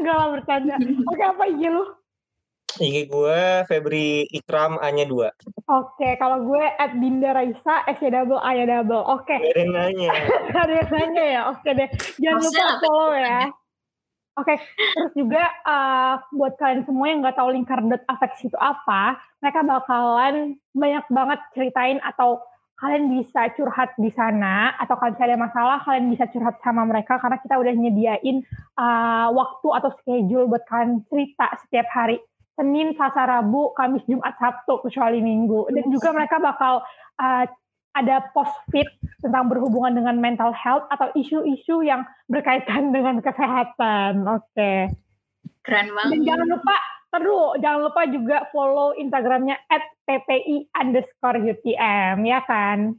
Nggak 0.03 0.14
lah 0.14 0.28
bercanda. 0.35 0.74
Oke, 1.07 1.22
apa 1.22 1.43
IG 1.47 1.70
lu? 1.70 1.87
IG 2.82 3.07
gue 3.07 3.41
Febri 3.70 4.26
Ikram 4.35 4.82
A 4.82 4.91
nya 4.91 5.07
2 5.07 5.14
Oke, 5.70 6.18
kalau 6.18 6.43
gue 6.51 6.64
at 6.74 6.99
Dinda 6.99 7.30
Raisa, 7.30 7.87
S 7.87 8.03
ya 8.03 8.11
double, 8.11 8.43
A 8.43 8.59
ya 8.59 8.66
double. 8.66 9.07
Oke, 9.07 9.39
Gak 9.39 9.55
ada 9.55 9.62
yang 9.62 9.70
nanya 9.70 10.11
ada 10.51 10.72
yang 10.82 10.91
nanya 10.91 11.24
ya. 11.30 11.41
Oke 11.55 11.70
deh, 11.78 11.87
jangan 12.18 12.43
Maksudnya 12.43 12.66
lupa 12.66 12.82
follow 12.82 13.14
ya. 13.14 13.41
Oke, 14.35 14.59
terus 14.74 15.14
juga 15.14 15.47
uh, 15.62 16.18
buat 16.35 16.59
kalian 16.59 16.82
semua 16.82 17.07
yang 17.07 17.22
nggak 17.22 17.39
tahu 17.39 17.55
lingkar.afeksi 17.55 18.51
itu 18.51 18.59
apa, 18.59 19.14
mereka 19.39 19.62
bakalan 19.62 20.59
banyak 20.74 21.07
banget 21.07 21.41
ceritain 21.55 22.03
atau 22.03 22.43
kalian 22.74 23.14
bisa 23.14 23.55
curhat 23.55 23.95
di 23.95 24.11
sana 24.11 24.74
atau 24.82 24.99
kalau 24.99 25.14
ada 25.14 25.39
masalah 25.39 25.78
kalian 25.87 26.11
bisa 26.11 26.26
curhat 26.35 26.59
sama 26.66 26.82
mereka 26.82 27.22
karena 27.22 27.39
kita 27.39 27.55
udah 27.55 27.74
nyediain 27.78 28.43
uh, 28.74 29.30
waktu 29.30 29.68
atau 29.70 29.91
schedule 30.03 30.51
buat 30.51 30.66
kalian 30.66 31.07
cerita 31.07 31.55
setiap 31.62 31.87
hari. 31.95 32.18
Senin, 32.55 32.95
Selasa, 32.95 33.26
Rabu, 33.26 33.74
Kamis, 33.74 34.07
Jumat, 34.07 34.39
Sabtu 34.39 34.78
kecuali 34.87 35.18
Minggu. 35.18 35.74
Dan 35.74 35.91
juga 35.91 36.14
mereka 36.14 36.39
bakal 36.39 36.87
uh, 37.18 37.45
ada 37.95 38.27
post 38.35 38.55
fit 38.75 38.87
tentang 39.23 39.47
berhubungan 39.47 39.95
dengan 39.95 40.19
mental 40.19 40.51
health 40.51 40.85
atau 40.91 41.11
isu-isu 41.15 41.83
yang 41.87 42.03
berkaitan 42.27 42.91
dengan 42.91 43.23
kesehatan. 43.23 44.27
Oke. 44.27 44.91
Keren 45.65 45.89
Dan 45.89 45.97
banget. 45.97 46.19
jangan 46.29 46.47
lupa 46.51 46.77
Terus 47.15 47.63
jangan 47.63 47.81
lupa 47.87 48.03
juga 48.11 48.37
follow 48.51 48.91
Instagramnya 48.99 49.55
at 49.71 49.87
ppi 50.03 50.67
underscore 50.75 51.39
UTM, 51.39 52.27
ya 52.27 52.43
kan? 52.43 52.99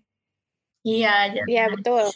Iya. 0.88 1.44
Iya 1.44 1.68
betul. 1.76 2.08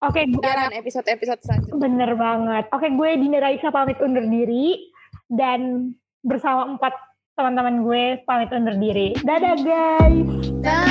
Oke, 0.00 0.24
gue 0.24 0.40
Siaran 0.40 0.72
episode-episode 0.72 1.40
selanjutnya. 1.44 1.76
bener 1.76 2.10
banget. 2.16 2.64
Oke, 2.72 2.88
gue 2.88 3.20
Dinda 3.20 3.44
Raisa 3.44 3.68
pamit 3.68 4.00
undur 4.00 4.24
diri 4.24 4.88
dan 5.28 5.92
bersama 6.24 6.72
empat 6.72 6.96
teman-teman 7.36 7.84
gue 7.84 8.24
pamit 8.24 8.48
undur 8.48 8.80
diri. 8.80 9.12
Dadah 9.20 9.60
guys. 9.60 10.48
Dah. 10.64 10.89